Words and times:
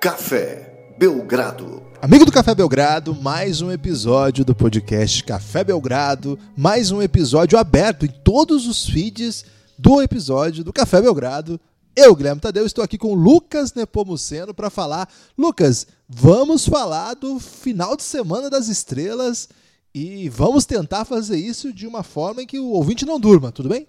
Café 0.00 0.94
Belgrado. 0.96 1.82
Amigo 2.00 2.24
do 2.24 2.30
Café 2.30 2.54
Belgrado, 2.54 3.16
mais 3.16 3.60
um 3.60 3.72
episódio 3.72 4.44
do 4.44 4.54
podcast 4.54 5.24
Café 5.24 5.64
Belgrado, 5.64 6.38
mais 6.56 6.92
um 6.92 7.02
episódio 7.02 7.58
aberto 7.58 8.06
em 8.06 8.08
todos 8.08 8.68
os 8.68 8.88
feeds 8.88 9.44
do 9.76 10.00
episódio 10.00 10.62
do 10.62 10.72
Café 10.72 11.02
Belgrado. 11.02 11.60
Eu, 11.96 12.14
Guilherme 12.14 12.40
Tadeu, 12.40 12.64
estou 12.64 12.84
aqui 12.84 12.96
com 12.96 13.12
Lucas 13.12 13.74
Nepomuceno 13.74 14.54
para 14.54 14.70
falar. 14.70 15.08
Lucas, 15.36 15.84
vamos 16.08 16.64
falar 16.64 17.14
do 17.14 17.40
final 17.40 17.96
de 17.96 18.04
semana 18.04 18.48
das 18.48 18.68
estrelas 18.68 19.48
e 19.92 20.28
vamos 20.28 20.64
tentar 20.64 21.06
fazer 21.06 21.38
isso 21.38 21.72
de 21.72 21.88
uma 21.88 22.04
forma 22.04 22.44
em 22.44 22.46
que 22.46 22.60
o 22.60 22.68
ouvinte 22.68 23.04
não 23.04 23.18
durma, 23.18 23.50
tudo 23.50 23.68
bem? 23.68 23.88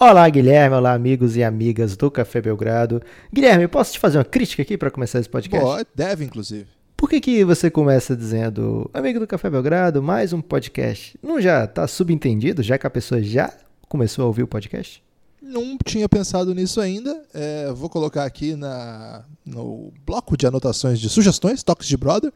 Olá, 0.00 0.28
Guilherme. 0.28 0.76
Olá, 0.76 0.92
amigos 0.92 1.36
e 1.36 1.42
amigas 1.42 1.96
do 1.96 2.08
Café 2.08 2.40
Belgrado. 2.40 3.02
Guilherme, 3.32 3.66
posso 3.66 3.94
te 3.94 3.98
fazer 3.98 4.16
uma 4.16 4.24
crítica 4.24 4.62
aqui 4.62 4.78
para 4.78 4.92
começar 4.92 5.18
esse 5.18 5.28
podcast? 5.28 5.66
Pode, 5.66 5.88
deve, 5.92 6.24
inclusive. 6.24 6.68
Por 6.96 7.10
que, 7.10 7.20
que 7.20 7.44
você 7.44 7.68
começa 7.68 8.14
dizendo, 8.14 8.88
amigo 8.94 9.18
do 9.18 9.26
Café 9.26 9.50
Belgrado, 9.50 10.00
mais 10.00 10.32
um 10.32 10.40
podcast? 10.40 11.18
Não 11.20 11.40
já 11.40 11.64
está 11.64 11.84
subentendido, 11.88 12.62
já 12.62 12.78
que 12.78 12.86
a 12.86 12.90
pessoa 12.90 13.20
já 13.20 13.52
começou 13.88 14.22
a 14.22 14.26
ouvir 14.28 14.44
o 14.44 14.46
podcast? 14.46 15.02
Não 15.40 15.78
tinha 15.84 16.08
pensado 16.08 16.54
nisso 16.54 16.80
ainda. 16.80 17.22
É, 17.32 17.72
vou 17.72 17.88
colocar 17.88 18.24
aqui 18.24 18.56
na, 18.56 19.24
no 19.46 19.92
bloco 20.04 20.36
de 20.36 20.46
anotações 20.46 20.98
de 20.98 21.08
sugestões, 21.08 21.62
toques 21.62 21.86
de 21.86 21.96
brother. 21.96 22.32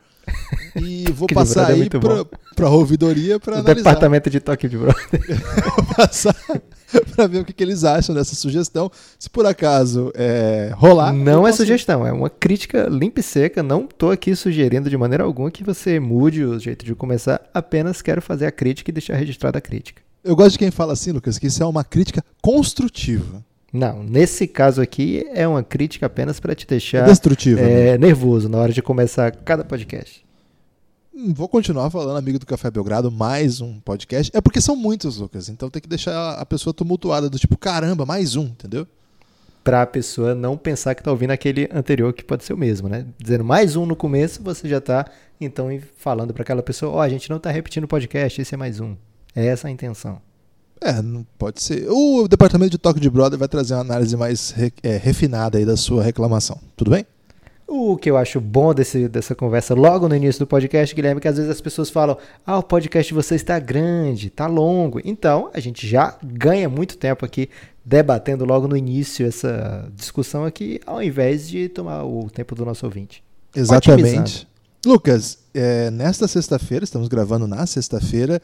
E 0.76 1.10
vou 1.12 1.26
passar 1.26 1.70
é 1.70 1.74
aí 1.74 1.88
para 2.54 2.66
a 2.66 2.70
ouvidoria 2.70 3.40
para 3.40 3.54
analisar. 3.58 3.74
Departamento 3.74 4.30
de 4.30 4.38
toque 4.38 4.68
de 4.68 4.78
brother. 4.78 5.20
vou 5.76 5.84
passar 5.96 6.36
para 7.14 7.26
ver 7.26 7.38
o 7.40 7.44
que, 7.44 7.52
que, 7.52 7.62
eles 7.62 7.82
acham 7.82 8.14
dessa 8.14 8.36
sugestão. 8.36 8.90
Se 9.18 9.28
por 9.28 9.46
acaso 9.46 10.12
é, 10.14 10.72
rolar. 10.74 11.12
Não 11.12 11.46
é 11.46 11.50
posso... 11.50 11.62
sugestão, 11.62 12.06
é 12.06 12.12
uma 12.12 12.30
crítica 12.30 12.86
limpa 12.88 13.20
e 13.20 13.22
seca. 13.22 13.62
Não 13.62 13.84
estou 13.84 14.10
aqui 14.10 14.36
sugerindo 14.36 14.88
de 14.88 14.96
maneira 14.96 15.24
alguma 15.24 15.50
que 15.50 15.64
você 15.64 15.98
mude 15.98 16.44
o 16.44 16.58
jeito 16.58 16.84
de 16.84 16.94
começar. 16.94 17.40
Apenas 17.52 18.00
quero 18.00 18.22
fazer 18.22 18.46
a 18.46 18.52
crítica 18.52 18.90
e 18.90 18.92
deixar 18.92 19.16
registrada 19.16 19.58
a 19.58 19.60
crítica. 19.60 20.02
Eu 20.24 20.36
gosto 20.36 20.52
de 20.52 20.58
quem 20.58 20.70
fala 20.70 20.92
assim, 20.92 21.10
Lucas, 21.10 21.36
que 21.36 21.48
isso 21.48 21.60
é 21.62 21.66
uma 21.66 21.82
crítica 21.82 22.24
construtiva. 22.40 23.44
Não, 23.72 24.04
nesse 24.04 24.46
caso 24.46 24.80
aqui 24.80 25.26
é 25.32 25.48
uma 25.48 25.64
crítica 25.64 26.06
apenas 26.06 26.38
para 26.38 26.54
te 26.54 26.64
deixar 26.64 27.06
Destrutiva, 27.06 27.60
é, 27.60 27.92
né? 27.92 27.98
nervoso 27.98 28.48
na 28.48 28.58
hora 28.58 28.72
de 28.72 28.80
começar 28.80 29.32
cada 29.32 29.64
podcast. 29.64 30.24
Hum, 31.12 31.32
vou 31.34 31.48
continuar 31.48 31.90
falando, 31.90 32.18
amigo 32.18 32.38
do 32.38 32.46
Café 32.46 32.70
Belgrado, 32.70 33.10
mais 33.10 33.60
um 33.60 33.80
podcast. 33.80 34.30
É 34.32 34.40
porque 34.40 34.60
são 34.60 34.76
muitos, 34.76 35.16
Lucas, 35.16 35.48
então 35.48 35.68
tem 35.68 35.82
que 35.82 35.88
deixar 35.88 36.34
a 36.34 36.46
pessoa 36.46 36.72
tumultuada, 36.72 37.28
do 37.28 37.38
tipo, 37.38 37.56
caramba, 37.56 38.06
mais 38.06 38.36
um, 38.36 38.44
entendeu? 38.44 38.86
Pra 39.64 39.84
pessoa 39.86 40.36
não 40.36 40.56
pensar 40.56 40.94
que 40.94 41.02
tá 41.02 41.10
ouvindo 41.10 41.32
aquele 41.32 41.68
anterior, 41.72 42.12
que 42.12 42.22
pode 42.22 42.44
ser 42.44 42.52
o 42.52 42.58
mesmo, 42.58 42.88
né? 42.88 43.06
Dizendo 43.18 43.42
mais 43.42 43.74
um 43.74 43.86
no 43.86 43.96
começo, 43.96 44.40
você 44.40 44.68
já 44.68 44.80
tá, 44.80 45.04
então, 45.40 45.68
falando 45.96 46.32
para 46.32 46.42
aquela 46.42 46.62
pessoa, 46.62 46.92
ó, 46.92 46.96
oh, 46.98 47.00
a 47.00 47.08
gente 47.08 47.28
não 47.28 47.40
tá 47.40 47.50
repetindo 47.50 47.84
o 47.84 47.88
podcast, 47.88 48.40
esse 48.40 48.54
é 48.54 48.56
mais 48.56 48.78
um. 48.78 48.94
É 49.34 49.46
essa 49.46 49.68
a 49.68 49.70
intenção. 49.70 50.20
É, 50.80 51.00
não 51.00 51.24
pode 51.38 51.62
ser. 51.62 51.86
O 51.88 52.26
departamento 52.26 52.72
de 52.72 52.78
toque 52.78 52.98
de 52.98 53.08
brother 53.08 53.38
vai 53.38 53.48
trazer 53.48 53.74
uma 53.74 53.80
análise 53.80 54.16
mais 54.16 54.50
re, 54.50 54.72
é, 54.82 54.96
refinada 54.96 55.58
aí 55.58 55.64
da 55.64 55.76
sua 55.76 56.02
reclamação. 56.02 56.58
Tudo 56.76 56.90
bem? 56.90 57.06
O 57.66 57.96
que 57.96 58.10
eu 58.10 58.16
acho 58.16 58.40
bom 58.40 58.74
desse, 58.74 59.08
dessa 59.08 59.34
conversa 59.34 59.74
logo 59.74 60.06
no 60.08 60.14
início 60.14 60.40
do 60.40 60.46
podcast, 60.46 60.94
Guilherme, 60.94 61.18
é 61.18 61.22
que 61.22 61.28
às 61.28 61.36
vezes 61.36 61.50
as 61.50 61.60
pessoas 61.60 61.88
falam: 61.88 62.18
ah, 62.44 62.58
o 62.58 62.62
podcast 62.62 63.08
de 63.08 63.14
vocês 63.14 63.40
está 63.40 63.58
grande, 63.58 64.26
está 64.26 64.46
longo. 64.46 65.00
Então, 65.04 65.50
a 65.54 65.60
gente 65.60 65.86
já 65.86 66.18
ganha 66.22 66.68
muito 66.68 66.98
tempo 66.98 67.24
aqui 67.24 67.48
debatendo 67.84 68.44
logo 68.44 68.68
no 68.68 68.76
início 68.76 69.26
essa 69.26 69.88
discussão 69.94 70.44
aqui, 70.44 70.80
ao 70.84 71.02
invés 71.02 71.48
de 71.48 71.68
tomar 71.68 72.04
o 72.04 72.28
tempo 72.28 72.54
do 72.54 72.64
nosso 72.64 72.84
ouvinte. 72.84 73.22
Exatamente. 73.54 74.48
Lucas, 74.84 75.38
é, 75.54 75.90
nesta 75.90 76.26
sexta-feira, 76.26 76.84
estamos 76.84 77.06
gravando 77.06 77.46
na 77.46 77.64
sexta-feira, 77.66 78.42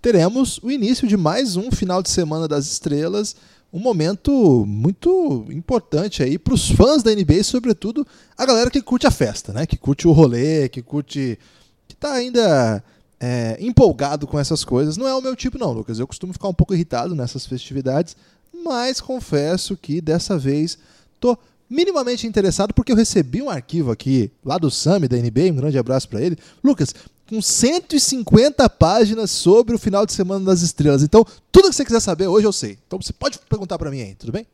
teremos 0.00 0.58
o 0.62 0.70
início 0.70 1.06
de 1.06 1.16
mais 1.16 1.56
um 1.56 1.70
final 1.70 2.02
de 2.02 2.10
semana 2.10 2.46
das 2.46 2.66
estrelas, 2.66 3.36
um 3.72 3.78
momento 3.78 4.64
muito 4.66 5.44
importante 5.50 6.22
aí 6.22 6.38
para 6.38 6.54
os 6.54 6.70
fãs 6.70 7.02
da 7.02 7.14
NBA, 7.14 7.44
sobretudo 7.44 8.06
a 8.36 8.46
galera 8.46 8.70
que 8.70 8.80
curte 8.80 9.06
a 9.06 9.10
festa, 9.10 9.52
né? 9.52 9.66
Que 9.66 9.76
curte 9.76 10.08
o 10.08 10.12
rolê, 10.12 10.68
que 10.68 10.80
curte, 10.80 11.38
que 11.86 11.94
está 11.94 12.14
ainda 12.14 12.82
é, 13.20 13.58
empolgado 13.60 14.26
com 14.26 14.38
essas 14.38 14.64
coisas. 14.64 14.96
Não 14.96 15.06
é 15.06 15.14
o 15.14 15.20
meu 15.20 15.36
tipo 15.36 15.58
não, 15.58 15.72
Lucas. 15.72 15.98
Eu 15.98 16.06
costumo 16.06 16.32
ficar 16.32 16.48
um 16.48 16.54
pouco 16.54 16.74
irritado 16.74 17.14
nessas 17.14 17.44
festividades, 17.44 18.16
mas 18.64 19.00
confesso 19.00 19.76
que 19.76 20.00
dessa 20.00 20.38
vez 20.38 20.78
tô 21.20 21.36
minimamente 21.68 22.26
interessado 22.26 22.72
porque 22.72 22.92
eu 22.92 22.96
recebi 22.96 23.42
um 23.42 23.50
arquivo 23.50 23.90
aqui 23.90 24.32
lá 24.42 24.56
do 24.56 24.70
Sami 24.70 25.06
da 25.06 25.16
NBA, 25.18 25.52
um 25.52 25.56
grande 25.56 25.78
abraço 25.78 26.08
para 26.08 26.22
ele. 26.22 26.38
Lucas, 26.64 26.94
com 27.28 27.42
150 27.42 28.68
páginas 28.70 29.30
sobre 29.30 29.74
o 29.74 29.78
final 29.78 30.06
de 30.06 30.12
semana 30.12 30.44
das 30.46 30.62
estrelas. 30.62 31.02
Então, 31.02 31.24
tudo 31.52 31.68
que 31.68 31.76
você 31.76 31.84
quiser 31.84 32.00
saber 32.00 32.26
hoje 32.26 32.46
eu 32.46 32.52
sei. 32.52 32.78
Então 32.86 33.00
você 33.00 33.12
pode 33.12 33.38
perguntar 33.40 33.78
para 33.78 33.90
mim 33.90 34.00
aí, 34.00 34.14
tudo 34.14 34.32
bem? 34.32 34.46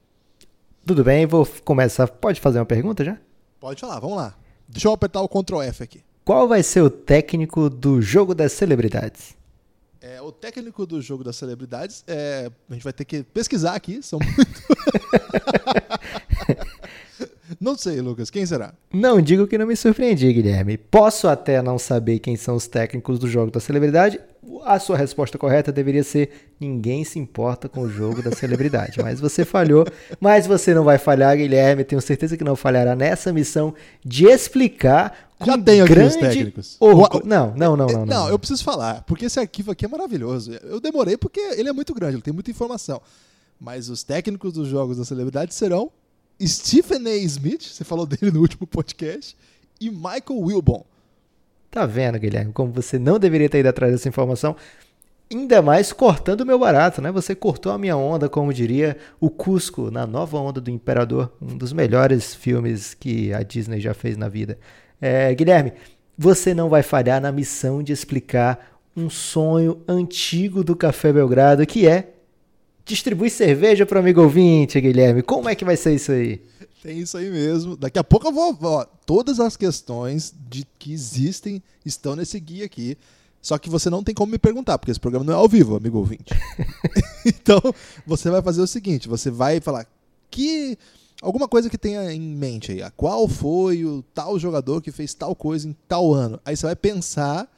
Tudo 0.84 1.04
bem, 1.04 1.24
vou 1.24 1.46
começar. 1.64 2.08
Pode 2.08 2.40
fazer 2.40 2.58
uma 2.58 2.66
pergunta 2.66 3.04
já? 3.04 3.16
Pode 3.60 3.80
falar, 3.80 4.00
vamos 4.00 4.16
lá. 4.16 4.34
Deixa 4.68 4.88
eu 4.88 4.92
apertar 4.92 5.22
o 5.22 5.28
Ctrl 5.28 5.62
F 5.62 5.82
aqui. 5.84 6.02
Qual 6.24 6.48
vai 6.48 6.62
ser 6.62 6.82
o 6.82 6.90
técnico 6.90 7.70
do 7.70 8.02
jogo 8.02 8.34
das 8.34 8.52
celebridades? 8.52 9.34
É, 10.00 10.20
o 10.20 10.30
técnico 10.30 10.84
do 10.84 11.00
jogo 11.00 11.24
das 11.24 11.36
celebridades, 11.36 12.04
é, 12.06 12.50
a 12.68 12.74
gente 12.74 12.82
vai 12.82 12.92
ter 12.92 13.06
que 13.06 13.22
pesquisar 13.22 13.74
aqui, 13.74 14.02
são 14.02 14.18
muito. 14.18 14.62
Não 17.64 17.78
sei, 17.78 17.98
Lucas. 18.02 18.28
Quem 18.28 18.44
será? 18.44 18.75
Não 18.92 19.22
digo 19.22 19.47
que 19.47 19.56
não 19.56 19.66
me 19.66 19.75
surpreendi, 19.75 20.30
Guilherme. 20.30 20.76
Posso 20.76 21.26
até 21.26 21.62
não 21.62 21.78
saber 21.78 22.19
quem 22.19 22.36
são 22.36 22.56
os 22.56 22.66
técnicos 22.66 23.19
do 23.19 23.26
jogo 23.26 23.50
da 23.50 23.58
celebridade. 23.58 24.20
A 24.66 24.78
sua 24.78 24.98
resposta 24.98 25.38
correta 25.38 25.72
deveria 25.72 26.04
ser: 26.04 26.52
ninguém 26.60 27.04
se 27.04 27.19
importa 27.19 27.66
com 27.66 27.80
o 27.80 27.88
jogo 27.88 28.22
da 28.22 28.32
celebridade. 28.32 29.02
Mas 29.02 29.19
você 29.19 29.47
falhou. 29.47 29.86
Mas 30.20 30.47
você 30.47 30.75
não 30.75 30.84
vai 30.84 30.98
falhar, 30.98 31.34
Guilherme. 31.34 31.84
Tenho 31.84 32.02
certeza 32.02 32.36
que 32.36 32.44
não 32.44 32.54
falhará 32.54 32.94
nessa 32.94 33.32
missão 33.32 33.75
de 34.04 34.26
explicar. 34.26 35.31
Já 35.42 35.56
tenho 35.56 35.84
aqui 35.84 35.98
os 36.00 36.16
técnicos. 36.16 36.76
Não, 37.25 37.54
não, 37.56 37.76
não, 37.76 37.76
não, 37.76 37.86
não. 37.86 38.04
Não, 38.04 38.28
eu 38.28 38.38
preciso 38.38 38.62
falar, 38.62 39.02
porque 39.06 39.25
esse 39.25 39.41
arquivo 39.41 39.70
aqui 39.70 39.86
é 39.86 39.88
maravilhoso. 39.88 40.52
Eu 40.64 40.81
demorei 40.81 41.16
porque 41.16 41.41
ele 41.41 41.70
é 41.70 41.72
muito 41.72 41.94
grande, 41.94 42.16
ele 42.16 42.22
tem 42.22 42.34
muita 42.34 42.50
informação. 42.50 43.00
Mas 43.58 43.88
os 43.88 44.02
técnicos 44.02 44.52
dos 44.52 44.69
jogos 44.69 44.98
da 44.98 45.04
celebridade 45.06 45.54
serão 45.54 45.91
Stephen 46.42 47.06
A. 47.06 47.16
Smith, 47.16 47.62
você 47.62 47.84
falou 47.84 48.06
dele 48.06 48.30
no 48.30 48.40
último 48.40 48.66
podcast, 48.66 49.36
e 49.80 49.90
Michael 49.90 50.38
Wilbon. 50.40 50.84
Tá 51.70 51.86
vendo, 51.86 52.18
Guilherme, 52.18 52.52
como 52.52 52.72
você 52.72 52.98
não 52.98 53.18
deveria 53.18 53.48
ter 53.48 53.58
ido 53.58 53.68
atrás 53.68 53.92
dessa 53.92 54.08
informação, 54.08 54.56
ainda 55.32 55.60
mais 55.60 55.92
cortando 55.92 56.42
o 56.42 56.46
meu 56.46 56.58
barato, 56.58 57.02
né? 57.02 57.10
Você 57.10 57.34
cortou 57.34 57.72
a 57.72 57.78
minha 57.78 57.96
onda, 57.96 58.28
como 58.28 58.52
diria 58.52 58.96
o 59.20 59.28
Cusco, 59.28 59.90
na 59.90 60.06
nova 60.06 60.38
onda 60.38 60.60
do 60.60 60.70
Imperador, 60.70 61.32
um 61.40 61.56
dos 61.56 61.72
melhores 61.72 62.34
filmes 62.34 62.94
que 62.94 63.32
a 63.32 63.42
Disney 63.42 63.80
já 63.80 63.94
fez 63.94 64.16
na 64.16 64.28
vida. 64.28 64.58
É, 65.00 65.34
Guilherme, 65.34 65.72
você 66.16 66.54
não 66.54 66.68
vai 66.68 66.82
falhar 66.82 67.20
na 67.20 67.32
missão 67.32 67.82
de 67.82 67.92
explicar 67.92 68.78
um 68.96 69.10
sonho 69.10 69.82
antigo 69.88 70.62
do 70.62 70.76
Café 70.76 71.12
Belgrado, 71.12 71.66
que 71.66 71.88
é 71.88 72.14
distribui 72.84 73.30
cerveja 73.30 73.86
para 73.86 73.96
o 73.96 74.00
amigo 74.00 74.20
ouvinte, 74.20 74.80
Guilherme. 74.80 75.22
Como 75.22 75.48
é 75.48 75.54
que 75.54 75.64
vai 75.64 75.76
ser 75.76 75.94
isso 75.94 76.12
aí? 76.12 76.42
Tem 76.82 76.98
isso 76.98 77.16
aí 77.16 77.30
mesmo. 77.30 77.76
Daqui 77.76 77.98
a 77.98 78.04
pouco 78.04 78.28
eu 78.28 78.32
vou. 78.32 78.58
Ó, 78.60 78.84
todas 79.06 79.40
as 79.40 79.56
questões 79.56 80.34
de 80.50 80.66
que 80.78 80.92
existem 80.92 81.62
estão 81.84 82.14
nesse 82.14 82.38
guia 82.38 82.66
aqui. 82.66 82.98
Só 83.40 83.58
que 83.58 83.68
você 83.68 83.90
não 83.90 84.02
tem 84.02 84.14
como 84.14 84.32
me 84.32 84.38
perguntar, 84.38 84.78
porque 84.78 84.90
esse 84.90 85.00
programa 85.00 85.25
não 85.25 85.32
é 85.34 85.36
ao 85.36 85.48
vivo, 85.48 85.76
amigo 85.76 85.98
ouvinte. 85.98 86.34
então, 87.25 87.60
você 88.06 88.31
vai 88.31 88.42
fazer 88.42 88.60
o 88.60 88.66
seguinte: 88.66 89.08
você 89.08 89.30
vai 89.30 89.60
falar 89.60 89.87
que. 90.30 90.78
Alguma 91.22 91.48
coisa 91.48 91.70
que 91.70 91.78
tenha 91.78 92.12
em 92.12 92.20
mente 92.20 92.72
aí. 92.72 92.90
Qual 92.96 93.26
foi 93.26 93.82
o 93.87 94.02
tal 94.12 94.38
jogador 94.38 94.82
que 94.82 94.92
fez 94.92 95.14
tal 95.14 95.34
coisa 95.34 95.66
em 95.66 95.75
tal 95.88 96.12
ano? 96.12 96.38
Aí 96.44 96.54
você 96.54 96.66
vai 96.66 96.76
pensar 96.76 97.50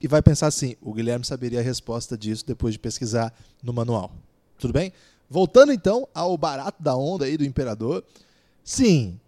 e 0.00 0.06
vai 0.06 0.22
pensar 0.22 0.46
assim: 0.46 0.76
o 0.80 0.92
Guilherme 0.92 1.24
saberia 1.24 1.58
a 1.58 1.62
resposta 1.62 2.16
disso 2.16 2.46
depois 2.46 2.74
de 2.74 2.78
pesquisar 2.78 3.34
no 3.62 3.72
manual. 3.72 4.12
Tudo 4.60 4.72
bem? 4.72 4.92
Voltando 5.28 5.72
então 5.72 6.06
ao 6.14 6.36
barato 6.36 6.82
da 6.82 6.94
onda 6.94 7.24
aí 7.24 7.36
do 7.36 7.44
imperador. 7.44 8.04
Sim, 8.62 9.18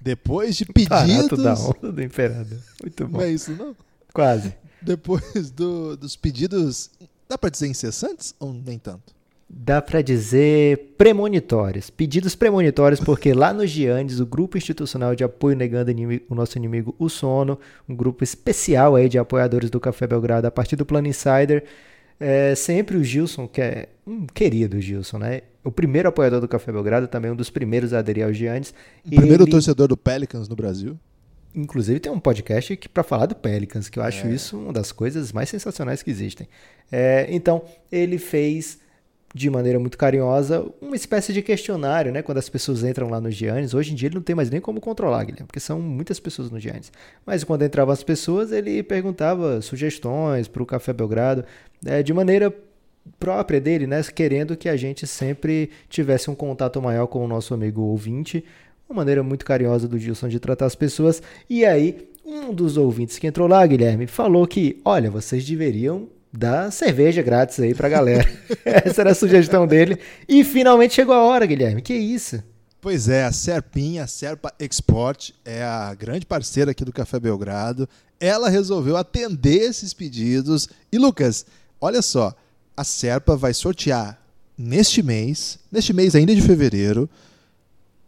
depois 0.00 0.56
de 0.56 0.66
pedidos. 0.66 0.98
Barato 1.06 1.36
da 1.36 1.54
onda 1.54 1.92
do 1.92 2.02
imperador. 2.02 2.58
Muito 2.82 3.08
bom. 3.08 3.18
Não 3.18 3.24
é 3.24 3.30
isso, 3.30 3.52
não? 3.52 3.76
Quase. 4.12 4.54
Depois 4.80 5.50
do, 5.50 5.96
dos 5.96 6.16
pedidos. 6.16 6.90
Dá 7.28 7.38
para 7.38 7.50
dizer 7.50 7.68
incessantes 7.68 8.34
ou 8.38 8.52
nem 8.52 8.78
tanto? 8.78 9.14
Dá 9.54 9.82
para 9.82 10.00
dizer 10.00 10.94
premonitórios, 10.96 11.90
pedidos 11.90 12.34
premonitórios, 12.34 13.00
porque 13.00 13.34
lá 13.34 13.52
nos 13.52 13.70
Giandes, 13.70 14.18
o 14.18 14.24
grupo 14.24 14.56
institucional 14.56 15.14
de 15.14 15.24
apoio 15.24 15.54
negando 15.54 15.92
o 16.28 16.34
nosso 16.34 16.56
inimigo, 16.56 16.94
o 16.98 17.10
sono, 17.10 17.58
um 17.86 17.94
grupo 17.94 18.24
especial 18.24 18.96
aí 18.96 19.10
de 19.10 19.18
apoiadores 19.18 19.68
do 19.68 19.78
Café 19.78 20.06
Belgrado 20.06 20.46
a 20.46 20.50
partir 20.50 20.74
do 20.74 20.86
Plano 20.86 21.06
Insider, 21.06 21.64
é 22.18 22.54
sempre 22.54 22.96
o 22.96 23.04
Gilson, 23.04 23.48
que 23.48 23.60
é 23.60 23.88
um 24.06 24.26
querido 24.26 24.80
Gilson, 24.80 25.18
né? 25.18 25.42
O 25.64 25.70
primeiro 25.70 26.08
apoiador 26.08 26.40
do 26.40 26.48
Café 26.48 26.72
Belgrado, 26.72 27.06
também 27.06 27.30
um 27.30 27.36
dos 27.36 27.50
primeiros 27.50 27.92
a 27.92 27.98
aderir 27.98 28.24
ao 28.24 28.32
Giannis. 28.32 28.74
O 29.04 29.10
primeiro 29.10 29.44
ele... 29.44 29.50
torcedor 29.50 29.88
do 29.88 29.96
Pelicans 29.96 30.48
no 30.48 30.56
Brasil. 30.56 30.98
Inclusive 31.54 32.00
tem 32.00 32.10
um 32.10 32.18
podcast 32.18 32.76
que 32.76 32.88
para 32.88 33.02
falar 33.02 33.26
do 33.26 33.34
Pelicans, 33.34 33.88
que 33.88 33.98
eu 33.98 34.02
acho 34.02 34.26
é. 34.26 34.32
isso 34.32 34.58
uma 34.58 34.72
das 34.72 34.90
coisas 34.90 35.32
mais 35.32 35.48
sensacionais 35.48 36.02
que 36.02 36.10
existem. 36.10 36.48
É, 36.90 37.26
então, 37.30 37.62
ele 37.90 38.18
fez 38.18 38.78
de 39.34 39.48
maneira 39.48 39.78
muito 39.78 39.96
carinhosa 39.96 40.66
uma 40.80 40.94
espécie 40.94 41.32
de 41.32 41.40
questionário, 41.40 42.12
né? 42.12 42.22
Quando 42.22 42.38
as 42.38 42.48
pessoas 42.48 42.84
entram 42.84 43.08
lá 43.08 43.20
no 43.20 43.30
Giannis. 43.30 43.74
Hoje 43.74 43.92
em 43.92 43.94
dia 43.94 44.08
ele 44.08 44.16
não 44.16 44.22
tem 44.22 44.36
mais 44.36 44.50
nem 44.50 44.60
como 44.60 44.80
controlar, 44.80 45.24
Guilherme, 45.24 45.46
porque 45.46 45.60
são 45.60 45.80
muitas 45.80 46.20
pessoas 46.20 46.50
no 46.50 46.60
Giannis. 46.60 46.92
Mas 47.24 47.42
quando 47.42 47.64
entravam 47.64 47.92
as 47.92 48.02
pessoas, 48.02 48.52
ele 48.52 48.82
perguntava 48.82 49.60
sugestões 49.62 50.48
para 50.48 50.62
o 50.62 50.66
Café 50.66 50.92
Belgrado, 50.92 51.44
é, 51.84 52.02
de 52.02 52.12
maneira 52.12 52.54
própria 53.18 53.60
dele, 53.60 53.86
né? 53.86 54.02
Querendo 54.02 54.56
que 54.56 54.68
a 54.68 54.76
gente 54.76 55.06
sempre 55.06 55.70
tivesse 55.88 56.30
um 56.30 56.34
contato 56.34 56.80
maior 56.80 57.06
com 57.06 57.24
o 57.24 57.28
nosso 57.28 57.54
amigo 57.54 57.82
ouvinte. 57.82 58.44
Uma 58.88 58.96
maneira 58.96 59.22
muito 59.22 59.44
carinhosa 59.44 59.88
do 59.88 59.98
Gilson 59.98 60.28
de 60.28 60.38
tratar 60.38 60.66
as 60.66 60.74
pessoas. 60.74 61.22
E 61.48 61.64
aí, 61.64 62.08
um 62.24 62.52
dos 62.52 62.76
ouvintes 62.76 63.18
que 63.18 63.26
entrou 63.26 63.48
lá, 63.48 63.66
Guilherme, 63.66 64.06
falou 64.06 64.46
que, 64.46 64.80
olha, 64.84 65.10
vocês 65.10 65.44
deveriam 65.44 66.08
dar 66.32 66.72
cerveja 66.72 67.22
grátis 67.22 67.60
aí 67.60 67.74
pra 67.74 67.88
galera. 67.88 68.26
Essa 68.64 69.02
era 69.02 69.10
a 69.10 69.14
sugestão 69.14 69.66
dele. 69.66 69.98
E 70.28 70.42
finalmente 70.42 70.94
chegou 70.94 71.14
a 71.14 71.22
hora, 71.22 71.44
Guilherme. 71.44 71.82
Que 71.82 71.94
isso? 71.94 72.42
Pois 72.80 73.08
é, 73.08 73.24
a 73.24 73.30
Serpinha, 73.30 74.04
a 74.04 74.06
Serpa 74.06 74.52
Export, 74.58 75.30
é 75.44 75.62
a 75.62 75.94
grande 75.94 76.26
parceira 76.26 76.72
aqui 76.72 76.84
do 76.84 76.92
Café 76.92 77.20
Belgrado. 77.20 77.88
Ela 78.18 78.48
resolveu 78.48 78.96
atender 78.96 79.62
esses 79.62 79.92
pedidos. 79.92 80.68
E 80.90 80.98
Lucas, 80.98 81.46
olha 81.80 82.02
só, 82.02 82.34
a 82.76 82.82
Serpa 82.82 83.36
vai 83.36 83.54
sortear 83.54 84.20
neste 84.58 85.02
mês, 85.02 85.58
neste 85.70 85.92
mês 85.92 86.14
ainda 86.14 86.34
de 86.34 86.42
fevereiro, 86.42 87.08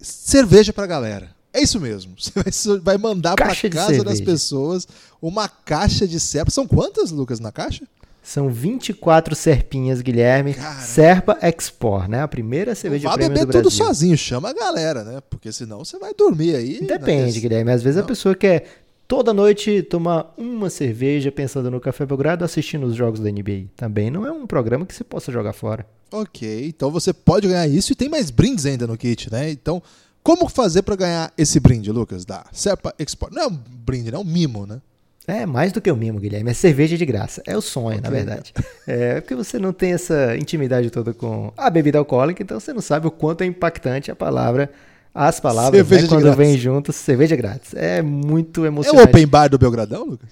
cerveja 0.00 0.72
pra 0.72 0.86
galera. 0.86 1.34
É 1.52 1.62
isso 1.62 1.78
mesmo. 1.78 2.14
Você 2.18 2.78
vai 2.80 2.98
mandar 2.98 3.36
para 3.36 3.54
casa 3.70 4.02
das 4.02 4.20
pessoas 4.20 4.88
uma 5.22 5.48
caixa 5.48 6.06
de 6.06 6.18
Serpa. 6.18 6.50
São 6.50 6.66
quantas, 6.66 7.12
Lucas, 7.12 7.38
na 7.38 7.52
caixa? 7.52 7.86
São 8.24 8.48
24 8.48 9.34
serpinhas, 9.36 10.00
Guilherme. 10.00 10.56
Serpa 10.80 11.38
Export, 11.42 12.08
né? 12.08 12.22
A 12.22 12.26
primeira 12.28 12.74
cerveja 12.74 13.06
de 13.08 13.14
prêmio 13.14 13.38
do 13.38 13.46
Brasil. 13.46 13.62
tudo 13.62 13.70
sozinho, 13.70 14.16
chama 14.16 14.48
a 14.48 14.52
galera, 14.54 15.04
né? 15.04 15.20
Porque 15.28 15.52
senão 15.52 15.84
você 15.84 15.98
vai 15.98 16.14
dormir 16.14 16.56
aí. 16.56 16.80
Depende, 16.80 17.38
Guilherme. 17.38 17.70
Às 17.70 17.82
vezes 17.82 17.98
Não. 17.98 18.04
a 18.04 18.08
pessoa 18.08 18.34
quer 18.34 18.64
toda 19.06 19.34
noite 19.34 19.82
tomar 19.82 20.32
uma 20.38 20.70
cerveja 20.70 21.30
pensando 21.30 21.70
no 21.70 21.78
Café 21.78 22.06
Belgrado 22.06 22.44
assistindo 22.44 22.86
os 22.86 22.94
jogos 22.96 23.20
da 23.20 23.30
NBA. 23.30 23.66
Também 23.76 24.10
não 24.10 24.26
é 24.26 24.32
um 24.32 24.46
programa 24.46 24.86
que 24.86 24.94
você 24.94 25.04
possa 25.04 25.30
jogar 25.30 25.52
fora. 25.52 25.86
Ok, 26.10 26.66
então 26.66 26.90
você 26.90 27.12
pode 27.12 27.46
ganhar 27.46 27.66
isso 27.68 27.92
e 27.92 27.94
tem 27.94 28.08
mais 28.08 28.30
brindes 28.30 28.64
ainda 28.64 28.86
no 28.86 28.96
kit, 28.96 29.30
né? 29.30 29.50
Então, 29.50 29.82
como 30.22 30.48
fazer 30.48 30.80
para 30.82 30.96
ganhar 30.96 31.32
esse 31.36 31.60
brinde, 31.60 31.92
Lucas, 31.92 32.24
da 32.24 32.46
Serpa 32.52 32.94
Export? 32.98 33.34
Não 33.34 33.42
é 33.42 33.46
um 33.48 33.58
brinde, 33.84 34.10
não 34.10 34.20
é 34.20 34.22
um 34.22 34.24
mimo, 34.24 34.66
né? 34.66 34.80
É 35.26 35.46
mais 35.46 35.72
do 35.72 35.80
que 35.80 35.90
o 35.90 35.96
mimo, 35.96 36.20
Guilherme. 36.20 36.50
É 36.50 36.54
cerveja 36.54 36.96
de 36.96 37.06
graça. 37.06 37.42
É 37.46 37.56
o 37.56 37.60
sonho, 37.60 37.98
okay. 37.98 38.00
na 38.00 38.10
verdade. 38.10 38.52
É 38.86 39.20
porque 39.20 39.34
você 39.34 39.58
não 39.58 39.72
tem 39.72 39.92
essa 39.92 40.36
intimidade 40.36 40.90
toda 40.90 41.14
com 41.14 41.52
a 41.56 41.70
bebida 41.70 41.98
alcoólica, 41.98 42.42
então 42.42 42.60
você 42.60 42.72
não 42.72 42.82
sabe 42.82 43.06
o 43.06 43.10
quanto 43.10 43.40
é 43.40 43.46
impactante 43.46 44.10
a 44.10 44.16
palavra, 44.16 44.70
as 45.14 45.40
palavras, 45.40 45.88
né, 45.88 46.06
quando 46.06 46.30
vem 46.34 46.58
juntos, 46.58 46.96
cerveja 46.96 47.34
grátis. 47.34 47.72
É 47.74 48.02
muito 48.02 48.66
emocionante. 48.66 49.02
É 49.02 49.06
o 49.06 49.10
open 49.10 49.26
bar 49.26 49.48
do 49.48 49.58
Belgradão, 49.58 50.04
Lucas? 50.04 50.28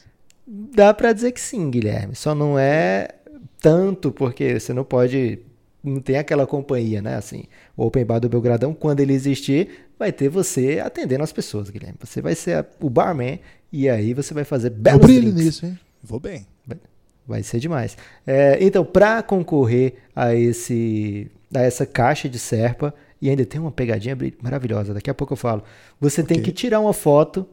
Dá 0.47 0.93
para 0.93 1.15
dizer 1.15 1.33
que 1.33 1.41
sim, 1.41 1.71
Guilherme. 1.71 2.15
Só 2.15 2.35
não 2.35 2.59
é 2.59 3.09
tanto 3.61 4.13
porque 4.13 4.61
você 4.61 4.75
não 4.75 4.85
pode 4.85 5.39
não 5.83 6.01
tem 6.01 6.17
aquela 6.17 6.47
companhia, 6.47 7.03
né? 7.03 7.17
Assim, 7.17 7.45
o 7.77 7.85
Open 7.85 8.05
Bar 8.05 8.21
do 8.21 8.29
Belgradão, 8.29 8.73
quando 8.73 9.01
ele 9.01 9.13
existir, 9.13 9.89
vai 9.99 10.13
ter 10.13 10.29
você 10.29 10.81
atendendo 10.81 11.25
as 11.25 11.33
pessoas, 11.33 11.71
Guilherme. 11.71 11.99
Você 12.01 12.21
vai 12.21 12.35
ser 12.35 12.59
a, 12.59 12.67
o 12.81 12.89
barman 12.89 13.41
e 13.73 13.89
aí 13.89 14.13
você 14.13 14.35
vai 14.35 14.45
fazer 14.45 14.71
belos 14.71 15.01
Eu 15.01 15.07
brilho 15.07 15.33
drinks. 15.33 15.45
nisso, 15.45 15.67
hein? 15.67 15.79
Vou 16.03 16.21
bem. 16.21 16.47
Vai 17.27 17.43
ser 17.43 17.61
demais. 17.61 17.97
É, 18.27 18.59
então, 18.61 18.85
para 18.85 19.23
concorrer 19.23 19.95
a 20.15 20.35
esse 20.35 21.31
a 21.55 21.61
essa 21.61 21.85
caixa 21.85 22.29
de 22.29 22.39
serpa, 22.39 22.95
e 23.21 23.29
ainda 23.29 23.45
tem 23.45 23.61
uma 23.61 23.71
pegadinha 23.71 24.17
maravilhosa, 24.43 24.95
daqui 24.95 25.11
a 25.11 25.15
pouco 25.15 25.35
eu 25.35 25.37
falo. 25.37 25.63
Você 26.01 26.23
okay. 26.23 26.35
tem 26.35 26.43
que 26.43 26.51
tirar 26.51 26.81
uma 26.81 26.95
foto, 26.95 27.47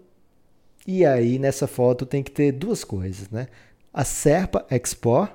e 0.87 1.05
aí 1.05 1.37
nessa 1.37 1.67
foto 1.67 2.05
tem 2.05 2.23
que 2.23 2.31
ter 2.31 2.51
duas 2.53 2.83
coisas, 2.83 3.29
né? 3.29 3.47
A 3.93 4.05
Serpa 4.05 4.65
Expo, 4.69 5.27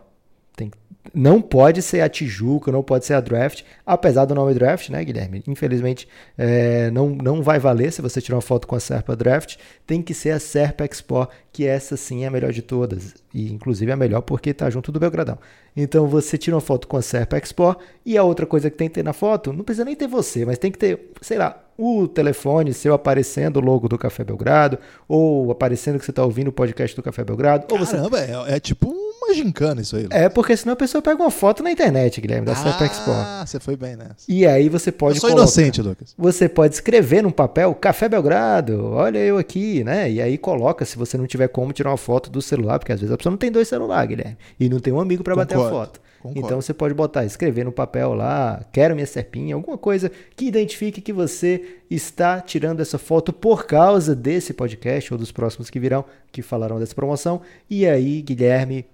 tem 0.57 0.71
que 0.71 0.79
não 1.13 1.43
pode 1.43 1.83
ser 1.83 2.01
a 2.01 2.09
Tijuca, 2.09 2.73
não 2.73 2.83
pode 2.83 3.05
ser 3.05 3.15
a 3.15 3.21
Draft, 3.21 3.63
apesar 3.85 4.25
do 4.25 4.35
nome 4.35 4.55
Draft, 4.55 4.89
né, 4.89 5.05
Guilherme? 5.05 5.43
Infelizmente, 5.47 6.09
é, 6.39 6.91
não, 6.91 7.11
não 7.11 7.43
vai 7.43 7.59
valer 7.59 7.93
se 7.93 8.01
você 8.01 8.21
tirar 8.21 8.37
uma 8.37 8.43
foto 8.43 8.67
com 8.67 8.75
a 8.75 8.81
Serpa 8.81 9.15
Draft. 9.15 9.57
Tem 9.87 10.01
que 10.01 10.15
ser 10.15 10.31
a 10.31 10.41
Serpa 10.41 10.85
Expo, 10.85 11.29
que 11.53 11.67
essa 11.67 11.97
sim 11.97 12.25
é 12.25 12.29
a 12.29 12.31
melhor 12.31 12.53
de 12.53 12.63
todas. 12.63 13.15
E 13.33 13.53
inclusive 13.53 13.91
é 13.91 13.95
a 13.95 13.97
melhor 13.97 14.23
porque 14.23 14.51
está 14.51 14.71
junto 14.71 14.91
do 14.91 15.01
Belgradão. 15.01 15.39
Então 15.77 16.07
você 16.07 16.39
tira 16.39 16.57
uma 16.57 16.63
foto 16.63 16.89
com 16.89 16.97
a 16.97 17.03
Serpa 17.03 17.37
Expo. 17.37 17.77
E 18.07 18.17
a 18.17 18.23
outra 18.23 18.47
coisa 18.47 18.71
que 18.71 18.77
tem 18.77 18.89
que 18.89 18.95
ter 18.95 19.05
na 19.05 19.13
foto, 19.13 19.53
não 19.53 19.65
precisa 19.65 19.85
nem 19.85 19.97
ter 19.97 20.07
você, 20.07 20.45
mas 20.45 20.59
tem 20.59 20.71
que 20.71 20.79
ter, 20.79 21.11
sei 21.21 21.37
lá, 21.39 21.61
o 21.77 22.07
telefone 22.07 22.73
seu 22.73 22.95
aparecendo 22.95 23.59
o 23.59 23.61
logo 23.61 23.89
do 23.89 23.99
Café 23.99 24.25
Belgrado, 24.25 24.79
ou 25.09 25.51
aparecendo 25.51 25.99
que 25.99 26.05
você 26.05 26.13
está 26.13 26.25
ouvindo 26.25 26.49
o 26.49 26.53
podcast 26.53 26.95
do 26.95 27.03
Café 27.03 27.25
Belgrado. 27.25 27.67
Caramba, 27.67 28.09
você... 28.11 28.33
é, 28.33 28.57
é 28.57 28.61
tipo 28.61 28.89
um 28.89 29.04
uma 29.25 29.35
gincana 29.35 29.81
isso 29.81 29.97
aí. 29.97 30.05
Lucas. 30.05 30.19
É, 30.19 30.29
porque 30.29 30.57
senão 30.57 30.73
a 30.75 30.77
pessoa 30.77 31.01
pega 31.03 31.23
uma 31.23 31.31
foto 31.31 31.63
na 31.63 31.71
internet, 31.71 32.21
Guilherme, 32.21 32.47
da 32.47 32.53
ah, 32.53 32.85
Expo. 32.85 33.11
Ah, 33.11 33.45
você 33.47 33.61
foi 33.61 33.77
bem 33.77 33.97
nessa. 33.97 34.15
E 34.29 34.47
aí 34.47 34.69
você 34.69 34.93
pode. 34.93 35.17
Eu 35.17 35.21
sou 35.21 35.31
colocar, 35.31 35.43
inocente, 35.43 35.83
Lucas. 35.83 36.15
Você 36.17 36.49
pode 36.49 36.75
escrever 36.75 37.23
num 37.23 37.31
papel 37.31 37.75
Café 37.75 38.09
Belgrado, 38.09 38.93
olha 38.93 39.19
eu 39.19 39.39
aqui, 39.39 39.83
né? 39.85 40.11
E 40.11 40.21
aí 40.21 40.39
coloca, 40.39 40.85
se 40.85 40.97
você 40.97 41.17
não 41.17 41.27
tiver 41.27 41.49
como 41.49 41.73
tirar 41.73 41.91
uma 41.91 41.97
foto 41.97 42.31
do 42.31 42.43
celular, 42.43 42.79
porque 42.79 42.93
às 42.93 43.01
vezes 43.01 43.13
a 43.13 43.17
pessoa 43.17 43.31
não 43.31 43.39
tem 43.39 43.51
dois 43.51 43.69
celulares, 43.69 44.09
Guilherme, 44.09 44.37
e 44.59 44.69
não 44.69 44.81
tem 44.81 44.93
um 44.93 45.01
amigo 45.01 45.23
para 45.23 45.35
bater 45.35 45.57
a 45.57 45.69
foto. 45.69 46.01
Concordo. 46.25 46.47
Então 46.47 46.59
você 46.63 46.73
pode 46.73 46.95
botar, 46.95 47.27
escrever 47.27 47.65
no 47.65 47.73
papel 47.73 48.15
lá, 48.15 48.65
quero 48.73 48.95
minha 48.95 49.07
serpinha, 49.07 49.55
alguma 49.55 49.77
coisa 49.77 50.11
que 50.35 50.47
identifique 50.47 51.03
que 51.03 51.13
você 51.13 51.81
está 51.91 52.41
tirando 52.41 52.81
essa 52.81 52.97
foto 52.97 53.31
por 53.31 53.67
causa 53.67 54.17
desse 54.17 54.55
podcast 54.55 55.13
ou 55.13 55.19
dos 55.19 55.31
próximos 55.31 55.69
que 55.69 55.79
virão, 55.79 56.03
que 56.33 56.41
falarão 56.41 56.79
dessa 56.79 56.95
promoção. 56.95 57.43
E 57.69 57.87
aí, 57.87 58.23
Guilherme, 58.23 58.87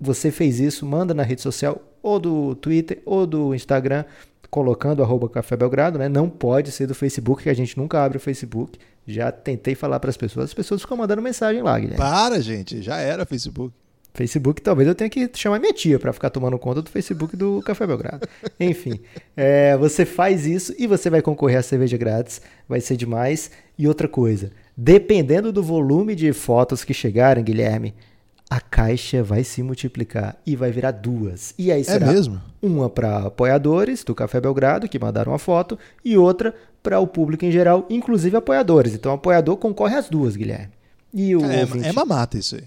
você 0.00 0.30
fez 0.30 0.60
isso, 0.60 0.86
manda 0.86 1.12
na 1.12 1.22
rede 1.22 1.40
social 1.40 1.82
ou 2.02 2.18
do 2.18 2.54
Twitter 2.54 3.00
ou 3.04 3.26
do 3.26 3.54
Instagram, 3.54 4.04
colocando 4.50 5.02
arroba 5.02 5.28
Café 5.28 5.56
Belgrado, 5.56 5.98
né? 5.98 6.08
Não 6.08 6.28
pode 6.28 6.70
ser 6.72 6.86
do 6.86 6.94
Facebook, 6.94 7.42
que 7.42 7.50
a 7.50 7.54
gente 7.54 7.76
nunca 7.76 8.02
abre 8.02 8.16
o 8.16 8.20
Facebook. 8.20 8.78
Já 9.06 9.32
tentei 9.32 9.74
falar 9.74 10.00
para 10.00 10.10
as 10.10 10.16
pessoas, 10.16 10.46
as 10.46 10.54
pessoas 10.54 10.80
ficam 10.80 10.96
mandando 10.96 11.22
mensagem 11.22 11.62
lá, 11.62 11.78
Guilherme. 11.78 11.98
Para, 11.98 12.40
gente, 12.40 12.82
já 12.82 12.98
era 12.98 13.26
Facebook. 13.26 13.74
Facebook, 14.14 14.60
talvez 14.60 14.88
eu 14.88 14.94
tenha 14.94 15.08
que 15.08 15.30
chamar 15.34 15.60
minha 15.60 15.72
tia 15.72 15.98
para 15.98 16.12
ficar 16.12 16.28
tomando 16.30 16.58
conta 16.58 16.82
do 16.82 16.90
Facebook 16.90 17.36
do 17.36 17.62
Café 17.62 17.86
Belgrado. 17.86 18.26
Enfim, 18.58 19.00
é, 19.36 19.76
você 19.76 20.04
faz 20.04 20.44
isso 20.44 20.74
e 20.78 20.86
você 20.86 21.08
vai 21.08 21.22
concorrer 21.22 21.58
a 21.58 21.62
cerveja 21.62 21.96
grátis, 21.96 22.40
vai 22.68 22.80
ser 22.80 22.96
demais. 22.96 23.50
E 23.78 23.86
outra 23.86 24.08
coisa, 24.08 24.50
dependendo 24.76 25.52
do 25.52 25.62
volume 25.62 26.16
de 26.16 26.32
fotos 26.32 26.82
que 26.82 26.92
chegarem, 26.92 27.44
Guilherme, 27.44 27.94
a 28.50 28.60
caixa 28.60 29.22
vai 29.22 29.44
se 29.44 29.62
multiplicar 29.62 30.36
e 30.46 30.56
vai 30.56 30.70
virar 30.70 30.92
duas. 30.92 31.54
E 31.58 31.70
aí 31.70 31.82
é 31.82 31.84
será 31.84 32.06
é 32.08 32.12
mesmo? 32.12 32.40
uma 32.62 32.88
para 32.88 33.26
apoiadores 33.26 34.02
do 34.02 34.14
Café 34.14 34.40
Belgrado, 34.40 34.88
que 34.88 34.98
mandaram 34.98 35.34
a 35.34 35.38
foto, 35.38 35.78
e 36.04 36.16
outra 36.16 36.54
para 36.82 36.98
o 36.98 37.06
público 37.06 37.44
em 37.44 37.52
geral, 37.52 37.86
inclusive 37.90 38.36
apoiadores. 38.36 38.94
Então, 38.94 39.12
o 39.12 39.16
apoiador 39.16 39.56
concorre 39.56 39.96
às 39.96 40.08
duas, 40.08 40.36
Guilherme. 40.36 40.72
E 41.12 41.36
o 41.36 41.44
é, 41.44 41.60
ouvinte... 41.60 41.86
é 41.86 41.92
mamata 41.92 42.38
isso 42.38 42.56
aí. 42.56 42.64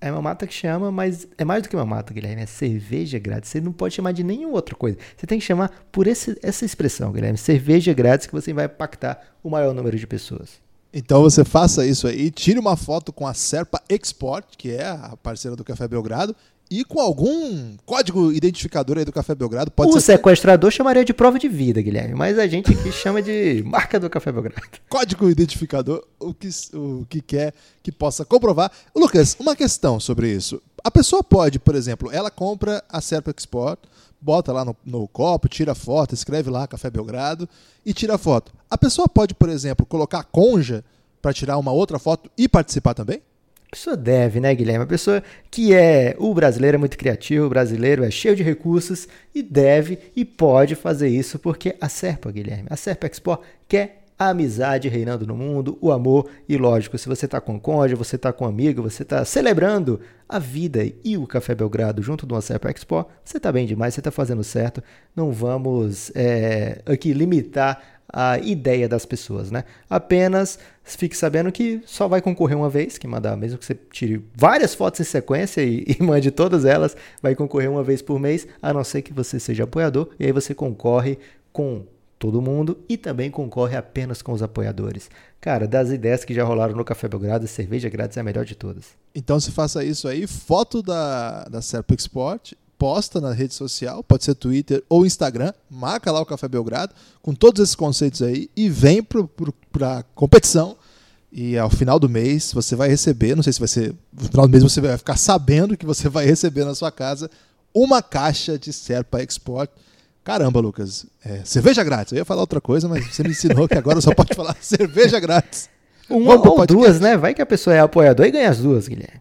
É 0.00 0.10
mamata 0.10 0.46
que 0.46 0.52
chama, 0.52 0.90
mas 0.90 1.26
é 1.38 1.44
mais 1.44 1.62
do 1.62 1.68
que 1.68 1.76
mamata, 1.76 2.12
Guilherme. 2.12 2.42
É 2.42 2.46
cerveja 2.46 3.18
grátis. 3.18 3.50
Você 3.50 3.60
não 3.60 3.72
pode 3.72 3.94
chamar 3.94 4.12
de 4.12 4.22
nenhuma 4.22 4.54
outra 4.54 4.74
coisa. 4.74 4.98
Você 5.16 5.26
tem 5.26 5.38
que 5.38 5.44
chamar 5.44 5.70
por 5.90 6.06
esse, 6.06 6.38
essa 6.42 6.64
expressão, 6.64 7.10
Guilherme. 7.10 7.38
Cerveja 7.38 7.92
grátis 7.94 8.26
que 8.26 8.32
você 8.32 8.52
vai 8.52 8.66
impactar 8.66 9.18
o 9.42 9.48
maior 9.48 9.72
número 9.72 9.96
de 9.96 10.06
pessoas. 10.06 10.63
Então 10.96 11.22
você 11.22 11.44
faça 11.44 11.84
isso 11.84 12.06
aí, 12.06 12.30
tire 12.30 12.56
uma 12.56 12.76
foto 12.76 13.12
com 13.12 13.26
a 13.26 13.34
Serpa 13.34 13.82
Export, 13.88 14.46
que 14.56 14.70
é 14.70 14.86
a 14.86 15.16
parceira 15.20 15.56
do 15.56 15.64
Café 15.64 15.88
Belgrado, 15.88 16.36
e 16.70 16.84
com 16.84 17.00
algum 17.00 17.76
código 17.84 18.32
identificador 18.32 18.98
aí 18.98 19.04
do 19.04 19.12
Café 19.12 19.34
Belgrado. 19.34 19.72
Pode 19.72 19.90
o 19.90 19.94
ser 19.94 20.12
sequestrador 20.12 20.70
chamaria 20.70 21.04
de 21.04 21.12
prova 21.12 21.36
de 21.36 21.48
vida, 21.48 21.82
Guilherme, 21.82 22.14
mas 22.14 22.38
a 22.38 22.46
gente 22.46 22.72
aqui 22.72 22.92
chama 22.92 23.20
de 23.20 23.60
marca 23.66 23.98
do 23.98 24.08
Café 24.08 24.30
Belgrado. 24.30 24.62
Código 24.88 25.28
identificador, 25.28 26.06
o 26.20 26.32
que, 26.32 26.48
o 26.72 27.04
que 27.08 27.20
quer 27.20 27.52
que 27.82 27.90
possa 27.90 28.24
comprovar. 28.24 28.70
Lucas, 28.94 29.36
uma 29.40 29.56
questão 29.56 29.98
sobre 29.98 30.30
isso. 30.30 30.62
A 30.84 30.92
pessoa 30.92 31.24
pode, 31.24 31.58
por 31.58 31.74
exemplo, 31.74 32.08
ela 32.12 32.30
compra 32.30 32.84
a 32.88 33.00
Serpa 33.00 33.34
Export, 33.36 33.80
bota 34.20 34.52
lá 34.52 34.64
no, 34.64 34.76
no 34.86 35.08
copo, 35.08 35.48
tira 35.48 35.74
foto, 35.74 36.14
escreve 36.14 36.50
lá 36.50 36.68
Café 36.68 36.88
Belgrado 36.88 37.48
e 37.84 37.92
tira 37.92 38.16
foto. 38.16 38.52
A 38.74 38.76
pessoa 38.76 39.08
pode, 39.08 39.36
por 39.36 39.48
exemplo, 39.48 39.86
colocar 39.86 40.18
a 40.18 40.24
conja 40.24 40.84
para 41.22 41.32
tirar 41.32 41.58
uma 41.58 41.70
outra 41.70 41.96
foto 41.96 42.28
e 42.36 42.48
participar 42.48 42.92
também? 42.92 43.22
A 43.68 43.70
pessoa 43.70 43.96
deve, 43.96 44.40
né, 44.40 44.52
Guilherme? 44.52 44.82
A 44.82 44.88
pessoa 44.88 45.22
que 45.48 45.72
é. 45.72 46.16
O 46.18 46.34
brasileiro 46.34 46.74
é 46.74 46.78
muito 46.78 46.98
criativo, 46.98 47.46
o 47.46 47.48
brasileiro 47.48 48.02
é 48.02 48.10
cheio 48.10 48.34
de 48.34 48.42
recursos 48.42 49.06
e 49.32 49.44
deve 49.44 50.00
e 50.16 50.24
pode 50.24 50.74
fazer 50.74 51.08
isso 51.08 51.38
porque 51.38 51.76
a 51.80 51.88
Serpa, 51.88 52.32
Guilherme, 52.32 52.66
a 52.68 52.76
Serpa 52.76 53.06
Expo 53.06 53.38
quer 53.68 54.02
a 54.18 54.30
amizade 54.30 54.88
reinando 54.88 55.24
no 55.24 55.36
mundo, 55.36 55.78
o 55.80 55.92
amor 55.92 56.28
e, 56.48 56.56
lógico, 56.56 56.98
se 56.98 57.08
você 57.08 57.26
está 57.26 57.40
com 57.40 57.58
cônjuge, 57.60 57.94
você 57.94 58.16
está 58.16 58.32
com 58.32 58.44
amigo, 58.44 58.82
você 58.82 59.02
está 59.02 59.24
celebrando 59.24 60.00
a 60.28 60.38
vida 60.38 60.84
e 61.04 61.16
o 61.16 61.26
Café 61.26 61.54
Belgrado 61.54 62.02
junto 62.02 62.24
do 62.26 62.34
Ancepa 62.34 62.70
Expo, 62.70 63.06
você 63.24 63.36
está 63.36 63.52
bem 63.52 63.66
demais, 63.66 63.94
você 63.94 64.00
está 64.00 64.10
fazendo 64.10 64.42
certo. 64.42 64.82
Não 65.14 65.32
vamos 65.32 66.10
é, 66.14 66.80
aqui 66.86 67.12
limitar 67.12 67.93
a 68.12 68.38
ideia 68.38 68.88
das 68.88 69.04
pessoas, 69.04 69.50
né? 69.50 69.64
Apenas 69.88 70.58
fique 70.82 71.16
sabendo 71.16 71.50
que 71.50 71.80
só 71.86 72.06
vai 72.06 72.20
concorrer 72.20 72.56
uma 72.56 72.68
vez, 72.68 72.98
que 72.98 73.06
mandar, 73.06 73.36
mesmo 73.36 73.58
que 73.58 73.64
você 73.64 73.74
tire 73.74 74.24
várias 74.34 74.74
fotos 74.74 75.00
em 75.00 75.04
sequência 75.04 75.62
e, 75.62 75.84
e, 75.98 76.02
mande 76.02 76.30
todas 76.30 76.64
elas, 76.64 76.96
vai 77.22 77.34
concorrer 77.34 77.70
uma 77.70 77.82
vez 77.82 78.02
por 78.02 78.18
mês, 78.18 78.46
a 78.60 78.72
não 78.72 78.84
ser 78.84 79.02
que 79.02 79.12
você 79.12 79.40
seja 79.40 79.64
apoiador, 79.64 80.10
e 80.18 80.26
aí 80.26 80.32
você 80.32 80.54
concorre 80.54 81.18
com 81.52 81.84
todo 82.18 82.40
mundo 82.40 82.78
e 82.88 82.96
também 82.96 83.30
concorre 83.30 83.76
apenas 83.76 84.22
com 84.22 84.32
os 84.32 84.42
apoiadores. 84.42 85.10
Cara, 85.40 85.66
das 85.66 85.90
ideias 85.90 86.24
que 86.24 86.32
já 86.32 86.42
rolaram 86.42 86.74
no 86.74 86.84
Café 86.84 87.06
Belgrado, 87.08 87.46
cerveja 87.46 87.88
grátis 87.88 88.16
é 88.16 88.20
a 88.20 88.24
melhor 88.24 88.44
de 88.44 88.54
todas. 88.54 88.94
Então 89.14 89.38
se 89.38 89.50
faça 89.50 89.84
isso 89.84 90.08
aí, 90.08 90.26
foto 90.26 90.82
da, 90.82 91.44
da 91.44 91.60
Serpa 91.60 91.94
Export, 91.94 92.54
posta 92.78 93.20
na 93.20 93.32
rede 93.32 93.54
social, 93.54 94.02
pode 94.02 94.24
ser 94.24 94.34
Twitter 94.34 94.82
ou 94.88 95.06
Instagram, 95.06 95.52
marca 95.70 96.10
lá 96.10 96.20
o 96.20 96.26
Café 96.26 96.48
Belgrado, 96.48 96.94
com 97.22 97.34
todos 97.34 97.62
esses 97.62 97.74
conceitos 97.74 98.22
aí, 98.22 98.50
e 98.56 98.68
vem 98.68 99.02
para 99.02 99.98
a 99.98 100.02
competição. 100.14 100.76
E 101.32 101.58
ao 101.58 101.68
final 101.68 101.98
do 101.98 102.08
mês 102.08 102.52
você 102.52 102.76
vai 102.76 102.88
receber, 102.88 103.34
não 103.34 103.42
sei 103.42 103.52
se 103.52 103.58
vai 103.58 103.68
ser. 103.68 103.94
No 104.12 104.28
final 104.28 104.46
do 104.46 104.50
mês 104.50 104.62
você 104.62 104.80
vai 104.80 104.96
ficar 104.96 105.16
sabendo 105.16 105.76
que 105.76 105.84
você 105.84 106.08
vai 106.08 106.24
receber 106.24 106.64
na 106.64 106.74
sua 106.74 106.92
casa 106.92 107.28
uma 107.74 108.00
caixa 108.00 108.56
de 108.56 108.72
Serpa 108.72 109.20
Export 109.20 109.68
Caramba, 110.24 110.58
Lucas, 110.58 111.04
é, 111.22 111.42
cerveja 111.44 111.84
grátis. 111.84 112.12
Eu 112.12 112.18
ia 112.18 112.24
falar 112.24 112.40
outra 112.40 112.58
coisa, 112.58 112.88
mas 112.88 113.06
você 113.06 113.22
me 113.22 113.28
ensinou 113.28 113.68
que 113.68 113.76
agora 113.76 114.00
só 114.00 114.14
pode 114.14 114.32
falar 114.34 114.56
cerveja 114.58 115.20
grátis. 115.20 115.68
Uma 116.08 116.34
ou 116.36 116.66
duas, 116.66 116.98
né? 116.98 117.14
Vai 117.14 117.34
que 117.34 117.42
a 117.42 117.46
pessoa 117.46 117.76
é 117.76 117.80
apoiador 117.80 118.24
e 118.24 118.30
ganha 118.30 118.48
as 118.48 118.58
duas, 118.58 118.88
Guilherme. 118.88 119.20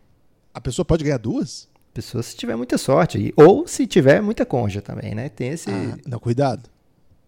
A 0.53 0.61
pessoa 0.61 0.85
pode 0.85 1.03
ganhar 1.03 1.17
duas? 1.17 1.67
Pessoa 1.93 2.23
se 2.23 2.35
tiver 2.35 2.55
muita 2.55 2.77
sorte. 2.77 3.33
Ou 3.35 3.67
se 3.67 3.85
tiver 3.85 4.21
muita 4.21 4.45
conja 4.45 4.81
também, 4.81 5.13
né? 5.13 5.29
Tem 5.29 5.49
esse. 5.49 5.69
Ah, 5.69 5.97
não, 6.07 6.19
cuidado. 6.19 6.69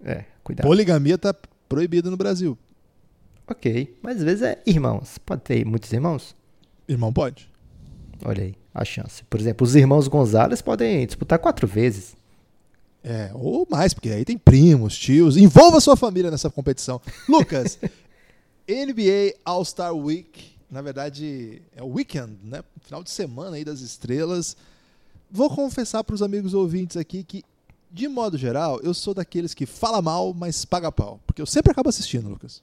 É, 0.03 0.25
cuidado. 0.43 0.65
Poligamia 0.65 1.17
tá 1.17 1.35
proibida 1.69 2.09
no 2.09 2.17
Brasil. 2.17 2.57
Ok. 3.47 3.95
Mas 4.01 4.17
às 4.17 4.23
vezes 4.23 4.41
é 4.41 4.61
irmãos. 4.65 5.17
Pode 5.19 5.41
ter 5.41 5.65
muitos 5.65 5.91
irmãos? 5.93 6.35
Irmão 6.87 7.13
pode. 7.13 7.49
Olha 8.23 8.43
aí, 8.43 8.55
a 8.73 8.83
chance. 8.83 9.23
Por 9.25 9.39
exemplo, 9.39 9.65
os 9.65 9.75
irmãos 9.75 10.07
Gonzalez 10.07 10.61
podem 10.61 11.05
disputar 11.05 11.37
quatro 11.37 11.67
vezes. 11.67 12.15
É, 13.03 13.29
ou 13.35 13.67
mais, 13.69 13.93
porque 13.93 14.09
aí 14.09 14.25
tem 14.25 14.37
primos, 14.37 14.97
tios. 14.97 15.37
Envolva 15.37 15.79
sua 15.79 15.95
família 15.95 16.31
nessa 16.31 16.49
competição. 16.49 16.99
Lucas, 17.29 17.77
NBA 18.67 19.35
All-Star 19.45 19.95
Week, 19.95 20.54
na 20.69 20.81
verdade 20.81 21.61
é 21.75 21.83
o 21.83 21.87
weekend, 21.87 22.37
né? 22.43 22.63
Final 22.81 23.03
de 23.03 23.09
semana 23.09 23.55
aí 23.55 23.63
das 23.63 23.81
estrelas. 23.81 24.57
Vou 25.29 25.49
confessar 25.49 26.03
para 26.03 26.15
os 26.15 26.21
amigos 26.21 26.53
ouvintes 26.53 26.97
aqui 26.97 27.23
que, 27.23 27.43
de 27.91 28.07
modo 28.07 28.37
geral, 28.37 28.79
eu 28.81 28.93
sou 28.93 29.13
daqueles 29.13 29.53
que 29.53 29.65
fala 29.65 30.01
mal, 30.01 30.33
mas 30.33 30.65
paga 30.65 30.91
pau. 30.91 31.19
Porque 31.25 31.41
eu 31.41 31.45
sempre 31.45 31.71
acabo 31.71 31.89
assistindo, 31.89 32.29
Lucas. 32.29 32.61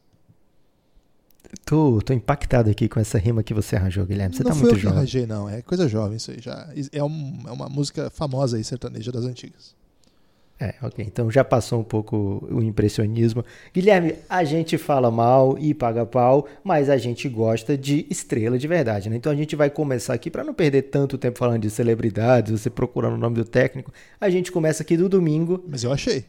Tô, 1.65 2.01
tô 2.01 2.13
impactado 2.13 2.71
aqui 2.71 2.89
com 2.89 2.99
essa 2.99 3.19
rima 3.19 3.43
que 3.43 3.53
você 3.53 3.77
arranjou, 3.77 4.07
Guilherme. 4.07 4.35
Você 4.35 4.43
não 4.43 4.53
tá 4.53 4.57
muito 4.57 4.75
eu 4.75 4.79
jovem. 4.79 4.91
Não 4.91 4.99
arranjei, 4.99 5.27
não. 5.27 5.49
É 5.49 5.61
coisa 5.61 5.89
jovem 5.89 6.17
isso 6.17 6.31
aí. 6.31 6.41
Já. 6.41 6.69
É, 6.93 7.05
um, 7.05 7.43
é 7.47 7.51
uma 7.51 7.69
música 7.69 8.09
famosa 8.11 8.57
aí, 8.57 8.65
sertaneja 8.65 9.13
das 9.13 9.25
antigas. 9.25 9.75
É, 10.63 10.75
ok. 10.81 11.05
Então 11.05 11.29
já 11.29 11.43
passou 11.43 11.81
um 11.81 11.85
pouco 11.85 12.47
o 12.49 12.63
impressionismo. 12.63 13.45
Guilherme, 13.75 14.15
a 14.29 14.45
gente 14.45 14.79
fala 14.79 15.11
mal 15.11 15.59
e 15.59 15.75
paga 15.75 16.07
pau, 16.07 16.47
mas 16.63 16.89
a 16.89 16.97
gente 16.97 17.29
gosta 17.29 17.77
de 17.77 18.07
estrela 18.09 18.57
de 18.57 18.69
verdade, 18.69 19.11
né? 19.11 19.17
Então 19.17 19.33
a 19.33 19.35
gente 19.35 19.57
vai 19.57 19.69
começar 19.69 20.15
aqui, 20.15 20.31
para 20.31 20.45
não 20.45 20.55
perder 20.55 20.83
tanto 20.83 21.19
tempo 21.19 21.37
falando 21.37 21.63
de 21.63 21.71
celebridades, 21.71 22.53
você 22.53 22.71
procurando 22.71 23.15
o 23.15 23.19
nome 23.19 23.35
do 23.35 23.45
técnico, 23.45 23.93
a 24.21 24.31
gente 24.31 24.53
começa 24.53 24.85
aqui 24.85 24.97
do 24.97 25.09
domingo. 25.09 25.65
Mas 25.67 25.83
eu 25.83 25.93
achei. 25.93 26.25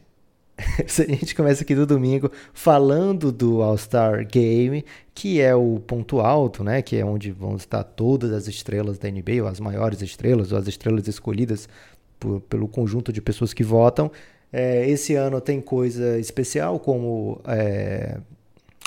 a 0.58 1.12
gente 1.12 1.34
começa 1.34 1.62
aqui 1.62 1.74
do 1.74 1.86
domingo 1.86 2.30
falando 2.52 3.30
do 3.30 3.62
All-Star 3.62 4.26
Game, 4.26 4.84
que 5.14 5.40
é 5.40 5.54
o 5.54 5.80
ponto 5.80 6.18
alto, 6.18 6.64
né? 6.64 6.82
Que 6.82 6.96
é 6.96 7.04
onde 7.04 7.30
vão 7.30 7.54
estar 7.54 7.84
todas 7.84 8.32
as 8.32 8.48
estrelas 8.48 8.98
da 8.98 9.08
NBA, 9.08 9.42
ou 9.42 9.46
as 9.46 9.60
maiores 9.60 10.02
estrelas, 10.02 10.50
ou 10.50 10.58
as 10.58 10.66
estrelas 10.66 11.06
escolhidas 11.06 11.68
por, 12.18 12.40
pelo 12.42 12.68
conjunto 12.68 13.12
de 13.12 13.20
pessoas 13.20 13.52
que 13.52 13.62
votam. 13.62 14.10
É, 14.52 14.88
esse 14.88 15.14
ano 15.14 15.40
tem 15.40 15.60
coisa 15.60 16.18
especial, 16.18 16.78
como 16.78 17.40
é, 17.44 18.18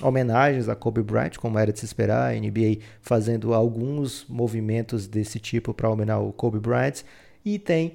homenagens 0.01 0.69
a 0.69 0.75
Kobe 0.75 1.01
Bryant, 1.01 1.37
como 1.37 1.59
era 1.59 1.73
de 1.73 1.79
se 1.79 1.85
esperar, 1.85 2.31
a 2.31 2.39
NBA 2.39 2.77
fazendo 3.01 3.53
alguns 3.53 4.25
movimentos 4.29 5.07
desse 5.07 5.39
tipo 5.39 5.73
para 5.73 5.89
homenagear 5.89 6.25
o 6.25 6.31
Kobe 6.31 6.59
Bryant. 6.59 7.03
E 7.43 7.59
tem 7.59 7.93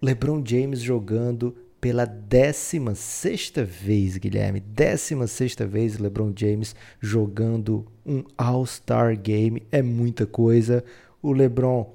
LeBron 0.00 0.42
James 0.44 0.80
jogando 0.80 1.54
pela 1.80 2.04
16 2.04 3.52
vez, 3.66 4.16
Guilherme. 4.18 4.60
16 4.60 5.56
vez 5.68 5.98
LeBron 5.98 6.32
James 6.36 6.76
jogando 7.00 7.86
um 8.04 8.22
All-Star 8.36 9.18
Game. 9.18 9.62
É 9.72 9.82
muita 9.82 10.26
coisa. 10.26 10.84
O 11.22 11.32
LeBron 11.32 11.90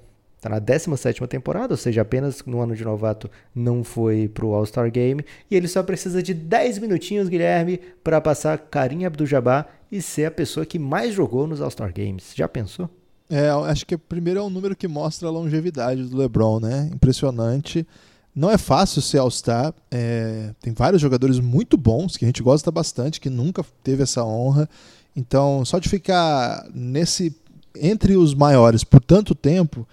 Está 0.46 0.50
na 0.54 0.60
17 0.60 1.26
temporada, 1.26 1.74
ou 1.74 1.78
seja, 1.78 2.04
apenas 2.04 2.44
no 2.46 2.62
ano 2.62 2.76
de 2.76 2.86
novato 2.86 3.28
não 3.54 3.84
foi 3.84 4.28
para 4.28 4.46
o 4.46 4.54
All-Star 4.54 4.92
Game. 4.92 5.26
E 5.50 5.56
ele 5.56 5.68
só 5.68 5.82
precisa 5.82 6.22
de 6.22 6.36
10 6.36 6.78
minutinhos, 6.78 7.28
Guilherme, 7.28 7.80
para 8.04 8.22
passar 8.22 8.56
Karim 8.60 9.06
Abdul-Jabbar 9.06 9.68
e 9.92 10.04
ser 10.04 10.26
a 10.26 10.32
pessoa 10.32 10.64
que 10.64 10.78
mais 10.78 11.16
jogou 11.16 11.48
nos 11.48 11.62
All-Star 11.62 11.92
Games. 11.92 12.32
Já 12.36 12.48
pensou? 12.48 12.88
É, 13.28 13.50
acho 13.50 13.88
que 13.88 13.98
primeiro 13.98 14.40
é 14.40 14.44
um 14.44 14.52
número 14.52 14.76
que 14.76 14.88
mostra 14.88 15.28
a 15.28 15.32
longevidade 15.32 16.04
do 16.04 16.16
LeBron, 16.16 16.60
né? 16.60 16.92
Impressionante. 16.94 17.88
Não 18.36 18.52
é 18.52 18.58
fácil 18.60 19.02
ser 19.02 19.18
All-Star. 19.18 19.74
É, 19.90 20.52
tem 20.62 20.74
vários 20.74 21.02
jogadores 21.02 21.40
muito 21.40 21.76
bons 21.76 22.18
que 22.18 22.24
a 22.24 22.28
gente 22.28 22.44
gosta 22.44 22.70
bastante, 22.70 23.20
que 23.20 23.32
nunca 23.32 23.66
teve 23.84 24.04
essa 24.04 24.24
honra. 24.24 24.70
Então, 25.16 25.66
só 25.66 25.80
de 25.80 25.90
ficar 25.90 26.68
nesse 26.72 27.36
entre 27.78 28.16
os 28.16 28.36
maiores 28.36 28.84
por 28.84 29.04
tanto 29.04 29.34
tempo 29.34 29.88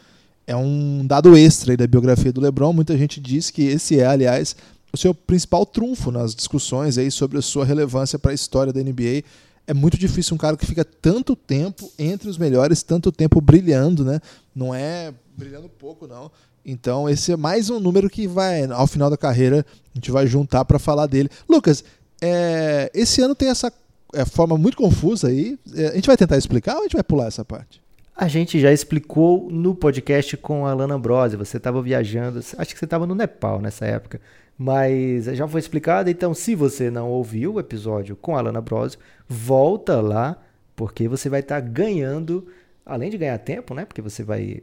é 0.47 0.57
um 0.57 1.07
dado 1.07 1.37
extra 1.37 1.77
da 1.77 1.87
biografia 1.87 2.33
do 2.33 2.41
LeBron. 2.41 2.73
Muita 2.73 2.97
gente 2.97 3.21
diz 3.21 3.51
que 3.51 3.63
esse 3.63 4.01
é, 4.01 4.07
aliás, 4.07 4.57
o 4.93 4.97
seu 4.97 5.15
principal 5.15 5.65
trunfo 5.65 6.11
nas 6.11 6.35
discussões 6.35 6.99
aí 6.99 7.11
sobre 7.11 7.39
a 7.39 7.43
sua 7.43 7.65
relevância 7.65 8.19
para 8.19 8.33
a 8.33 8.35
história 8.35 8.73
da 8.73 8.81
NBA. 8.83 9.23
É 9.67 9.73
muito 9.73 9.97
difícil 9.97 10.35
um 10.35 10.39
cara 10.39 10.57
que 10.57 10.67
fica 10.67 10.85
tanto 10.85 11.37
tempo 11.37 11.91
entre 11.99 12.29
os 12.29 12.37
melhores, 12.37 12.83
tanto 12.83 13.13
tempo 13.13 13.41
brilhando, 13.41 14.05
né? 14.05 14.21
Não 14.55 14.75
é 14.75 15.15
brilhando 15.37 15.69
pouco, 15.69 16.07
não. 16.07 16.31
Então, 16.65 17.09
esse 17.09 17.33
é 17.33 17.37
mais 17.37 17.71
um 17.71 17.81
número 17.81 18.11
que 18.11 18.27
vai, 18.27 18.65
ao 18.65 18.87
final 18.87 19.09
da 19.09 19.17
carreira, 19.17 19.65
a 19.95 19.99
gente 19.99 20.11
vai 20.11 20.27
juntar 20.27 20.65
para 20.65 20.79
falar 20.79 21.07
dele. 21.07 21.29
Lucas, 21.49 21.85
é, 22.21 22.91
esse 22.95 23.21
ano 23.21 23.35
tem 23.35 23.49
essa 23.49 23.73
é, 24.15 24.25
forma 24.25 24.57
muito 24.57 24.77
confusa 24.77 25.29
aí. 25.29 25.59
É, 25.75 25.89
a 25.89 25.95
gente 25.95 26.07
vai 26.07 26.17
tentar 26.17 26.37
explicar 26.37 26.75
ou 26.75 26.81
a 26.81 26.83
gente 26.85 26.95
vai 26.95 27.03
pular 27.03 27.27
essa 27.27 27.45
parte? 27.45 27.82
A 28.15 28.29
gente 28.29 28.61
já 28.61 28.71
explicou 28.71 29.51
no 29.51 29.75
podcast 29.75 30.37
com 30.37 30.67
a 30.67 30.75
Lana 30.75 30.95
Ambrose. 30.95 31.37
Você 31.37 31.57
estava 31.57 31.81
viajando, 31.81 32.39
acho 32.39 32.73
que 32.73 32.79
você 32.79 32.85
estava 32.85 33.07
no 33.07 33.15
Nepal 33.15 33.61
nessa 33.61 33.87
época. 33.87 34.21
Mas 34.57 35.25
já 35.25 35.49
foi 35.49 35.61
explicado, 35.61 36.11
então 36.11 36.35
se 36.35 36.55
você 36.55 36.91
não 36.91 37.09
ouviu 37.09 37.55
o 37.55 37.61
episódio 37.61 38.15
com 38.15 38.37
a 38.37 38.41
Lana 38.41 38.59
Ambrose, 38.59 38.99
volta 39.27 40.01
lá, 40.01 40.37
porque 40.77 41.09
você 41.09 41.29
vai 41.29 41.41
estar 41.41 41.61
tá 41.61 41.67
ganhando, 41.67 42.47
além 42.85 43.11
de 43.11 43.17
ganhar 43.17 43.39
tempo, 43.39 43.75
né? 43.75 43.87
Porque 43.87 44.03
você 44.03 44.23
vai 44.23 44.63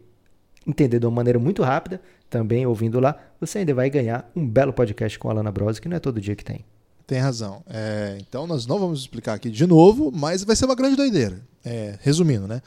entender 0.66 1.00
de 1.00 1.06
uma 1.08 1.12
maneira 1.12 1.40
muito 1.40 1.64
rápida, 1.64 2.00
também 2.30 2.66
ouvindo 2.68 3.00
lá, 3.00 3.18
você 3.42 3.60
ainda 3.60 3.74
vai 3.74 3.90
ganhar 3.90 4.30
um 4.36 4.48
belo 4.48 4.72
podcast 4.72 5.18
com 5.18 5.30
a 5.30 5.34
Lana 5.34 5.52
Brose, 5.52 5.82
que 5.82 5.90
não 5.90 5.98
é 5.98 6.00
todo 6.00 6.22
dia 6.22 6.36
que 6.36 6.46
tem. 6.46 6.64
Tem 7.08 7.18
razão. 7.18 7.64
É, 7.68 8.18
então 8.20 8.46
nós 8.46 8.68
não 8.68 8.78
vamos 8.78 9.00
explicar 9.00 9.34
aqui 9.34 9.50
de 9.50 9.66
novo, 9.66 10.12
mas 10.14 10.44
vai 10.44 10.56
ser 10.56 10.66
uma 10.66 10.76
grande 10.76 10.96
doideira. 10.96 11.42
É, 11.66 11.98
resumindo, 12.02 12.48
né? 12.48 12.62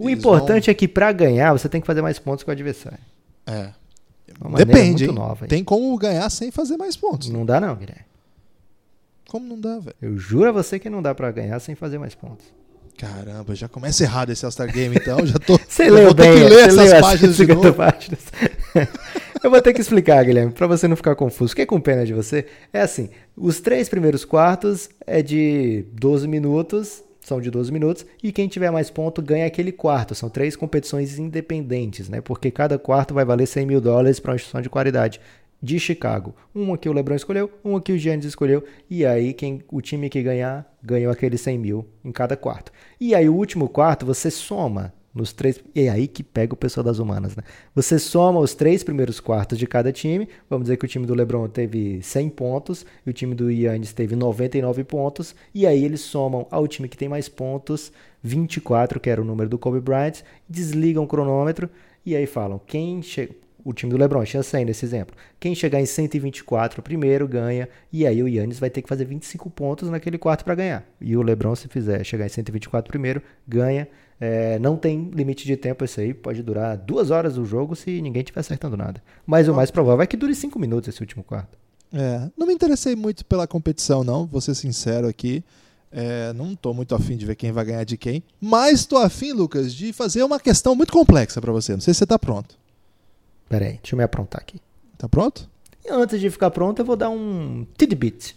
O 0.00 0.08
Eles 0.08 0.18
importante 0.18 0.64
vão... 0.64 0.72
é 0.72 0.74
que 0.74 0.88
para 0.88 1.12
ganhar 1.12 1.52
você 1.52 1.68
tem 1.68 1.78
que 1.78 1.86
fazer 1.86 2.00
mais 2.00 2.18
pontos 2.18 2.42
que 2.42 2.48
o 2.48 2.52
adversário. 2.52 2.98
É. 3.46 3.68
Depende. 4.56 5.06
Nova, 5.08 5.46
tem 5.46 5.62
como 5.62 5.94
ganhar 5.98 6.30
sem 6.30 6.50
fazer 6.50 6.78
mais 6.78 6.96
pontos. 6.96 7.28
Não 7.28 7.44
dá 7.44 7.60
não, 7.60 7.76
Guilherme. 7.76 8.06
Como 9.28 9.46
não 9.46 9.60
dá, 9.60 9.78
velho? 9.78 9.94
Eu 10.00 10.16
juro 10.16 10.48
a 10.48 10.52
você 10.52 10.78
que 10.78 10.88
não 10.88 11.02
dá 11.02 11.14
para 11.14 11.30
ganhar 11.30 11.60
sem 11.60 11.74
fazer 11.74 11.98
mais 11.98 12.14
pontos. 12.14 12.46
Caramba, 12.96 13.54
já 13.54 13.68
começa 13.68 14.02
errado 14.02 14.30
esse 14.30 14.42
All-Star 14.42 14.72
Game, 14.72 14.96
então. 14.96 15.24
Já 15.26 15.38
tô. 15.38 15.60
você 15.68 15.90
leu 15.90 16.14
bem, 16.14 16.32
que 16.32 16.44
ler 16.48 16.68
essas 16.68 17.00
páginas 17.00 17.36
de 17.36 17.46
novo. 17.46 17.74
páginas. 17.74 18.20
Eu 19.44 19.50
vou 19.50 19.60
ter 19.60 19.74
que 19.74 19.82
explicar, 19.82 20.24
Guilherme, 20.24 20.52
para 20.52 20.66
você 20.66 20.88
não 20.88 20.96
ficar 20.96 21.14
confuso. 21.14 21.50
Fiquei 21.50 21.66
com 21.66 21.78
pena 21.78 22.06
de 22.06 22.14
você. 22.14 22.46
É 22.72 22.80
assim: 22.80 23.10
os 23.36 23.60
três 23.60 23.88
primeiros 23.88 24.24
quartos 24.24 24.88
é 25.06 25.20
de 25.20 25.84
12 25.92 26.26
minutos 26.26 27.02
são 27.20 27.40
de 27.40 27.50
12 27.50 27.70
minutos, 27.72 28.06
e 28.22 28.32
quem 28.32 28.48
tiver 28.48 28.70
mais 28.70 28.90
ponto 28.90 29.20
ganha 29.22 29.46
aquele 29.46 29.72
quarto. 29.72 30.14
São 30.14 30.28
três 30.28 30.56
competições 30.56 31.18
independentes, 31.18 32.08
né? 32.08 32.20
Porque 32.20 32.50
cada 32.50 32.78
quarto 32.78 33.14
vai 33.14 33.24
valer 33.24 33.46
100 33.46 33.66
mil 33.66 33.80
dólares 33.80 34.18
para 34.18 34.30
uma 34.30 34.36
instituição 34.36 34.60
de 34.62 34.70
qualidade. 34.70 35.20
de 35.62 35.78
Chicago. 35.78 36.34
Uma 36.54 36.78
que 36.78 36.88
o 36.88 36.92
LeBron 36.92 37.14
escolheu, 37.14 37.50
uma 37.62 37.80
que 37.80 37.92
o 37.92 37.98
Giannis 37.98 38.24
escolheu. 38.24 38.64
E 38.88 39.04
aí 39.04 39.34
quem, 39.34 39.62
o 39.70 39.80
time 39.82 40.08
que 40.08 40.22
ganhar, 40.22 40.66
ganhou 40.82 41.12
aqueles 41.12 41.40
100 41.42 41.58
mil 41.58 41.86
em 42.02 42.10
cada 42.10 42.36
quarto. 42.36 42.72
E 42.98 43.14
aí 43.14 43.28
o 43.28 43.34
último 43.34 43.68
quarto 43.68 44.06
você 44.06 44.30
soma 44.30 44.92
nos 45.14 45.32
três. 45.32 45.60
E 45.74 45.82
é 45.82 45.88
aí 45.88 46.06
que 46.06 46.22
pega 46.22 46.54
o 46.54 46.56
pessoal 46.56 46.84
das 46.84 46.98
humanas, 46.98 47.34
né? 47.36 47.42
Você 47.74 47.98
soma 47.98 48.40
os 48.40 48.54
três 48.54 48.82
primeiros 48.82 49.20
quartos 49.20 49.58
de 49.58 49.66
cada 49.66 49.92
time. 49.92 50.28
Vamos 50.48 50.64
dizer 50.64 50.76
que 50.76 50.84
o 50.84 50.88
time 50.88 51.06
do 51.06 51.14
LeBron 51.14 51.48
teve 51.48 52.00
100 52.02 52.30
pontos 52.30 52.86
e 53.06 53.10
o 53.10 53.12
time 53.12 53.34
do 53.34 53.50
Yannis 53.50 53.92
teve 53.92 54.14
99 54.14 54.84
pontos. 54.84 55.34
E 55.54 55.66
aí 55.66 55.84
eles 55.84 56.00
somam 56.00 56.46
ao 56.50 56.66
time 56.66 56.88
que 56.88 56.96
tem 56.96 57.08
mais 57.08 57.28
pontos, 57.28 57.92
24, 58.22 59.00
que 59.00 59.10
era 59.10 59.20
o 59.20 59.24
número 59.24 59.48
do 59.48 59.58
Kobe 59.58 59.80
Bryant, 59.80 60.22
desligam 60.48 61.04
o 61.04 61.08
cronômetro 61.08 61.68
e 62.04 62.16
aí 62.16 62.26
falam 62.26 62.60
quem 62.66 63.02
chega 63.02 63.34
o 63.64 63.72
time 63.72 63.92
do 63.92 63.98
LeBron, 63.98 64.24
tinha 64.24 64.42
100 64.42 64.64
nesse 64.64 64.84
exemplo. 64.84 65.14
Quem 65.38 65.54
chegar 65.54 65.80
em 65.80 65.86
124 65.86 66.82
primeiro 66.82 67.28
ganha, 67.28 67.68
e 67.92 68.06
aí 68.06 68.22
o 68.22 68.28
Yannis 68.28 68.58
vai 68.58 68.70
ter 68.70 68.82
que 68.82 68.88
fazer 68.88 69.04
25 69.04 69.50
pontos 69.50 69.90
naquele 69.90 70.18
quarto 70.18 70.44
para 70.44 70.54
ganhar. 70.54 70.84
E 71.00 71.16
o 71.16 71.22
LeBron, 71.22 71.54
se 71.54 71.68
fizer 71.68 72.02
chegar 72.04 72.26
em 72.26 72.28
124 72.28 72.90
primeiro, 72.90 73.22
ganha. 73.46 73.88
É, 74.20 74.58
não 74.58 74.76
tem 74.76 75.10
limite 75.14 75.46
de 75.46 75.56
tempo 75.56 75.82
esse 75.82 76.00
aí, 76.00 76.12
pode 76.12 76.42
durar 76.42 76.76
duas 76.76 77.10
horas 77.10 77.38
o 77.38 77.44
jogo 77.44 77.74
se 77.74 78.02
ninguém 78.02 78.20
estiver 78.20 78.40
acertando 78.40 78.76
nada. 78.76 79.02
Mas 79.26 79.48
o 79.48 79.54
mais 79.54 79.70
provável 79.70 80.02
é 80.02 80.06
que 80.06 80.16
dure 80.16 80.34
cinco 80.34 80.58
minutos 80.58 80.88
esse 80.88 81.00
último 81.00 81.24
quarto. 81.24 81.58
É, 81.92 82.30
não 82.36 82.46
me 82.46 82.52
interessei 82.52 82.94
muito 82.94 83.24
pela 83.24 83.46
competição, 83.46 84.04
não, 84.04 84.26
vou 84.26 84.40
ser 84.40 84.54
sincero 84.54 85.08
aqui. 85.08 85.42
É, 85.90 86.32
não 86.34 86.52
estou 86.52 86.72
muito 86.72 86.94
afim 86.94 87.16
de 87.16 87.26
ver 87.26 87.34
quem 87.34 87.50
vai 87.50 87.64
ganhar 87.64 87.82
de 87.82 87.96
quem, 87.96 88.22
mas 88.40 88.80
estou 88.80 88.98
afim, 88.98 89.32
Lucas, 89.32 89.74
de 89.74 89.92
fazer 89.92 90.22
uma 90.22 90.38
questão 90.38 90.74
muito 90.76 90.92
complexa 90.92 91.40
para 91.40 91.50
você. 91.50 91.72
Não 91.72 91.80
sei 91.80 91.94
se 91.94 91.98
você 91.98 92.04
está 92.04 92.18
pronto. 92.18 92.56
Pera 93.48 93.64
aí, 93.64 93.80
deixa 93.82 93.94
eu 93.94 93.96
me 93.96 94.04
aprontar 94.04 94.40
aqui. 94.40 94.60
Tá 94.96 95.08
pronto? 95.08 95.48
E 95.84 95.90
antes 95.90 96.20
de 96.20 96.30
ficar 96.30 96.50
pronto, 96.50 96.78
eu 96.78 96.84
vou 96.84 96.94
dar 96.94 97.10
um 97.10 97.66
tidbit. 97.76 98.36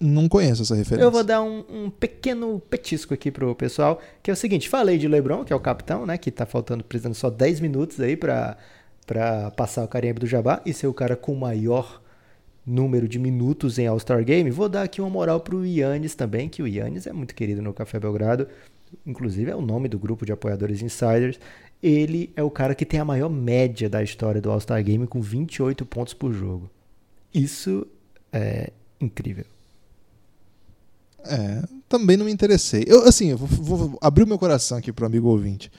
Não 0.00 0.28
conheço 0.28 0.62
essa 0.62 0.74
referência. 0.74 1.04
Eu 1.04 1.10
vou 1.10 1.24
dar 1.24 1.42
um, 1.42 1.64
um, 1.68 1.90
pequeno 1.90 2.60
petisco 2.70 3.14
aqui 3.14 3.30
pro 3.30 3.54
pessoal, 3.54 4.00
que 4.22 4.30
é 4.30 4.32
o 4.32 4.36
seguinte, 4.36 4.68
falei 4.68 4.96
de 4.96 5.08
LeBron, 5.08 5.44
que 5.44 5.52
é 5.52 5.56
o 5.56 5.60
capitão, 5.60 6.06
né, 6.06 6.16
que 6.16 6.30
tá 6.30 6.46
faltando, 6.46 6.84
precisando 6.84 7.14
só 7.14 7.28
10 7.28 7.60
minutos 7.60 7.98
aí 8.00 8.16
pra, 8.16 8.56
pra 9.06 9.50
passar 9.50 9.84
o 9.84 9.88
carimbo 9.88 10.20
do 10.20 10.26
Jabá 10.26 10.62
e 10.64 10.72
ser 10.72 10.86
o 10.86 10.94
cara 10.94 11.16
com 11.16 11.34
maior 11.34 12.00
número 12.64 13.08
de 13.08 13.18
minutos 13.18 13.78
em 13.78 13.86
All-Star 13.86 14.24
Game. 14.24 14.50
Vou 14.50 14.68
dar 14.68 14.82
aqui 14.82 15.00
uma 15.00 15.10
moral 15.10 15.40
pro 15.40 15.66
Yannis 15.66 16.14
também, 16.14 16.48
que 16.48 16.62
o 16.62 16.68
Yannis 16.68 17.06
é 17.06 17.12
muito 17.12 17.34
querido 17.34 17.60
no 17.60 17.72
Café 17.72 17.98
Belgrado, 17.98 18.46
inclusive 19.06 19.50
é 19.50 19.56
o 19.56 19.62
nome 19.62 19.88
do 19.88 19.98
grupo 19.98 20.24
de 20.24 20.32
apoiadores 20.32 20.80
insiders 20.80 21.40
ele 21.82 22.32
é 22.34 22.42
o 22.42 22.50
cara 22.50 22.74
que 22.74 22.84
tem 22.84 22.98
a 22.98 23.04
maior 23.04 23.28
média 23.28 23.88
da 23.88 24.02
história 24.02 24.40
do 24.40 24.50
All-Star 24.50 24.82
Game 24.82 25.06
com 25.06 25.20
28 25.20 25.86
pontos 25.86 26.12
por 26.12 26.32
jogo. 26.32 26.70
Isso 27.32 27.86
é 28.32 28.72
incrível. 29.00 29.44
É, 31.28 31.62
também 31.88 32.16
não 32.16 32.24
me 32.24 32.32
interessei. 32.32 32.84
Eu, 32.86 33.06
assim, 33.06 33.28
eu 33.28 33.38
vou, 33.38 33.48
vou 33.48 33.98
abrir 34.00 34.24
o 34.24 34.26
meu 34.26 34.38
coração 34.38 34.78
aqui 34.78 34.92
pro 34.92 35.06
amigo 35.06 35.28
ouvinte. 35.28 35.70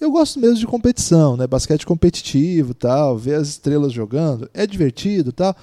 Eu 0.00 0.10
gosto 0.10 0.38
mesmo 0.38 0.56
de 0.56 0.66
competição, 0.66 1.36
né? 1.36 1.46
Basquete 1.46 1.86
competitivo, 1.86 2.72
tal, 2.74 3.16
ver 3.16 3.34
as 3.34 3.48
estrelas 3.48 3.92
jogando, 3.92 4.48
é 4.54 4.66
divertido, 4.66 5.32
tal, 5.32 5.56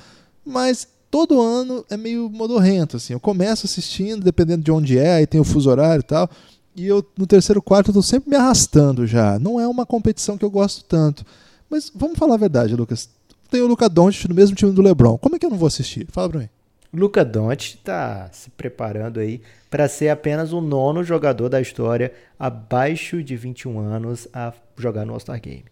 mas 0.45 0.87
todo 1.09 1.41
ano 1.41 1.85
é 1.89 1.95
meio 1.95 2.29
modorrento, 2.29 2.97
assim. 2.97 3.13
Eu 3.13 3.19
começo 3.19 3.65
assistindo, 3.65 4.23
dependendo 4.23 4.63
de 4.63 4.71
onde 4.71 4.97
é, 4.97 5.15
aí 5.15 5.27
tem 5.27 5.39
o 5.39 5.45
fuso 5.45 5.69
horário 5.69 6.01
e 6.01 6.03
tal. 6.03 6.29
E 6.75 6.85
eu, 6.85 7.05
no 7.17 7.25
terceiro 7.25 7.61
quarto, 7.61 7.89
eu 7.89 7.93
tô 7.93 8.01
sempre 8.01 8.29
me 8.29 8.35
arrastando 8.35 9.07
já. 9.07 9.39
Não 9.39 9.57
é 9.59 9.65
uma 9.65 9.85
competição 9.85 10.37
que 10.37 10.43
eu 10.43 10.49
gosto 10.49 10.83
tanto. 10.83 11.25
Mas 11.69 11.89
vamos 11.95 12.19
falar 12.19 12.33
a 12.33 12.37
verdade, 12.37 12.75
Lucas. 12.75 13.09
Tem 13.49 13.61
o 13.61 13.67
Luca 13.67 13.87
Doncic 13.87 14.27
no 14.27 14.35
mesmo 14.35 14.55
time 14.55 14.73
do 14.73 14.81
LeBron. 14.81 15.17
Como 15.17 15.37
é 15.37 15.39
que 15.39 15.45
eu 15.45 15.49
não 15.49 15.57
vou 15.57 15.67
assistir? 15.67 16.05
Fala 16.11 16.29
pra 16.29 16.39
mim. 16.41 16.49
Luca 16.95 17.25
Doncic 17.25 17.75
está 17.75 18.29
se 18.31 18.49
preparando 18.51 19.19
aí 19.19 19.41
para 19.69 19.87
ser 19.87 20.09
apenas 20.09 20.53
o 20.53 20.61
nono 20.61 21.03
jogador 21.03 21.49
da 21.49 21.59
história 21.59 22.13
abaixo 22.39 23.21
de 23.21 23.35
21 23.35 23.79
anos 23.79 24.27
a 24.33 24.53
jogar 24.77 25.05
no 25.05 25.13
All-Star 25.13 25.39
Game. 25.41 25.65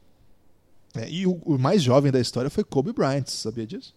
É, 0.95 1.09
e 1.09 1.25
o, 1.25 1.41
o, 1.45 1.57
mais 1.57 1.81
jovem 1.81 2.11
da 2.11 2.19
história 2.19 2.49
foi 2.49 2.63
Kobe 2.63 2.93
Bryant, 2.93 3.27
sabia 3.27 3.65
disso? 3.65 3.95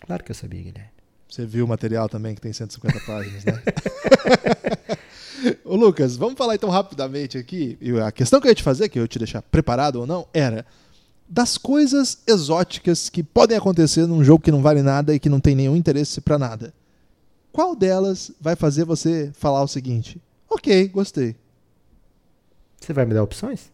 Claro 0.00 0.22
que 0.22 0.30
eu 0.30 0.34
sabia, 0.34 0.62
Guilherme. 0.62 0.90
Você 1.28 1.46
viu 1.46 1.64
o 1.64 1.68
material 1.68 2.08
também 2.08 2.34
que 2.34 2.40
tem 2.40 2.52
150 2.52 3.00
páginas, 3.06 3.44
né? 3.44 3.62
Ô 5.64 5.76
Lucas, 5.76 6.16
vamos 6.16 6.36
falar 6.36 6.54
então 6.54 6.70
rapidamente 6.70 7.38
aqui. 7.38 7.78
A 8.04 8.12
questão 8.12 8.40
que 8.40 8.46
eu 8.46 8.50
ia 8.50 8.54
te 8.54 8.62
fazer, 8.62 8.88
que 8.88 8.98
eu 8.98 9.02
ia 9.02 9.08
te 9.08 9.18
deixar 9.18 9.42
preparado 9.42 9.96
ou 9.96 10.06
não, 10.06 10.26
era 10.32 10.66
das 11.28 11.56
coisas 11.56 12.18
exóticas 12.26 13.08
que 13.08 13.22
podem 13.22 13.56
acontecer 13.56 14.06
num 14.06 14.22
jogo 14.22 14.44
que 14.44 14.52
não 14.52 14.62
vale 14.62 14.82
nada 14.82 15.14
e 15.14 15.18
que 15.18 15.28
não 15.28 15.40
tem 15.40 15.54
nenhum 15.54 15.76
interesse 15.76 16.20
para 16.20 16.38
nada. 16.38 16.72
Qual 17.52 17.74
delas 17.74 18.30
vai 18.40 18.56
fazer 18.56 18.84
você 18.84 19.30
falar 19.34 19.62
o 19.62 19.68
seguinte? 19.68 20.20
Ok, 20.50 20.88
gostei. 20.88 21.36
Você 22.80 22.92
vai 22.92 23.06
me 23.06 23.14
dar 23.14 23.22
opções? 23.22 23.70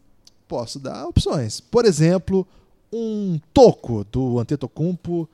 Posso 0.47 0.79
dar 0.79 1.07
opções. 1.07 1.61
Por 1.61 1.85
exemplo, 1.85 2.47
um 2.93 3.41
toco 3.53 4.05
do 4.05 4.39
Antetokounmpo 4.39 5.29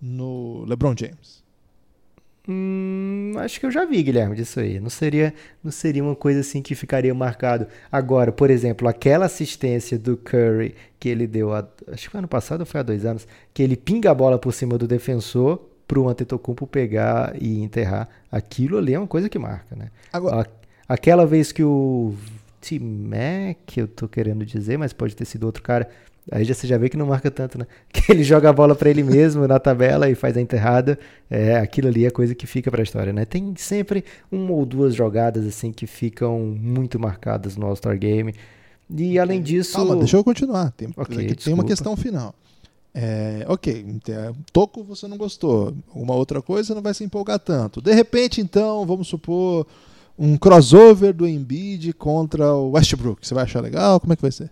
no 0.00 0.64
LeBron 0.64 0.94
James. 0.96 1.42
Hum, 2.48 3.32
acho 3.36 3.60
que 3.60 3.66
eu 3.66 3.70
já 3.70 3.84
vi, 3.84 4.02
Guilherme, 4.02 4.34
disso 4.34 4.58
aí. 4.60 4.80
Não 4.80 4.90
seria, 4.90 5.32
não 5.62 5.70
seria 5.70 6.02
uma 6.02 6.16
coisa 6.16 6.40
assim 6.40 6.60
que 6.60 6.74
ficaria 6.74 7.14
marcado. 7.14 7.66
Agora, 7.90 8.32
por 8.32 8.50
exemplo, 8.50 8.88
aquela 8.88 9.26
assistência 9.26 9.98
do 9.98 10.16
Curry 10.16 10.74
que 10.98 11.08
ele 11.08 11.26
deu, 11.26 11.52
a, 11.52 11.66
acho 11.88 12.04
que 12.04 12.10
foi 12.10 12.18
ano 12.18 12.28
passado 12.28 12.60
ou 12.60 12.66
foi 12.66 12.80
há 12.80 12.82
dois 12.82 13.04
anos, 13.04 13.26
que 13.54 13.62
ele 13.62 13.76
pinga 13.76 14.10
a 14.10 14.14
bola 14.14 14.38
por 14.38 14.52
cima 14.52 14.76
do 14.76 14.86
defensor 14.88 15.60
para 15.86 16.00
o 16.00 16.08
Antetokounmpo 16.08 16.66
pegar 16.66 17.34
e 17.40 17.62
enterrar. 17.62 18.08
Aquilo 18.30 18.78
ali 18.78 18.94
é 18.94 18.98
uma 18.98 19.08
coisa 19.08 19.28
que 19.28 19.38
marca, 19.38 19.76
né? 19.76 19.90
Agora... 20.12 20.48
Aquela 20.88 21.24
vez 21.24 21.52
que 21.52 21.62
o 21.62 22.12
T-Mac, 22.60 23.76
eu 23.76 23.88
tô 23.88 24.06
querendo 24.06 24.44
dizer, 24.44 24.76
mas 24.76 24.92
pode 24.92 25.16
ter 25.16 25.24
sido 25.24 25.44
outro 25.44 25.62
cara, 25.62 25.88
Aí 26.30 26.44
já, 26.44 26.54
você 26.54 26.66
já 26.66 26.78
vê 26.78 26.88
que 26.88 26.96
não 26.96 27.06
marca 27.06 27.30
tanto, 27.30 27.58
né? 27.58 27.66
Que 27.92 28.12
ele 28.12 28.22
joga 28.22 28.48
a 28.48 28.52
bola 28.52 28.74
para 28.74 28.88
ele 28.88 29.02
mesmo 29.02 29.46
na 29.46 29.58
tabela 29.58 30.08
e 30.08 30.14
faz 30.14 30.36
a 30.36 30.40
enterrada. 30.40 30.98
É, 31.28 31.56
aquilo 31.56 31.88
ali 31.88 32.06
é 32.06 32.10
coisa 32.10 32.34
que 32.34 32.46
fica 32.46 32.70
para 32.70 32.80
a 32.80 32.84
história, 32.84 33.12
né? 33.12 33.24
Tem 33.24 33.54
sempre 33.56 34.04
uma 34.30 34.52
ou 34.52 34.64
duas 34.64 34.94
jogadas 34.94 35.46
assim 35.46 35.72
que 35.72 35.86
ficam 35.86 36.38
muito 36.40 36.98
marcadas 36.98 37.56
no 37.56 37.66
All-Star 37.66 37.98
Game. 37.98 38.34
E 38.90 39.18
além 39.18 39.42
disso. 39.42 39.76
Calma, 39.76 39.96
deixa 39.96 40.16
eu 40.16 40.24
continuar. 40.24 40.70
Tem, 40.72 40.88
okay, 40.96 41.34
tem 41.34 41.54
uma 41.54 41.64
questão 41.64 41.96
final. 41.96 42.34
É, 42.94 43.46
ok, 43.48 43.86
toco 44.52 44.84
você 44.84 45.08
não 45.08 45.16
gostou. 45.16 45.74
Uma 45.94 46.14
outra 46.14 46.42
coisa 46.42 46.74
não 46.74 46.82
vai 46.82 46.92
se 46.92 47.02
empolgar 47.02 47.38
tanto. 47.38 47.80
De 47.80 47.92
repente, 47.92 48.40
então, 48.40 48.84
vamos 48.84 49.08
supor 49.08 49.66
um 50.18 50.36
crossover 50.36 51.14
do 51.14 51.26
Embiid 51.26 51.94
contra 51.94 52.52
o 52.54 52.72
Westbrook. 52.72 53.26
Você 53.26 53.34
vai 53.34 53.44
achar 53.44 53.60
legal? 53.60 53.98
Como 53.98 54.12
é 54.12 54.16
que 54.16 54.22
vai 54.22 54.30
ser? 54.30 54.50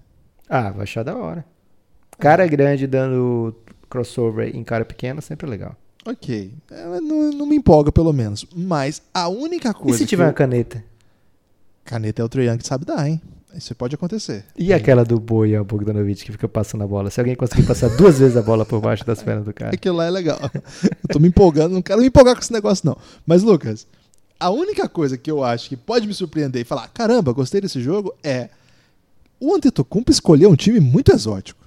Ah, 0.48 0.70
vai 0.70 0.82
achar 0.82 1.02
da 1.02 1.16
hora. 1.16 1.44
Cara 2.20 2.46
grande 2.46 2.86
dando 2.86 3.54
crossover 3.88 4.54
em 4.54 4.62
cara 4.62 4.84
pequena 4.84 5.20
sempre 5.20 5.46
é 5.46 5.50
legal. 5.50 5.76
Ok. 6.06 6.52
É, 6.70 7.00
não, 7.00 7.30
não, 7.30 7.46
me 7.46 7.56
empolga, 7.56 7.92
pelo 7.92 8.12
menos. 8.12 8.46
Mas 8.54 9.02
a 9.12 9.28
única 9.28 9.74
coisa. 9.74 9.96
E 9.96 9.98
se 9.98 10.06
tiver 10.06 10.24
eu... 10.24 10.28
uma 10.28 10.32
caneta? 10.32 10.82
Caneta 11.84 12.22
é 12.22 12.24
o 12.24 12.40
Young 12.40 12.58
que 12.58 12.66
sabe 12.66 12.84
dar, 12.84 13.06
hein? 13.08 13.20
Isso 13.54 13.74
pode 13.74 13.94
acontecer. 13.96 14.44
E 14.56 14.72
aquela 14.72 15.04
do 15.04 15.18
Boi, 15.18 15.58
o 15.58 15.64
Bogdanovich, 15.64 16.24
que 16.24 16.30
fica 16.30 16.48
passando 16.48 16.84
a 16.84 16.86
bola? 16.86 17.10
Se 17.10 17.20
alguém 17.20 17.34
conseguir 17.34 17.64
passar 17.64 17.88
duas 17.96 18.18
vezes 18.18 18.36
a 18.36 18.42
bola 18.42 18.64
por 18.64 18.80
baixo 18.80 19.04
das 19.04 19.22
pernas 19.22 19.44
do 19.44 19.52
cara. 19.52 19.74
Aquilo 19.74 19.96
lá 19.96 20.04
é 20.06 20.10
legal. 20.10 20.38
Eu 20.84 21.08
tô 21.08 21.18
me 21.18 21.28
empolgando, 21.28 21.72
não 21.72 21.82
quero 21.82 22.00
me 22.00 22.06
empolgar 22.06 22.36
com 22.36 22.40
esse 22.40 22.52
negócio, 22.52 22.86
não. 22.86 22.96
Mas, 23.26 23.42
Lucas, 23.42 23.88
a 24.38 24.50
única 24.50 24.88
coisa 24.88 25.18
que 25.18 25.30
eu 25.30 25.42
acho 25.42 25.68
que 25.68 25.76
pode 25.76 26.06
me 26.06 26.14
surpreender 26.14 26.62
e 26.62 26.64
falar: 26.64 26.88
caramba, 26.88 27.32
gostei 27.32 27.60
desse 27.60 27.80
jogo 27.80 28.14
é. 28.22 28.48
O 29.40 29.54
Antetokounmpo 29.54 30.12
escolheu 30.12 30.50
um 30.50 30.56
time 30.56 30.78
muito 30.78 31.12
exótico. 31.12 31.59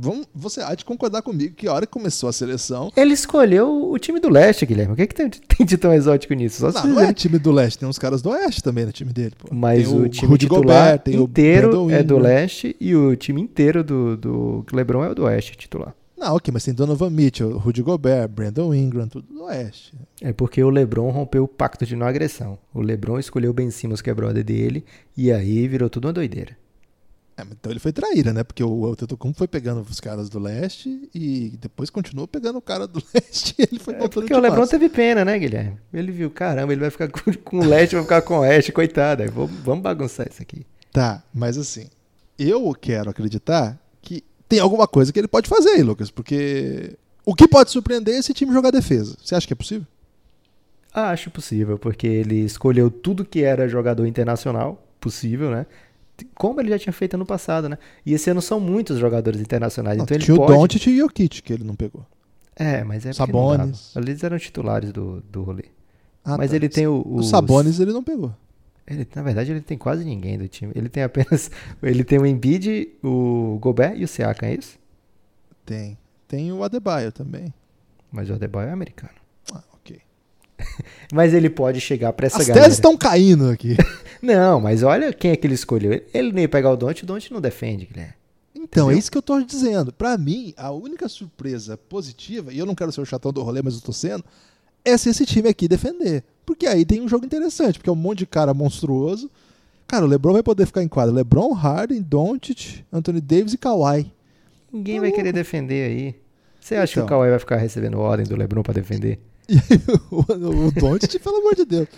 Vamos, 0.00 0.26
você 0.34 0.60
há 0.60 0.74
de 0.74 0.84
concordar 0.84 1.22
comigo 1.22 1.54
que 1.54 1.66
a 1.66 1.72
hora 1.72 1.86
que 1.86 1.92
começou 1.92 2.28
a 2.28 2.32
seleção. 2.32 2.92
Ele 2.96 3.12
escolheu 3.12 3.90
o 3.90 3.98
time 3.98 4.20
do 4.20 4.28
leste, 4.28 4.64
Guilherme. 4.64 4.92
O 4.92 4.96
que, 4.96 5.02
é 5.02 5.06
que 5.06 5.14
tem, 5.14 5.28
tem 5.30 5.66
de 5.66 5.76
tão 5.76 5.92
exótico 5.92 6.34
nisso? 6.34 6.70
Só 6.70 6.84
não, 6.84 6.94
não 6.94 7.02
é 7.02 7.12
time 7.12 7.38
do 7.38 7.50
leste, 7.50 7.78
tem 7.78 7.88
uns 7.88 7.98
caras 7.98 8.22
do 8.22 8.30
oeste 8.30 8.62
também 8.62 8.86
no 8.86 8.92
time 8.92 9.12
dele. 9.12 9.32
Pô. 9.36 9.48
Mas 9.52 9.88
tem 9.88 10.00
o, 10.00 10.08
time 10.08 10.30
Rudy 10.30 10.46
titular 10.46 10.98
Gobert, 10.98 11.20
inteiro 11.20 11.90
é 11.90 12.02
do 12.02 12.18
leste 12.18 12.76
e 12.80 12.94
o 12.94 13.16
time 13.16 13.40
inteiro 13.40 13.82
do, 13.82 14.16
do 14.16 14.66
Lebron 14.72 15.04
é 15.04 15.10
o 15.10 15.14
do 15.14 15.24
oeste 15.24 15.56
titular. 15.56 15.94
Não, 16.18 16.34
ok, 16.34 16.52
mas 16.52 16.64
tem 16.64 16.74
Donovan 16.74 17.10
Mitchell, 17.10 17.56
Rudy 17.58 17.80
Gobert, 17.80 18.28
Brandon 18.28 18.74
Ingram, 18.74 19.06
tudo 19.06 19.32
do 19.32 19.44
oeste. 19.44 19.94
É 20.20 20.32
porque 20.32 20.62
o 20.64 20.68
LeBron 20.68 21.10
rompeu 21.10 21.44
o 21.44 21.48
pacto 21.48 21.86
de 21.86 21.94
não 21.94 22.08
agressão. 22.08 22.58
O 22.74 22.80
LeBron 22.80 23.20
escolheu 23.20 23.52
o 23.52 23.54
Ben 23.54 23.70
Simmons, 23.70 24.02
que 24.02 24.10
é 24.10 24.14
brother 24.14 24.42
dele, 24.42 24.84
e 25.16 25.30
aí 25.30 25.68
virou 25.68 25.88
tudo 25.88 26.06
uma 26.06 26.12
doideira. 26.12 26.56
É, 27.38 27.42
então 27.52 27.70
ele 27.70 27.78
foi 27.78 27.92
traíra, 27.92 28.32
né? 28.32 28.42
Porque 28.42 28.64
o 28.64 28.86
Antetokounmpo 28.90 29.38
foi 29.38 29.46
pegando 29.46 29.80
os 29.80 30.00
caras 30.00 30.28
do 30.28 30.40
leste 30.40 31.08
e 31.14 31.56
depois 31.60 31.88
continuou 31.88 32.26
pegando 32.26 32.58
o 32.58 32.62
cara 32.62 32.86
do 32.86 33.00
leste 33.14 33.54
e 33.56 33.62
ele 33.62 33.78
foi 33.78 33.94
é 33.94 34.08
Porque 34.08 34.34
o 34.34 34.40
Lebron 34.40 34.66
teve 34.66 34.88
pena, 34.88 35.24
né, 35.24 35.38
Guilherme? 35.38 35.78
Ele 35.92 36.10
viu, 36.10 36.30
caramba, 36.30 36.72
ele 36.72 36.80
vai 36.80 36.90
ficar 36.90 37.08
com, 37.08 37.32
com 37.32 37.60
o 37.60 37.64
leste, 37.64 37.94
vai 37.94 38.02
ficar 38.02 38.22
com 38.22 38.34
o 38.34 38.40
oeste, 38.40 38.72
coitado. 38.72 39.22
Vamos 39.64 39.82
bagunçar 39.82 40.26
isso 40.28 40.42
aqui. 40.42 40.66
Tá, 40.92 41.22
mas 41.32 41.56
assim, 41.56 41.86
eu 42.36 42.74
quero 42.74 43.10
acreditar 43.10 43.78
que 44.02 44.24
tem 44.48 44.58
alguma 44.58 44.88
coisa 44.88 45.12
que 45.12 45.18
ele 45.18 45.28
pode 45.28 45.48
fazer 45.48 45.70
aí, 45.70 45.82
Lucas, 45.82 46.10
porque 46.10 46.96
O 47.24 47.34
que 47.34 47.46
pode 47.46 47.70
surpreender 47.70 48.14
é 48.14 48.18
esse 48.18 48.32
time 48.32 48.54
jogar 48.54 48.70
defesa. 48.70 49.14
Você 49.22 49.34
acha 49.34 49.46
que 49.46 49.52
é 49.52 49.56
possível? 49.56 49.86
Acho 50.94 51.30
possível, 51.30 51.78
porque 51.78 52.06
ele 52.06 52.40
escolheu 52.40 52.90
tudo 52.90 53.22
que 53.22 53.42
era 53.42 53.68
jogador 53.68 54.06
internacional 54.06 54.82
possível, 54.98 55.50
né? 55.50 55.66
Como 56.34 56.60
ele 56.60 56.70
já 56.70 56.78
tinha 56.78 56.92
feito 56.92 57.14
ano 57.14 57.26
passado, 57.26 57.68
né? 57.68 57.78
E 58.04 58.12
esse 58.14 58.30
ano 58.30 58.42
são 58.42 58.58
muitos 58.58 58.98
jogadores 58.98 59.40
internacionais, 59.40 59.96
Não, 59.98 60.04
então 60.04 60.16
ele 60.16 60.24
tinha 60.24 60.36
pode... 60.36 60.52
o 60.52 60.56
Doncic 60.56 60.86
e 60.86 60.94
o 60.94 60.98
Jokic 61.04 61.42
que 61.42 61.52
ele 61.52 61.64
não 61.64 61.74
pegou. 61.74 62.04
É, 62.56 62.82
mas 62.82 63.06
é 63.06 63.12
dava. 63.12 63.72
Eles 63.96 64.24
eram 64.24 64.38
titulares 64.38 64.92
do, 64.92 65.20
do 65.30 65.42
rolê. 65.44 65.66
Ah, 66.24 66.36
mas 66.36 66.50
tá. 66.50 66.56
ele 66.56 66.68
tem 66.68 66.86
o... 66.86 67.02
O 67.06 67.16
os- 67.18 67.28
Sabonis 67.30 67.78
ele 67.78 67.92
não 67.92 68.02
pegou. 68.02 68.34
Ele, 68.86 69.06
na 69.14 69.22
verdade, 69.22 69.52
ele 69.52 69.60
tem 69.60 69.78
quase 69.78 70.04
ninguém 70.04 70.36
do 70.38 70.48
time. 70.48 70.72
Ele 70.74 70.88
tem 70.88 71.02
apenas... 71.02 71.50
Ele 71.82 72.02
tem 72.02 72.18
o 72.18 72.26
Embiid, 72.26 72.88
o 73.02 73.58
Gobert 73.60 73.96
e 73.98 74.04
o 74.04 74.08
Siakam, 74.08 74.48
é 74.48 74.54
isso? 74.54 74.78
Tem. 75.64 75.96
Tem 76.26 76.50
o 76.52 76.64
Adebayo 76.64 77.12
também. 77.12 77.52
Mas 78.10 78.30
o 78.30 78.34
Adebayo 78.34 78.70
é 78.70 78.72
americano. 78.72 79.12
Ah, 79.52 79.62
ok. 79.74 80.00
Mas 81.12 81.34
ele 81.34 81.50
pode 81.50 81.80
chegar 81.80 82.12
pra 82.14 82.26
essa 82.26 82.38
As 82.38 82.46
galera. 82.48 82.64
teses 82.64 82.78
estão 82.78 82.96
caindo 82.96 83.48
aqui. 83.50 83.76
Não, 84.22 84.60
mas 84.60 84.82
olha 84.82 85.12
quem 85.12 85.30
é 85.30 85.36
que 85.36 85.46
ele 85.46 85.54
escolheu. 85.54 86.02
Ele 86.12 86.32
nem 86.32 86.42
ia 86.42 86.48
pegar 86.48 86.70
o 86.70 86.76
Don't, 86.76 87.02
o 87.02 87.06
Don't 87.06 87.32
não 87.32 87.40
defende, 87.40 87.86
Guilherme. 87.86 88.14
Então, 88.54 88.84
Entendeu? 88.84 88.90
é 88.90 88.98
isso 88.98 89.10
que 89.10 89.16
eu 89.18 89.22
tô 89.22 89.40
dizendo. 89.40 89.92
Pra 89.92 90.18
mim, 90.18 90.52
a 90.56 90.70
única 90.72 91.08
surpresa 91.08 91.76
positiva, 91.76 92.52
e 92.52 92.58
eu 92.58 92.66
não 92.66 92.74
quero 92.74 92.90
ser 92.92 93.00
o 93.00 93.06
chatão 93.06 93.32
do 93.32 93.42
rolê, 93.42 93.62
mas 93.62 93.74
eu 93.74 93.80
tô 93.80 93.92
sendo, 93.92 94.24
é 94.84 94.96
se 94.96 95.08
esse 95.10 95.24
time 95.24 95.48
aqui 95.48 95.68
defender. 95.68 96.24
Porque 96.44 96.66
aí 96.66 96.84
tem 96.84 97.00
um 97.00 97.08
jogo 97.08 97.24
interessante, 97.24 97.78
porque 97.78 97.88
é 97.88 97.92
um 97.92 97.96
monte 97.96 98.18
de 98.18 98.26
cara 98.26 98.52
monstruoso. 98.52 99.30
Cara, 99.86 100.04
o 100.04 100.08
LeBron 100.08 100.32
vai 100.32 100.42
poder 100.42 100.66
ficar 100.66 100.82
em 100.82 100.88
quadra. 100.88 101.14
LeBron, 101.14 101.52
Harden, 101.52 102.02
Doncic, 102.02 102.84
Anthony 102.92 103.20
Davis 103.20 103.52
e 103.52 103.58
Kawhi. 103.58 104.12
Ninguém 104.72 104.96
Tá 104.96 105.00
vai 105.00 105.08
louco. 105.10 105.16
querer 105.22 105.32
defender 105.32 105.88
aí. 105.90 106.14
Você 106.60 106.74
acha 106.74 106.92
que 106.92 106.98
o 106.98 107.02
Então. 107.04 107.08
Kawhi 107.18 107.30
vai 107.30 107.38
ficar 107.38 107.56
recebendo 107.56 107.98
ordem 107.98 108.26
do 108.26 108.36
LeBron 108.36 108.62
pra 108.62 108.74
defender? 108.74 109.18
E 109.48 109.54
aí, 109.54 109.80
o, 110.10 110.66
o 110.66 110.72
Doncic, 110.72 111.18
pelo 111.18 111.36
amor 111.36 111.54
de 111.54 111.64
Deus. 111.64 111.88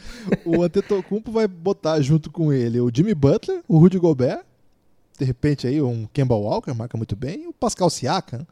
O 0.44 0.62
Antetokounmpo 0.62 1.32
vai 1.32 1.48
botar 1.48 2.00
junto 2.00 2.30
com 2.30 2.52
ele 2.52 2.80
o 2.80 2.90
Jimmy 2.94 3.14
Butler, 3.14 3.62
o 3.66 3.78
Rudy 3.78 3.98
Gobert, 3.98 4.44
de 5.18 5.24
repente 5.24 5.66
aí 5.66 5.82
um 5.82 6.06
Kemba 6.12 6.34
Walker, 6.34 6.72
marca 6.72 6.96
muito 6.96 7.16
bem, 7.16 7.44
e 7.44 7.46
o 7.48 7.52
Pascal 7.52 7.90
Siakam. 7.90 8.46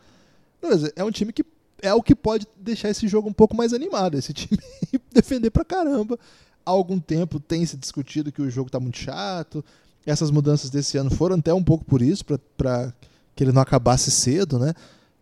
É 0.96 1.04
um 1.04 1.10
time 1.10 1.32
que 1.32 1.44
é 1.80 1.94
o 1.94 2.02
que 2.02 2.14
pode 2.14 2.46
deixar 2.56 2.90
esse 2.90 3.06
jogo 3.06 3.28
um 3.28 3.32
pouco 3.32 3.56
mais 3.56 3.72
animado. 3.72 4.16
Esse 4.16 4.32
time 4.32 4.58
defender 5.12 5.50
pra 5.50 5.64
caramba. 5.64 6.18
Há 6.66 6.70
algum 6.70 6.98
tempo 6.98 7.38
tem 7.38 7.64
se 7.64 7.76
discutido 7.76 8.32
que 8.32 8.42
o 8.42 8.50
jogo 8.50 8.70
tá 8.70 8.80
muito 8.80 8.98
chato. 8.98 9.64
Essas 10.04 10.30
mudanças 10.30 10.70
desse 10.70 10.98
ano 10.98 11.10
foram 11.10 11.36
até 11.36 11.54
um 11.54 11.62
pouco 11.62 11.84
por 11.84 12.02
isso, 12.02 12.24
pra 12.56 12.92
que 13.34 13.44
ele 13.44 13.52
não 13.52 13.62
acabasse 13.62 14.10
cedo, 14.10 14.58
né? 14.58 14.74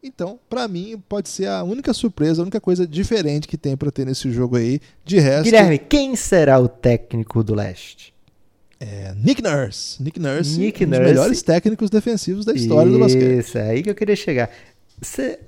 Então, 0.06 0.38
pra 0.48 0.68
mim, 0.68 1.02
pode 1.08 1.28
ser 1.28 1.48
a 1.48 1.62
única 1.64 1.92
surpresa, 1.92 2.40
a 2.40 2.44
única 2.44 2.60
coisa 2.60 2.86
diferente 2.86 3.48
que 3.48 3.56
tem 3.56 3.76
pra 3.76 3.90
ter 3.90 4.06
nesse 4.06 4.30
jogo 4.30 4.56
aí. 4.56 4.80
De 5.04 5.18
resto, 5.18 5.44
Guilherme, 5.44 5.78
quem 5.78 6.14
será 6.14 6.58
o 6.58 6.68
técnico 6.68 7.42
do 7.42 7.54
leste? 7.54 8.14
é 8.78 9.14
Nick 9.16 9.42
Nurse. 9.42 10.02
Nick 10.02 10.20
Nurse, 10.20 10.58
Nick 10.58 10.84
um 10.84 10.88
dos 10.88 10.98
Nurse. 10.98 11.12
melhores 11.12 11.42
técnicos 11.42 11.90
defensivos 11.90 12.44
da 12.44 12.52
história 12.52 12.90
do 12.90 12.98
basquete. 12.98 13.38
Isso, 13.38 13.58
é 13.58 13.70
aí 13.70 13.82
que 13.82 13.90
eu 13.90 13.94
queria 13.94 14.16
chegar. 14.16 14.50
Você 15.00 15.38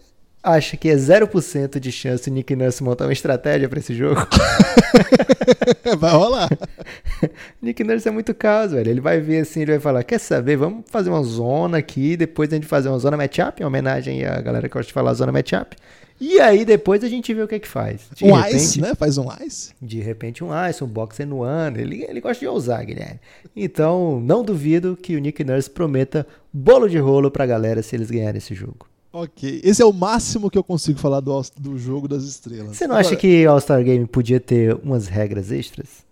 acha 0.48 0.76
que 0.76 0.88
é 0.88 0.94
0% 0.94 1.78
de 1.78 1.92
chance 1.92 2.28
o 2.28 2.32
Nick 2.32 2.54
Nurse 2.56 2.82
montar 2.82 3.04
uma 3.06 3.12
estratégia 3.12 3.68
pra 3.68 3.78
esse 3.78 3.94
jogo? 3.94 4.26
Vai 5.98 6.12
rolar. 6.12 6.48
Nick 7.60 7.82
Nurse 7.84 8.08
é 8.08 8.10
muito 8.10 8.34
caso, 8.34 8.74
velho. 8.74 8.90
Ele 8.90 9.00
vai 9.00 9.20
ver 9.20 9.40
assim, 9.40 9.62
ele 9.62 9.72
vai 9.72 9.80
falar: 9.80 10.04
Quer 10.04 10.18
saber? 10.18 10.56
Vamos 10.56 10.84
fazer 10.88 11.10
uma 11.10 11.22
zona 11.22 11.78
aqui, 11.78 12.16
depois 12.16 12.52
a 12.52 12.56
gente 12.56 12.66
fazer 12.66 12.88
uma 12.88 12.98
zona 12.98 13.16
matchup, 13.16 13.62
em 13.62 13.66
homenagem 13.66 14.24
à 14.24 14.40
galera 14.40 14.68
que 14.68 14.74
gosta 14.74 14.86
de 14.86 14.92
falar 14.92 15.14
zona 15.14 15.32
matchup. 15.32 15.76
E 16.20 16.40
aí 16.40 16.64
depois 16.64 17.04
a 17.04 17.08
gente 17.08 17.32
vê 17.32 17.42
o 17.42 17.48
que 17.48 17.54
é 17.54 17.58
que 17.60 17.68
faz. 17.68 18.02
De 18.14 18.24
um 18.24 18.34
repente, 18.34 18.56
ice, 18.56 18.80
né? 18.80 18.94
Faz 18.94 19.18
um 19.18 19.28
ice. 19.46 19.72
De 19.80 20.00
repente 20.00 20.42
um 20.42 20.50
ice, 20.68 20.82
um 20.82 20.86
boxer 20.86 21.26
no 21.26 21.42
ano. 21.42 21.78
Ele, 21.78 22.04
ele 22.04 22.20
gosta 22.20 22.40
de 22.40 22.48
ousar, 22.48 22.84
Guilherme. 22.84 23.20
Então, 23.54 24.20
não 24.20 24.42
duvido 24.42 24.96
que 25.00 25.14
o 25.14 25.20
Nick 25.20 25.44
Nurse 25.44 25.70
prometa 25.70 26.26
bolo 26.52 26.88
de 26.88 26.98
rolo 26.98 27.30
pra 27.30 27.46
galera 27.46 27.82
se 27.82 27.94
eles 27.94 28.10
ganharem 28.10 28.38
esse 28.38 28.54
jogo. 28.54 28.86
Ok. 29.22 29.60
Esse 29.64 29.82
é 29.82 29.84
o 29.84 29.92
máximo 29.92 30.50
que 30.50 30.56
eu 30.56 30.62
consigo 30.62 30.98
falar 30.98 31.20
do, 31.20 31.40
do 31.58 31.76
jogo 31.76 32.06
das 32.06 32.22
estrelas. 32.22 32.76
Você 32.76 32.86
não 32.86 32.94
acha 32.94 33.08
Agora, 33.10 33.20
que 33.20 33.44
All-Star 33.46 33.82
Game 33.82 34.06
podia 34.06 34.38
ter 34.38 34.74
umas 34.76 35.08
regras 35.08 35.50
extras? 35.50 36.06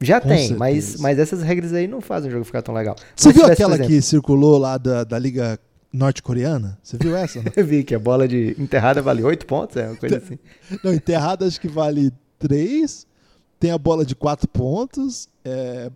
Já 0.00 0.20
Com 0.20 0.28
tem, 0.28 0.54
mas, 0.54 0.84
certeza. 0.84 1.02
mas 1.02 1.18
essas 1.18 1.42
regras 1.42 1.72
aí 1.72 1.86
não 1.86 2.00
fazem 2.00 2.28
o 2.28 2.32
jogo 2.32 2.44
ficar 2.44 2.62
tão 2.62 2.74
legal. 2.74 2.96
Você 3.14 3.28
Mas 3.28 3.34
viu 3.34 3.44
tivesse, 3.44 3.62
aquela 3.62 3.74
exemplo, 3.74 3.92
que 3.92 4.02
circulou 4.02 4.58
lá 4.58 4.78
da, 4.78 5.04
da 5.04 5.18
Liga 5.18 5.60
Norte-Coreana? 5.92 6.78
Você 6.82 6.96
viu 6.96 7.14
essa? 7.14 7.42
Eu 7.54 7.64
vi 7.64 7.84
que 7.84 7.94
a 7.94 7.98
bola 7.98 8.26
de 8.26 8.56
enterrada 8.58 9.02
vale 9.02 9.22
8 9.22 9.44
pontos, 9.46 9.76
é 9.76 9.86
uma 9.86 9.96
coisa 9.96 10.16
assim. 10.16 10.38
Não, 10.82 10.92
enterrada 10.92 11.46
acho 11.46 11.60
que 11.60 11.68
vale 11.68 12.10
3. 12.38 13.06
Tem 13.60 13.70
a 13.70 13.78
bola 13.78 14.04
de 14.04 14.14
4 14.14 14.48
pontos. 14.48 15.28
É, 15.44 15.90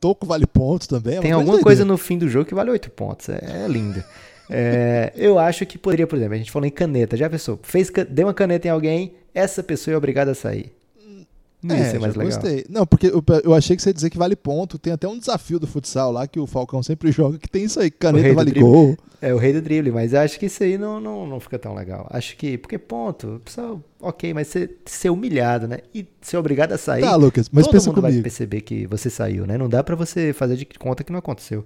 toco 0.00 0.26
vale 0.26 0.46
pontos 0.46 0.88
também. 0.88 1.14
é 1.16 1.20
Tem 1.20 1.30
coisa 1.30 1.34
alguma 1.36 1.52
doideira. 1.52 1.64
coisa 1.64 1.84
no 1.84 1.96
fim 1.96 2.18
do 2.18 2.28
jogo 2.28 2.44
que 2.44 2.54
vale 2.54 2.70
8 2.70 2.90
pontos. 2.90 3.28
É, 3.28 3.64
é 3.64 3.68
lindo. 3.68 4.02
É, 4.48 5.12
eu 5.16 5.38
acho 5.38 5.64
que 5.66 5.76
poderia, 5.78 6.06
por 6.06 6.16
exemplo, 6.16 6.34
a 6.34 6.38
gente 6.38 6.50
falou 6.50 6.66
em 6.66 6.70
caneta. 6.70 7.16
Já 7.16 7.28
pensou? 7.28 7.58
Fez, 7.62 7.90
deu 8.08 8.26
uma 8.26 8.34
caneta 8.34 8.68
em 8.68 8.70
alguém, 8.70 9.14
essa 9.34 9.62
pessoa 9.62 9.94
é 9.94 9.96
obrigada 9.98 10.30
a 10.30 10.34
sair. 10.34 10.72
Não 11.62 11.74
É, 11.74 11.98
mais 11.98 12.14
legal. 12.14 12.38
gostei. 12.38 12.64
Não, 12.68 12.86
porque 12.86 13.08
eu, 13.08 13.24
eu 13.42 13.52
achei 13.54 13.74
que 13.74 13.82
você 13.82 13.88
ia 13.88 13.94
dizer 13.94 14.10
que 14.10 14.18
vale 14.18 14.36
ponto. 14.36 14.78
Tem 14.78 14.92
até 14.92 15.08
um 15.08 15.18
desafio 15.18 15.58
do 15.58 15.66
futsal 15.66 16.12
lá 16.12 16.26
que 16.26 16.38
o 16.38 16.46
Falcão 16.46 16.80
sempre 16.82 17.10
joga, 17.12 17.38
que 17.38 17.48
tem 17.48 17.64
isso 17.64 17.80
aí. 17.80 17.90
Caneta 17.90 18.34
vale 18.34 18.52
gol. 18.52 18.96
É 19.20 19.32
o 19.34 19.38
rei 19.38 19.52
do 19.52 19.62
drible, 19.62 19.90
mas 19.90 20.12
eu 20.12 20.20
acho 20.20 20.38
que 20.38 20.46
isso 20.46 20.62
aí 20.62 20.76
não, 20.76 21.00
não, 21.00 21.26
não 21.26 21.40
fica 21.40 21.58
tão 21.58 21.74
legal. 21.74 22.06
Acho 22.10 22.36
que, 22.36 22.58
porque 22.58 22.78
ponto, 22.78 23.40
pessoal, 23.44 23.80
ok, 23.98 24.32
mas 24.34 24.46
ser, 24.48 24.76
ser 24.84 25.08
humilhado, 25.10 25.66
né? 25.66 25.78
E 25.94 26.06
ser 26.20 26.36
obrigado 26.36 26.72
a 26.72 26.78
sair. 26.78 27.00
Tá, 27.00 27.16
Lucas, 27.16 27.48
mas 27.50 27.64
todo 27.64 27.72
pensa 27.72 27.88
mundo 27.88 28.02
vai 28.02 28.10
comigo. 28.10 28.22
perceber 28.22 28.60
que 28.60 28.86
você 28.86 29.08
saiu, 29.08 29.46
né? 29.46 29.56
Não 29.56 29.68
dá 29.70 29.82
pra 29.82 29.96
você 29.96 30.34
fazer 30.34 30.56
de 30.56 30.66
conta 30.66 31.02
que 31.02 31.10
não 31.10 31.18
aconteceu. 31.18 31.64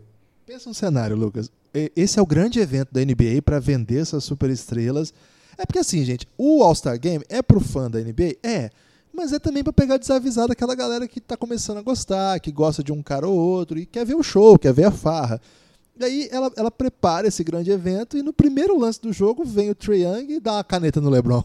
Pensa 0.50 0.68
um 0.68 0.74
cenário, 0.74 1.14
Lucas. 1.14 1.48
Esse 1.94 2.18
é 2.18 2.22
o 2.22 2.26
grande 2.26 2.58
evento 2.58 2.88
da 2.90 3.00
NBA 3.00 3.40
para 3.40 3.60
vender 3.60 4.00
essas 4.00 4.24
superestrelas. 4.24 5.14
É 5.56 5.64
porque 5.64 5.78
assim, 5.78 6.04
gente, 6.04 6.26
o 6.36 6.64
All-Star 6.64 6.98
Game 6.98 7.24
é 7.28 7.40
pro 7.40 7.60
fã 7.60 7.88
da 7.88 8.00
NBA? 8.00 8.34
É. 8.42 8.68
Mas 9.12 9.32
é 9.32 9.38
também 9.38 9.62
para 9.62 9.72
pegar 9.72 9.96
desavisado 9.96 10.50
aquela 10.50 10.74
galera 10.74 11.06
que 11.06 11.20
tá 11.20 11.36
começando 11.36 11.78
a 11.78 11.82
gostar, 11.82 12.40
que 12.40 12.50
gosta 12.50 12.82
de 12.82 12.90
um 12.90 13.00
cara 13.00 13.28
ou 13.28 13.38
outro 13.38 13.78
e 13.78 13.86
quer 13.86 14.04
ver 14.04 14.16
o 14.16 14.24
show, 14.24 14.58
quer 14.58 14.72
ver 14.72 14.86
a 14.86 14.90
farra. 14.90 15.40
E 15.96 16.04
aí 16.04 16.28
ela, 16.32 16.50
ela 16.56 16.70
prepara 16.72 17.28
esse 17.28 17.44
grande 17.44 17.70
evento 17.70 18.18
e 18.18 18.22
no 18.22 18.32
primeiro 18.32 18.76
lance 18.76 19.00
do 19.00 19.12
jogo 19.12 19.44
vem 19.44 19.70
o 19.70 19.74
Trae 19.76 20.02
Young 20.02 20.32
e 20.32 20.40
dá 20.40 20.54
uma 20.54 20.64
caneta 20.64 21.00
no 21.00 21.10
LeBron. 21.10 21.44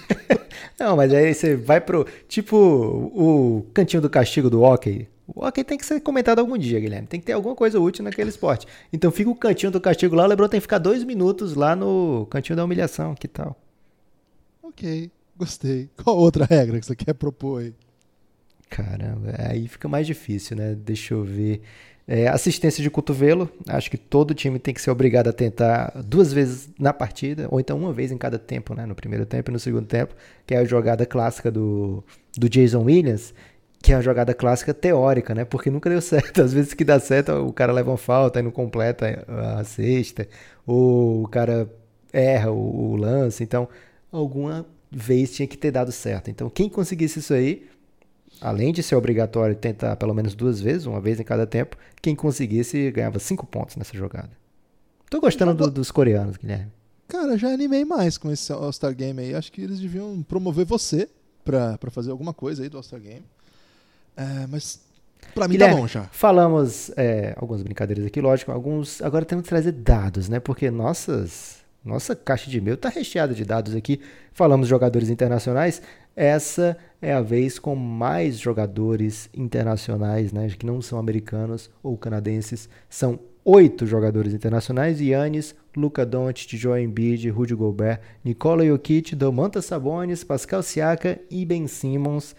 Não, 0.80 0.96
mas 0.96 1.12
aí 1.12 1.34
você 1.34 1.56
vai 1.56 1.78
pro. 1.78 2.06
Tipo 2.26 2.56
o 2.56 3.66
cantinho 3.74 4.00
do 4.00 4.08
castigo 4.08 4.48
do 4.48 4.62
hockey. 4.62 5.08
O 5.26 5.44
hockey 5.44 5.64
tem 5.64 5.78
que 5.78 5.86
ser 5.86 6.00
comentado 6.00 6.38
algum 6.38 6.58
dia, 6.58 6.78
Guilherme. 6.78 7.06
Tem 7.06 7.18
que 7.18 7.26
ter 7.26 7.32
alguma 7.32 7.54
coisa 7.54 7.80
útil 7.80 8.04
naquele 8.04 8.30
esporte. 8.30 8.66
Então 8.92 9.10
fica 9.10 9.30
o 9.30 9.34
cantinho 9.34 9.72
do 9.72 9.80
castigo 9.80 10.14
lá, 10.14 10.24
o 10.24 10.26
Lebron 10.26 10.48
tem 10.48 10.60
que 10.60 10.62
ficar 10.62 10.78
dois 10.78 11.02
minutos 11.02 11.54
lá 11.54 11.74
no 11.74 12.26
cantinho 12.30 12.56
da 12.56 12.64
humilhação. 12.64 13.14
Que 13.14 13.26
tal? 13.26 13.58
ok, 14.74 15.10
gostei. 15.36 15.88
Qual 16.02 16.16
outra 16.16 16.44
regra 16.44 16.78
que 16.78 16.86
você 16.86 16.96
quer 16.96 17.14
propor 17.14 17.62
aí? 17.62 17.74
Caramba, 18.68 19.34
aí 19.38 19.68
fica 19.68 19.88
mais 19.88 20.06
difícil, 20.06 20.56
né? 20.56 20.74
Deixa 20.74 21.14
eu 21.14 21.22
ver. 21.22 21.62
É, 22.06 22.28
assistência 22.28 22.82
de 22.82 22.90
cotovelo. 22.90 23.48
Acho 23.68 23.90
que 23.90 23.96
todo 23.96 24.34
time 24.34 24.58
tem 24.58 24.74
que 24.74 24.80
ser 24.80 24.90
obrigado 24.90 25.28
a 25.28 25.32
tentar 25.32 26.02
duas 26.04 26.32
vezes 26.32 26.68
na 26.78 26.92
partida, 26.92 27.46
ou 27.50 27.60
então 27.60 27.78
uma 27.78 27.92
vez 27.92 28.10
em 28.10 28.18
cada 28.18 28.38
tempo, 28.38 28.74
né? 28.74 28.84
No 28.84 28.94
primeiro 28.94 29.24
tempo 29.24 29.50
e 29.50 29.52
no 29.52 29.58
segundo 29.58 29.86
tempo, 29.86 30.14
que 30.46 30.54
é 30.54 30.58
a 30.58 30.64
jogada 30.64 31.06
clássica 31.06 31.50
do, 31.50 32.04
do 32.36 32.48
Jason 32.48 32.82
Williams, 32.82 33.32
que 33.84 33.92
é 33.92 33.96
a 33.96 34.00
jogada 34.00 34.32
clássica 34.34 34.72
teórica, 34.72 35.34
né? 35.34 35.44
Porque 35.44 35.70
nunca 35.70 35.90
deu 35.90 36.00
certo. 36.02 36.40
Às 36.42 36.52
vezes 36.52 36.72
que 36.74 36.84
dá 36.84 36.98
certo, 36.98 37.32
o 37.32 37.52
cara 37.52 37.72
leva 37.72 37.90
uma 37.90 37.98
falta 37.98 38.40
e 38.40 38.42
não 38.42 38.50
completa 38.50 39.24
a 39.58 39.62
cesta, 39.64 40.26
ou 40.66 41.22
o 41.24 41.28
cara 41.28 41.68
erra 42.12 42.50
o, 42.50 42.92
o 42.92 42.96
lance. 42.96 43.42
Então, 43.44 43.68
alguma 44.10 44.66
vez 44.90 45.34
tinha 45.34 45.46
que 45.46 45.56
ter 45.58 45.70
dado 45.70 45.92
certo. 45.92 46.30
Então, 46.30 46.48
quem 46.48 46.68
conseguisse 46.68 47.18
isso 47.18 47.34
aí 47.34 47.68
além 48.40 48.72
de 48.72 48.82
ser 48.82 48.96
obrigatório 48.96 49.54
tentar 49.54 49.96
pelo 49.96 50.12
menos 50.14 50.34
duas 50.34 50.60
vezes, 50.60 50.86
uma 50.86 51.00
vez 51.00 51.20
em 51.20 51.24
cada 51.24 51.46
tempo, 51.46 51.76
quem 52.02 52.14
conseguisse 52.16 52.90
ganhava 52.90 53.18
cinco 53.18 53.46
pontos 53.46 53.76
nessa 53.76 53.96
jogada. 53.96 54.30
Tô 55.08 55.20
gostando 55.20 55.54
do- 55.54 55.70
dos 55.70 55.90
coreanos, 55.90 56.36
Guilherme. 56.36 56.70
Cara, 57.06 57.36
já 57.38 57.48
animei 57.52 57.84
mais 57.84 58.18
com 58.18 58.30
esse 58.32 58.52
All-Star 58.52 58.94
Game 58.94 59.20
aí. 59.20 59.34
Acho 59.34 59.52
que 59.52 59.62
eles 59.62 59.78
deviam 59.78 60.22
promover 60.22 60.64
você 60.66 61.08
pra, 61.44 61.78
pra 61.78 61.90
fazer 61.90 62.10
alguma 62.10 62.34
coisa 62.34 62.62
aí 62.62 62.68
do 62.68 62.76
All-Star 62.76 63.00
Game. 63.00 63.24
É, 64.16 64.46
mas 64.48 64.80
pra 65.34 65.48
mim 65.48 65.52
Guilherme, 65.52 65.74
tá 65.74 65.80
bom 65.80 65.88
já. 65.88 66.02
Falamos 66.12 66.90
é, 66.96 67.34
algumas 67.36 67.62
brincadeiras 67.62 68.06
aqui, 68.06 68.20
lógico, 68.20 68.52
alguns. 68.52 69.02
Agora 69.02 69.24
temos 69.24 69.42
que 69.42 69.48
trazer 69.48 69.72
dados, 69.72 70.28
né? 70.28 70.40
Porque 70.40 70.70
nossas, 70.70 71.58
nossa 71.84 72.14
caixa 72.14 72.50
de 72.50 72.58
e-mail 72.58 72.76
tá 72.76 72.88
recheada 72.88 73.34
de 73.34 73.44
dados 73.44 73.74
aqui. 73.74 74.00
Falamos 74.32 74.66
de 74.66 74.70
jogadores 74.70 75.10
internacionais. 75.10 75.82
Essa 76.16 76.76
é 77.02 77.12
a 77.12 77.20
vez 77.20 77.58
com 77.58 77.74
mais 77.74 78.38
jogadores 78.38 79.28
internacionais, 79.34 80.32
né? 80.32 80.48
Que 80.48 80.64
não 80.64 80.80
são 80.80 80.98
americanos 80.98 81.68
ou 81.82 81.96
canadenses, 81.96 82.68
são 82.88 83.18
oito 83.44 83.84
jogadores 83.84 84.32
internacionais: 84.32 85.00
Yannis, 85.00 85.54
Luka 85.76 86.06
Doncic, 86.06 86.56
Joel 86.56 86.84
Embiid, 86.84 87.28
Rudy 87.30 87.54
Gobert, 87.54 88.00
Nikola 88.24 88.64
Jokic, 88.64 89.14
Domantas 89.14 89.66
Sabonis, 89.66 90.22
Pascal 90.22 90.62
Siaka 90.62 91.18
e 91.30 91.44
Ben 91.44 91.66
Simmons. 91.66 92.34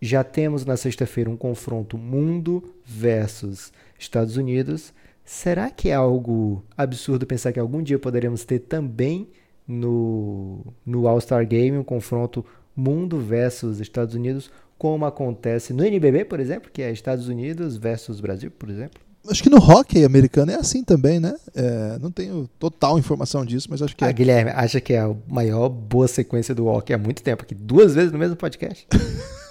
Já 0.00 0.22
temos 0.22 0.64
na 0.64 0.76
sexta-feira 0.76 1.30
um 1.30 1.36
confronto 1.36 1.96
mundo 1.96 2.74
versus 2.84 3.72
Estados 3.98 4.36
Unidos. 4.36 4.92
Será 5.24 5.70
que 5.70 5.88
é 5.88 5.94
algo 5.94 6.64
absurdo 6.76 7.26
pensar 7.26 7.52
que 7.52 7.58
algum 7.58 7.82
dia 7.82 7.98
poderemos 7.98 8.44
ter 8.44 8.60
também 8.60 9.28
no, 9.66 10.60
no 10.84 11.08
All-Star 11.08 11.46
Game 11.46 11.76
um 11.76 11.82
confronto 11.82 12.44
mundo 12.76 13.18
versus 13.18 13.80
Estados 13.80 14.14
Unidos, 14.14 14.50
como 14.78 15.06
acontece 15.06 15.72
no 15.72 15.84
NBB, 15.84 16.26
por 16.26 16.38
exemplo, 16.38 16.70
que 16.70 16.82
é 16.82 16.92
Estados 16.92 17.26
Unidos 17.26 17.76
versus 17.76 18.20
Brasil, 18.20 18.50
por 18.50 18.68
exemplo? 18.68 19.00
Acho 19.28 19.42
que 19.42 19.50
no 19.50 19.58
hockey 19.58 20.04
americano 20.04 20.52
é 20.52 20.54
assim 20.54 20.84
também, 20.84 21.18
né? 21.18 21.34
É, 21.52 21.98
não 21.98 22.12
tenho 22.12 22.48
total 22.60 22.96
informação 22.96 23.44
disso, 23.44 23.66
mas 23.68 23.82
acho 23.82 23.96
que 23.96 24.04
ah, 24.04 24.08
é. 24.08 24.12
Guilherme, 24.12 24.52
acha 24.52 24.80
que 24.80 24.92
é 24.92 25.00
a 25.00 25.12
maior 25.26 25.68
boa 25.68 26.06
sequência 26.06 26.54
do 26.54 26.66
hockey 26.66 26.92
há 26.92 26.98
muito 26.98 27.22
tempo, 27.22 27.42
aqui 27.42 27.54
duas 27.54 27.94
vezes 27.94 28.12
no 28.12 28.18
mesmo 28.18 28.36
podcast. 28.36 28.86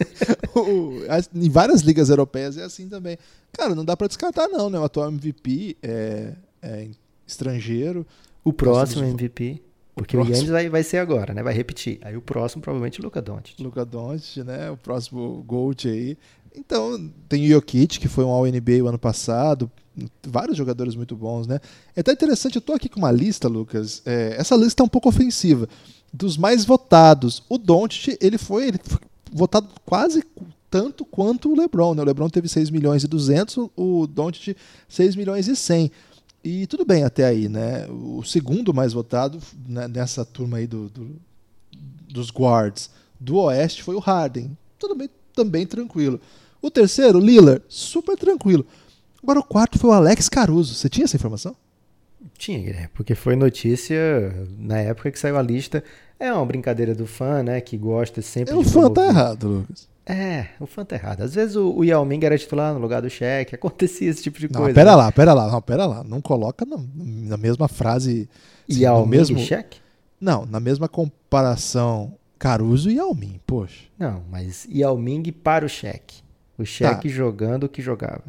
em 1.34 1.50
várias 1.50 1.80
ligas 1.82 2.08
europeias 2.08 2.56
é 2.56 2.64
assim 2.64 2.88
também. 2.88 3.18
Cara, 3.52 3.74
não 3.74 3.84
dá 3.84 3.96
para 3.96 4.06
descartar 4.06 4.48
não, 4.48 4.70
né? 4.70 4.78
O 4.78 4.84
atual 4.84 5.08
MVP 5.08 5.76
é, 5.82 6.34
é 6.62 6.88
estrangeiro. 7.26 8.06
O 8.44 8.52
próximo 8.52 9.04
MVP. 9.04 9.62
Porque 9.94 10.16
o, 10.16 10.22
o 10.22 10.24
Yannis 10.24 10.48
vai, 10.48 10.68
vai 10.68 10.82
ser 10.82 10.98
agora, 10.98 11.34
né? 11.34 11.42
Vai 11.42 11.52
repetir. 11.52 11.98
Aí 12.02 12.16
o 12.16 12.22
próximo, 12.22 12.62
provavelmente, 12.62 13.02
Luca 13.02 13.20
Doncic. 13.20 13.60
Luca 13.60 13.84
Doncic, 13.84 14.44
né? 14.44 14.70
O 14.70 14.76
próximo 14.76 15.42
Gold 15.46 15.88
aí. 15.88 16.16
Então, 16.54 17.10
tem 17.28 17.44
o 17.44 17.48
Jokic, 17.48 17.98
que 17.98 18.08
foi 18.08 18.24
um 18.24 18.28
All-NBA 18.28 18.82
o 18.82 18.88
ano 18.88 18.98
passado. 18.98 19.70
Vários 20.26 20.56
jogadores 20.56 20.96
muito 20.96 21.14
bons, 21.14 21.46
né? 21.46 21.60
É 21.94 22.00
até 22.00 22.12
interessante, 22.12 22.56
eu 22.56 22.62
tô 22.62 22.72
aqui 22.72 22.88
com 22.88 22.98
uma 22.98 23.12
lista, 23.12 23.48
Lucas. 23.48 24.02
É, 24.06 24.36
essa 24.38 24.56
lista 24.56 24.82
é 24.82 24.84
um 24.84 24.88
pouco 24.88 25.08
ofensiva. 25.08 25.68
Dos 26.12 26.36
mais 26.36 26.64
votados, 26.64 27.44
o 27.48 27.56
Doncic, 27.58 28.16
ele 28.20 28.38
foi, 28.38 28.68
ele 28.68 28.80
foi 28.82 28.98
votado 29.32 29.68
quase 29.84 30.24
tanto 30.70 31.04
quanto 31.04 31.50
o 31.50 31.56
LeBron, 31.56 31.94
né? 31.94 32.02
O 32.02 32.04
LeBron 32.04 32.28
teve 32.28 32.48
6 32.48 32.70
milhões 32.70 33.02
e 33.02 33.08
200, 33.08 33.70
o 33.76 34.06
Doncic 34.06 34.56
6 34.88 35.16
milhões 35.16 35.48
e 35.48 35.56
100. 35.56 35.90
E 36.42 36.66
tudo 36.66 36.84
bem 36.84 37.04
até 37.04 37.24
aí, 37.24 37.48
né? 37.48 37.86
O 37.88 38.22
segundo 38.22 38.72
mais 38.72 38.92
votado 38.92 39.38
né, 39.68 39.88
nessa 39.88 40.24
turma 40.24 40.58
aí 40.58 40.66
do, 40.66 40.88
do, 40.88 41.16
dos 42.08 42.30
guards 42.30 42.88
do 43.18 43.36
Oeste 43.36 43.82
foi 43.82 43.94
o 43.94 43.98
Harden. 43.98 44.56
Tudo 44.78 44.94
bem, 44.94 45.10
também 45.34 45.66
tranquilo. 45.66 46.20
O 46.62 46.70
terceiro, 46.70 47.18
Lillard, 47.18 47.62
super 47.68 48.16
tranquilo. 48.16 48.64
Agora 49.22 49.40
o 49.40 49.44
quarto 49.44 49.78
foi 49.78 49.90
o 49.90 49.92
Alex 49.92 50.28
Caruso. 50.28 50.74
Você 50.74 50.88
tinha 50.88 51.04
essa 51.04 51.16
informação? 51.16 51.54
Tinha, 52.38 52.90
porque 52.94 53.14
foi 53.14 53.36
notícia 53.36 54.46
na 54.58 54.78
época 54.78 55.10
que 55.10 55.18
saiu 55.18 55.36
a 55.36 55.42
lista. 55.42 55.84
É 56.20 56.30
uma 56.30 56.44
brincadeira 56.44 56.94
do 56.94 57.06
fã, 57.06 57.42
né? 57.42 57.62
Que 57.62 57.78
gosta 57.78 58.20
sempre 58.20 58.52
é, 58.52 58.56
de. 58.56 58.60
O 58.60 58.70
fã 58.70 58.90
tá 58.90 59.06
errado, 59.06 59.48
Lucas. 59.48 59.88
É, 60.04 60.48
o 60.60 60.66
fã 60.66 60.84
tá 60.84 60.94
errado. 60.96 61.22
Às 61.22 61.34
vezes 61.34 61.56
o, 61.56 61.72
o 61.72 61.84
Yao 61.84 62.04
Ming 62.04 62.22
era 62.22 62.36
titular 62.36 62.74
no 62.74 62.80
lugar 62.80 63.00
do 63.00 63.08
cheque, 63.08 63.54
acontecia 63.56 64.10
esse 64.10 64.22
tipo 64.22 64.38
de 64.38 64.52
não, 64.52 64.60
coisa. 64.60 64.74
Pera 64.74 64.90
né? 64.90 64.96
lá, 64.96 65.12
pera 65.12 65.32
lá, 65.32 65.50
não, 65.50 65.62
pera 65.62 65.86
lá. 65.86 66.04
Não 66.04 66.20
coloca 66.20 66.66
na, 66.66 66.76
na 66.94 67.36
mesma 67.38 67.68
frase. 67.68 68.28
Assim, 68.68 68.80
Yao 68.82 69.06
Ming 69.06 69.16
mesmo... 69.16 69.38
cheque? 69.38 69.78
Não, 70.20 70.44
na 70.44 70.60
mesma 70.60 70.86
comparação 70.86 72.12
Caruso 72.38 72.90
e 72.90 72.96
Yao 72.96 73.14
Ming, 73.14 73.40
poxa. 73.46 73.84
Não, 73.98 74.22
mas 74.30 74.66
Yao 74.70 74.98
Ming 74.98 75.32
para 75.32 75.64
o 75.64 75.68
cheque. 75.68 76.22
O 76.58 76.64
cheque 76.66 77.08
tá. 77.08 77.14
jogando 77.14 77.64
o 77.64 77.68
que 77.68 77.80
jogava. 77.80 78.24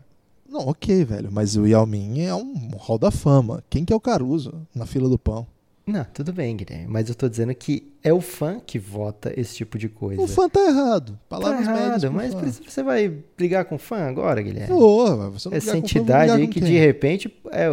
Não, 0.47 0.67
ok, 0.67 1.03
velho, 1.03 1.29
mas 1.31 1.57
o 1.57 1.65
Yao 1.65 1.85
Ming 1.85 2.21
é 2.21 2.33
um 2.35 2.69
hall 2.77 2.97
da 2.97 3.11
fama. 3.11 3.63
Quem 3.69 3.83
que 3.83 3.91
é 3.91 3.95
o 3.95 3.99
Caruso 3.99 4.67
na 4.73 4.85
fila 4.85 5.09
do 5.09 5.17
pão? 5.17 5.47
Não, 5.91 6.05
tudo 6.05 6.31
bem, 6.31 6.55
Guilherme, 6.55 6.87
mas 6.87 7.09
eu 7.09 7.15
tô 7.15 7.27
dizendo 7.27 7.53
que 7.53 7.91
é 8.03 8.13
o 8.13 8.21
fã 8.21 8.59
que 8.59 8.79
vota 8.79 9.33
esse 9.35 9.55
tipo 9.55 9.77
de 9.77 9.89
coisa. 9.89 10.21
O 10.21 10.27
fã 10.27 10.47
tá 10.47 10.59
errado. 10.59 11.19
Palavras 11.27 11.65
tá 11.65 11.71
errado, 11.71 12.11
mas 12.11 12.33
fã. 12.33 12.51
você 12.69 12.83
vai 12.83 13.13
brigar 13.37 13.65
com 13.65 13.75
o 13.75 13.79
fã 13.79 14.07
agora, 14.07 14.41
Guilherme? 14.41 14.73
Oh, 14.73 15.31
você 15.31 15.49
não 15.49 15.57
Essa 15.57 15.77
entidade 15.77 16.31
aí 16.31 16.47
que 16.47 16.59
de 16.59 16.77
repente 16.77 17.33
é 17.51 17.67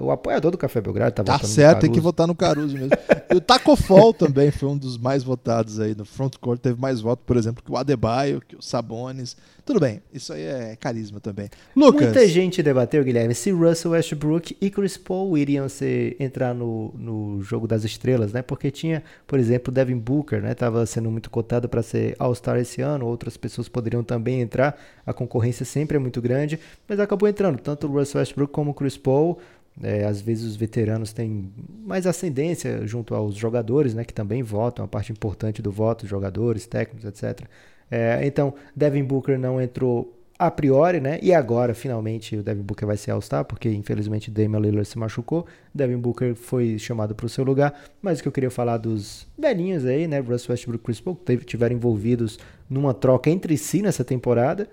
o, 0.00 0.10
apoiador 0.10 0.50
do 0.50 0.58
Café 0.58 0.80
Belgrado 0.80 1.14
tá, 1.14 1.24
tá 1.24 1.32
votando 1.34 1.52
certo, 1.52 1.80
tem 1.80 1.92
que 1.92 2.00
votar 2.00 2.26
no 2.26 2.34
Caruso 2.34 2.74
mesmo. 2.74 2.90
e 3.30 3.34
o 3.34 3.40
Tacofol 3.40 4.12
também 4.12 4.50
foi 4.50 4.68
um 4.68 4.76
dos 4.76 4.98
mais 4.98 5.22
votados 5.22 5.80
aí 5.80 5.94
no 5.94 6.04
frontcourt, 6.04 6.60
teve 6.60 6.80
mais 6.80 7.00
votos, 7.00 7.24
por 7.26 7.36
exemplo, 7.36 7.62
que 7.62 7.70
o 7.70 7.76
Adebayo, 7.76 8.42
que 8.46 8.56
o 8.56 8.62
Sabonis. 8.62 9.36
Tudo 9.64 9.80
bem, 9.80 10.00
isso 10.14 10.32
aí 10.32 10.42
é 10.44 10.76
carisma 10.76 11.20
também. 11.20 11.50
Lucas. 11.76 12.04
Muita 12.04 12.26
gente 12.26 12.62
debateu, 12.62 13.04
Guilherme, 13.04 13.34
se 13.34 13.50
Russell 13.50 13.90
Westbrook 13.90 14.56
e 14.58 14.70
Chris 14.70 14.96
Paul 14.96 15.36
iriam 15.36 15.68
ser, 15.68 16.16
entrar 16.18 16.54
no, 16.54 16.94
no 16.96 17.42
jogo 17.42 17.68
das 17.68 17.84
estrelas, 17.84 18.32
né? 18.32 18.40
Porque 18.40 18.70
tinha, 18.70 19.02
por 19.26 19.38
exemplo, 19.38 19.70
Devin 19.70 19.98
Booker, 19.98 20.40
né? 20.40 20.54
Tava 20.54 20.86
sendo 20.86 21.10
muito 21.10 21.28
cotado 21.28 21.68
para 21.68 21.82
ser 21.82 22.16
All-Star 22.18 22.56
esse 22.56 22.80
ano, 22.80 23.04
outras 23.04 23.36
pessoas 23.36 23.68
poderiam 23.68 24.02
também 24.02 24.40
entrar. 24.40 24.78
A 25.04 25.12
concorrência 25.12 25.66
sempre 25.66 25.98
é 25.98 26.00
muito 26.00 26.22
grande, 26.22 26.58
mas 26.88 26.98
acabou 26.98 27.28
entrando 27.28 27.58
tanto 27.60 27.86
o 27.86 27.90
Russell 27.90 28.20
Westbrook 28.20 28.50
como 28.50 28.70
o 28.70 28.74
Chris 28.74 28.96
Paul. 28.96 29.38
É, 29.82 30.04
às 30.04 30.20
vezes 30.20 30.44
os 30.44 30.56
veteranos 30.56 31.12
têm 31.12 31.52
mais 31.84 32.06
ascendência 32.06 32.86
junto 32.86 33.14
aos 33.14 33.34
jogadores, 33.34 33.94
né, 33.94 34.04
que 34.04 34.12
também 34.12 34.42
votam, 34.42 34.84
a 34.84 34.88
parte 34.88 35.12
importante 35.12 35.62
do 35.62 35.70
voto, 35.70 36.06
jogadores, 36.06 36.66
técnicos, 36.66 37.04
etc. 37.04 37.46
É, 37.90 38.20
então, 38.26 38.54
Devin 38.74 39.04
Booker 39.04 39.38
não 39.38 39.60
entrou 39.60 40.14
a 40.38 40.50
priori, 40.52 41.00
né? 41.00 41.18
E 41.20 41.34
agora, 41.34 41.74
finalmente, 41.74 42.36
o 42.36 42.42
Devin 42.44 42.62
Booker 42.62 42.86
vai 42.86 42.96
ser 42.96 43.10
All-Star, 43.10 43.44
porque 43.44 43.68
infelizmente 43.70 44.30
Damian 44.30 44.60
Lillard 44.60 44.86
se 44.86 44.96
machucou. 44.96 45.44
Devin 45.74 45.96
Booker 45.96 46.34
foi 46.36 46.78
chamado 46.78 47.12
para 47.14 47.26
o 47.26 47.28
seu 47.28 47.42
lugar. 47.42 47.74
Mas 48.00 48.20
o 48.20 48.22
que 48.22 48.28
eu 48.28 48.32
queria 48.32 48.50
falar 48.50 48.76
dos 48.76 49.26
velhinhos 49.36 49.84
aí, 49.84 50.06
né? 50.06 50.20
Russell 50.20 50.52
Westbrook 50.52 50.80
e 50.80 50.84
Chris 50.84 51.00
Paul, 51.00 51.18
tiveram 51.44 51.74
envolvidos 51.74 52.38
numa 52.70 52.94
troca 52.94 53.28
entre 53.28 53.56
si 53.58 53.82
nessa 53.82 54.04
temporada. 54.04 54.68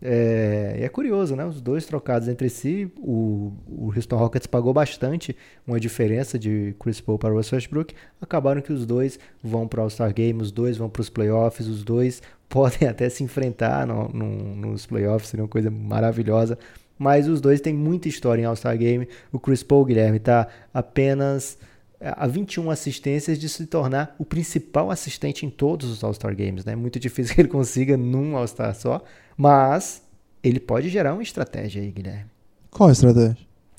É, 0.00 0.76
é, 0.80 0.88
curioso, 0.88 1.34
né? 1.34 1.44
Os 1.46 1.60
dois 1.60 1.86
trocados 1.86 2.28
entre 2.28 2.50
si, 2.50 2.90
o, 2.98 3.52
o 3.66 3.92
Houston 3.94 4.16
Rockets 4.16 4.46
pagou 4.46 4.72
bastante 4.72 5.34
uma 5.66 5.80
diferença 5.80 6.38
de 6.38 6.74
Chris 6.78 7.00
Paul 7.00 7.18
para 7.18 7.32
o 7.32 7.36
Russell 7.36 7.56
Westbrook. 7.56 7.94
Acabaram 8.20 8.60
que 8.60 8.72
os 8.72 8.84
dois 8.84 9.18
vão 9.42 9.66
para 9.66 9.80
o 9.80 9.82
All-Star 9.84 10.12
Game, 10.12 10.40
os 10.40 10.52
dois 10.52 10.76
vão 10.76 10.90
para 10.90 11.00
os 11.00 11.08
playoffs, 11.08 11.66
os 11.66 11.82
dois 11.82 12.22
podem 12.48 12.88
até 12.88 13.08
se 13.08 13.24
enfrentar 13.24 13.86
no, 13.86 14.08
no, 14.08 14.54
nos 14.56 14.84
playoffs, 14.86 15.30
seria 15.30 15.44
uma 15.44 15.48
coisa 15.48 15.70
maravilhosa. 15.70 16.58
Mas 16.98 17.26
os 17.28 17.40
dois 17.40 17.60
têm 17.60 17.74
muita 17.74 18.08
história 18.08 18.42
em 18.42 18.44
All-Star 18.44 18.76
Game. 18.76 19.08
O 19.32 19.38
Chris 19.38 19.62
Paul, 19.62 19.84
Guilherme, 19.84 20.16
está 20.18 20.46
apenas 20.72 21.58
é, 21.98 22.12
a 22.14 22.26
21 22.26 22.70
assistências 22.70 23.38
de 23.38 23.48
se 23.48 23.66
tornar 23.66 24.14
o 24.18 24.24
principal 24.24 24.90
assistente 24.90 25.46
em 25.46 25.50
todos 25.50 25.90
os 25.90 26.04
All-Star 26.04 26.36
Games. 26.36 26.66
É 26.66 26.70
né? 26.70 26.76
muito 26.76 27.00
difícil 27.00 27.32
que 27.34 27.40
ele 27.40 27.48
consiga 27.48 27.96
num 27.96 28.36
All-Star 28.36 28.74
só, 28.74 29.02
mas 29.36 30.02
ele 30.42 30.60
pode 30.60 30.88
gerar 30.88 31.12
uma 31.12 31.22
estratégia 31.22 31.82
aí, 31.82 31.90
Guilherme. 31.90 32.30
Qual 32.70 32.88
a 32.88 32.92
estratégia? 32.92 33.36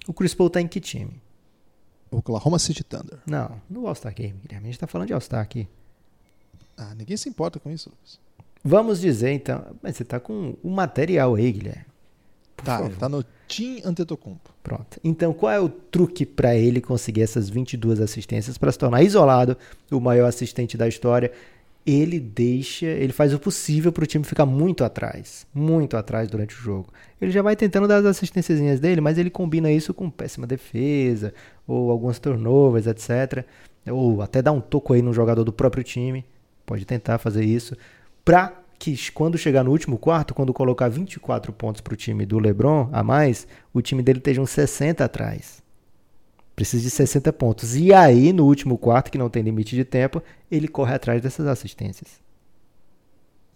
O 0.08 0.14
Chris 0.14 0.34
Paul 0.34 0.50
tá 0.50 0.62
em 0.62 0.68
que 0.68 0.80
time? 0.80 1.22
Oklahoma 2.12 2.60
City 2.60 2.84
Thunder. 2.84 3.20
Não, 3.26 3.62
no 3.70 3.88
All-Star 3.88 4.14
Game, 4.14 4.40
Guilherme. 4.42 4.68
A 4.68 4.72
gente 4.72 4.80
tá 4.80 4.88
falando 4.88 5.08
de 5.08 5.14
All-Star 5.14 5.42
aqui. 5.42 5.68
Ah, 6.78 6.94
ninguém 6.96 7.18
se 7.18 7.28
importa 7.28 7.60
com 7.60 7.70
isso, 7.72 7.90
Lucas. 7.90 8.20
Vamos 8.64 9.00
dizer 9.00 9.32
então. 9.32 9.66
Mas 9.82 9.98
você 9.98 10.04
tá 10.04 10.20
com 10.20 10.56
o 10.64 10.70
material 10.70 11.36
aí, 11.36 11.52
Guilherme. 11.52 11.86
Por 12.56 12.66
tá, 12.66 12.80
favor. 12.80 12.98
tá 12.98 13.10
no 13.10 13.24
Team 13.48 13.82
Antetokounmpo. 13.86 14.54
Pronto. 14.64 15.00
Então, 15.04 15.34
qual 15.34 15.52
é 15.52 15.60
o 15.60 15.70
truque 15.70 16.26
para 16.26 16.56
ele 16.56 16.82
conseguir 16.82 17.22
essas 17.22 17.50
22 17.50 18.02
assistências 18.02 18.58
para 18.58 18.72
se 18.72 18.78
tornar 18.78 19.04
isolado, 19.04 19.58
o 19.92 20.00
maior 20.00 20.28
assistente 20.28 20.76
da 20.76 20.88
história? 20.88 21.32
Ele 21.88 22.20
deixa, 22.20 22.86
ele 22.86 23.14
faz 23.14 23.34
o 23.34 23.40
possível 23.40 23.94
para 23.94 24.04
o 24.04 24.08
time 24.08 24.26
ficar 24.26 24.46
muito 24.46 24.84
atrás, 24.84 25.48
muito 25.54 25.96
atrás 25.96 26.28
durante 26.28 26.54
o 26.54 26.58
jogo. 26.58 26.92
Ele 27.22 27.32
já 27.32 27.42
vai 27.42 27.56
tentando 27.56 27.88
dar 27.88 28.00
as 28.00 28.06
assistências 28.06 28.82
dele, 28.82 29.00
mas 29.00 29.18
ele 29.18 29.30
combina 29.30 29.72
isso 29.72 29.94
com 29.94 30.10
péssima 30.10 30.46
defesa, 30.46 31.34
ou 31.66 31.90
alguns 31.90 32.20
turnovers, 32.20 32.88
etc. 32.88 33.46
Ou 33.90 34.22
até 34.22 34.42
dar 34.42 34.52
um 34.52 34.60
toco 34.60 34.92
aí 34.92 35.02
no 35.02 35.14
jogador 35.14 35.46
do 35.46 35.54
próprio 35.54 35.82
time. 35.82 36.26
Pode 36.66 36.84
tentar 36.84 37.20
fazer 37.20 37.46
isso. 37.46 37.74
Para 38.26 38.62
que 38.78 38.94
quando 39.14 39.38
chegar 39.38 39.64
no 39.64 39.72
último 39.72 39.98
quarto, 39.98 40.34
quando 40.34 40.54
colocar 40.54 40.90
24 40.90 41.54
pontos 41.54 41.80
para 41.80 41.94
o 41.94 41.98
time 41.98 42.26
do 42.26 42.38
LeBron 42.38 42.90
a 42.92 43.02
mais, 43.02 43.48
o 43.74 43.82
time 43.82 44.04
dele 44.04 44.20
esteja 44.20 44.42
uns 44.42 44.50
60 44.50 45.06
atrás. 45.06 45.64
Precisa 46.58 46.82
de 46.82 46.90
60 46.90 47.32
pontos. 47.34 47.76
E 47.76 47.94
aí, 47.94 48.34
no 48.34 48.44
último 48.44 48.80
quarto, 48.80 49.12
que 49.12 49.18
não 49.20 49.30
tem 49.30 49.44
limite 49.44 49.76
de 49.76 49.86
tempo, 49.86 50.24
ele 50.50 50.68
corre 50.68 50.96
atrás 50.96 51.22
dessas 51.22 51.46
assistências. 51.46 52.10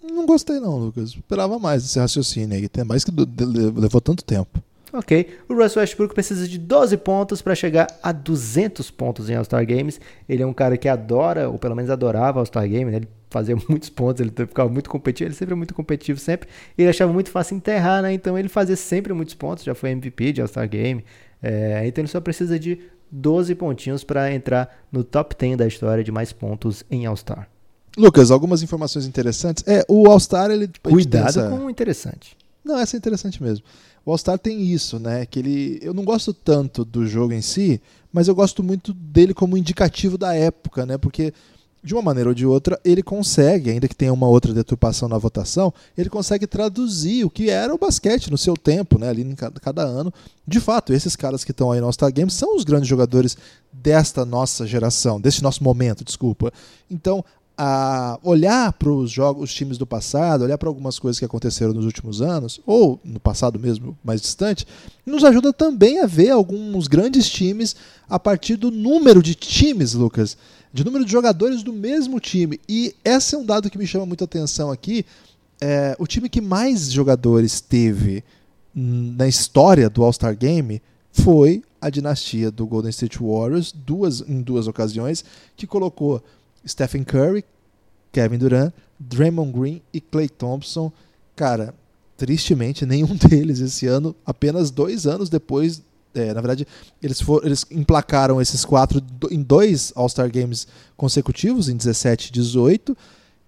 Não 0.03 0.27
gostei 0.27 0.59
não, 0.59 0.77
Lucas. 0.77 1.09
Esperava 1.09 1.57
mais 1.57 1.81
desse 1.81 1.97
raciocínio 1.97 2.55
aí. 2.55 2.69
Tem 2.69 2.83
mais 2.83 3.03
que 3.03 3.11
levou 3.11 3.99
tanto 3.99 4.23
tempo. 4.23 4.61
Ok. 4.93 5.39
O 5.49 5.55
Russell 5.55 5.81
Westbrook 5.81 6.13
precisa 6.13 6.47
de 6.47 6.59
12 6.59 6.95
pontos 6.97 7.41
para 7.41 7.55
chegar 7.55 7.87
a 8.03 8.11
200 8.11 8.91
pontos 8.91 9.31
em 9.31 9.35
All-Star 9.35 9.65
Games. 9.65 9.99
Ele 10.29 10.43
é 10.43 10.45
um 10.45 10.53
cara 10.53 10.77
que 10.77 10.87
adora, 10.87 11.49
ou 11.49 11.57
pelo 11.57 11.75
menos 11.75 11.89
adorava 11.89 12.37
All-Star 12.37 12.69
Games. 12.69 12.91
Né? 12.91 12.97
Ele 12.97 13.07
fazia 13.31 13.55
muitos 13.67 13.89
pontos, 13.89 14.21
ele 14.21 14.29
ficava 14.29 14.69
muito 14.69 14.91
competitivo. 14.91 15.29
Ele 15.29 15.35
sempre 15.35 15.53
é 15.53 15.57
muito 15.57 15.73
competitivo, 15.73 16.19
sempre. 16.19 16.47
Ele 16.77 16.87
achava 16.87 17.11
muito 17.11 17.31
fácil 17.31 17.57
enterrar, 17.57 18.03
né? 18.03 18.13
Então 18.13 18.37
ele 18.37 18.47
fazia 18.47 18.75
sempre 18.75 19.11
muitos 19.11 19.33
pontos. 19.33 19.63
Já 19.63 19.73
foi 19.73 19.89
MVP 19.89 20.33
de 20.33 20.41
All-Star 20.41 20.69
Game. 20.69 21.03
É, 21.41 21.85
então 21.87 22.01
ele 22.01 22.07
só 22.07 22.21
precisa 22.21 22.59
de 22.59 22.79
12 23.11 23.55
pontinhos 23.55 24.03
para 24.03 24.33
entrar 24.33 24.83
no 24.91 25.03
top 25.03 25.35
10 25.37 25.57
da 25.57 25.67
história 25.67 26.03
de 26.03 26.11
mais 26.11 26.31
pontos 26.31 26.83
em 26.89 27.05
All-Star. 27.05 27.49
Lucas, 27.97 28.31
algumas 28.31 28.63
informações 28.63 29.05
interessantes. 29.05 29.63
É, 29.67 29.83
o 29.87 30.09
All-Star, 30.09 30.49
ele. 30.49 30.67
Tipo, 30.67 30.89
Cuidado 30.89 31.27
essa... 31.27 31.49
com 31.49 31.65
o 31.65 31.69
interessante. 31.69 32.37
Não, 32.63 32.77
essa 32.77 32.95
é 32.95 32.97
interessante 32.97 33.41
mesmo. 33.41 33.65
O 34.05 34.11
All-Star 34.11 34.39
tem 34.39 34.61
isso, 34.61 34.97
né? 34.97 35.25
Que 35.25 35.39
ele. 35.39 35.79
Eu 35.81 35.93
não 35.93 36.05
gosto 36.05 36.33
tanto 36.33 36.85
do 36.85 37.05
jogo 37.05 37.33
em 37.33 37.41
si, 37.41 37.81
mas 38.13 38.27
eu 38.27 38.35
gosto 38.35 38.63
muito 38.63 38.93
dele 38.93 39.33
como 39.33 39.57
indicativo 39.57 40.17
da 40.17 40.33
época, 40.33 40.85
né? 40.85 40.97
Porque 40.97 41.33
de 41.83 41.93
uma 41.95 42.01
maneira 42.01 42.29
ou 42.29 42.35
de 42.35 42.45
outra, 42.45 42.79
ele 42.85 43.01
consegue, 43.01 43.71
ainda 43.71 43.87
que 43.87 43.95
tenha 43.95 44.13
uma 44.13 44.27
outra 44.27 44.53
deturpação 44.53 45.09
na 45.09 45.17
votação, 45.17 45.73
ele 45.97 46.09
consegue 46.09 46.45
traduzir 46.45 47.25
o 47.25 47.29
que 47.29 47.49
era 47.49 47.73
o 47.73 47.77
basquete 47.77 48.29
no 48.29 48.37
seu 48.37 48.55
tempo, 48.55 48.99
né, 48.99 49.09
ali 49.09 49.23
em 49.23 49.33
cada, 49.33 49.59
cada 49.59 49.81
ano. 49.81 50.13
De 50.47 50.59
fato, 50.59 50.93
esses 50.93 51.15
caras 51.15 51.43
que 51.43 51.51
estão 51.51 51.71
aí 51.71 51.79
no 51.79 51.87
All-Star 51.87 52.13
Games 52.13 52.33
são 52.33 52.55
os 52.55 52.63
grandes 52.63 52.87
jogadores 52.87 53.35
desta 53.73 54.23
nossa 54.25 54.67
geração, 54.67 55.19
deste 55.19 55.41
nosso 55.41 55.63
momento, 55.63 56.03
desculpa. 56.03 56.53
Então, 56.89 57.25
a 57.57 58.17
olhar 58.23 58.73
para 58.73 58.89
os 58.89 59.11
jogos, 59.11 59.43
os 59.43 59.53
times 59.53 59.77
do 59.77 59.85
passado, 59.85 60.43
olhar 60.43 60.57
para 60.57 60.69
algumas 60.69 60.97
coisas 60.97 61.19
que 61.19 61.25
aconteceram 61.25 61.73
nos 61.73 61.85
últimos 61.85 62.21
anos, 62.21 62.59
ou 62.65 62.99
no 63.03 63.19
passado 63.19 63.59
mesmo 63.59 63.97
mais 64.03 64.21
distante, 64.21 64.65
nos 65.05 65.23
ajuda 65.23 65.51
também 65.51 65.99
a 65.99 66.05
ver 66.05 66.29
alguns 66.29 66.87
grandes 66.87 67.29
times 67.29 67.75
a 68.09 68.19
partir 68.19 68.55
do 68.55 68.71
número 68.71 69.21
de 69.21 69.35
times, 69.35 69.93
Lucas 69.93 70.37
de 70.73 70.83
número 70.83 71.03
de 71.03 71.11
jogadores 71.11 71.63
do 71.63 71.73
mesmo 71.73 72.19
time. 72.19 72.59
E 72.67 72.95
esse 73.03 73.35
é 73.35 73.37
um 73.37 73.45
dado 73.45 73.69
que 73.69 73.77
me 73.77 73.87
chama 73.87 74.05
muita 74.05 74.25
atenção 74.25 74.71
aqui. 74.71 75.05
É, 75.59 75.95
o 75.99 76.07
time 76.07 76.29
que 76.29 76.41
mais 76.41 76.91
jogadores 76.91 77.61
teve 77.61 78.23
na 78.73 79.27
história 79.27 79.89
do 79.89 80.03
All-Star 80.03 80.35
Game 80.35 80.81
foi 81.11 81.61
a 81.79 81.89
dinastia 81.89 82.49
do 82.49 82.65
Golden 82.65 82.89
State 82.89 83.19
Warriors, 83.19 83.71
duas, 83.71 84.21
em 84.21 84.41
duas 84.41 84.67
ocasiões, 84.67 85.25
que 85.57 85.67
colocou 85.67 86.23
Stephen 86.65 87.03
Curry, 87.03 87.43
Kevin 88.11 88.37
Durant, 88.37 88.73
Draymond 88.99 89.51
Green 89.51 89.81
e 89.93 89.99
Clay 89.99 90.29
Thompson. 90.29 90.91
Cara, 91.35 91.73
tristemente, 92.15 92.85
nenhum 92.85 93.15
deles 93.27 93.59
esse 93.59 93.87
ano, 93.87 94.15
apenas 94.25 94.71
dois 94.71 95.05
anos 95.05 95.29
depois 95.29 95.81
é, 96.13 96.33
na 96.33 96.41
verdade, 96.41 96.67
eles, 97.01 97.21
for, 97.21 97.45
eles 97.45 97.65
emplacaram 97.71 98.41
esses 98.41 98.65
quatro 98.65 99.01
em 99.29 99.41
dois 99.41 99.91
All-Star 99.95 100.31
Games 100.31 100.67
consecutivos, 100.97 101.69
em 101.69 101.75
17 101.75 102.29
e 102.29 102.31
18. 102.31 102.97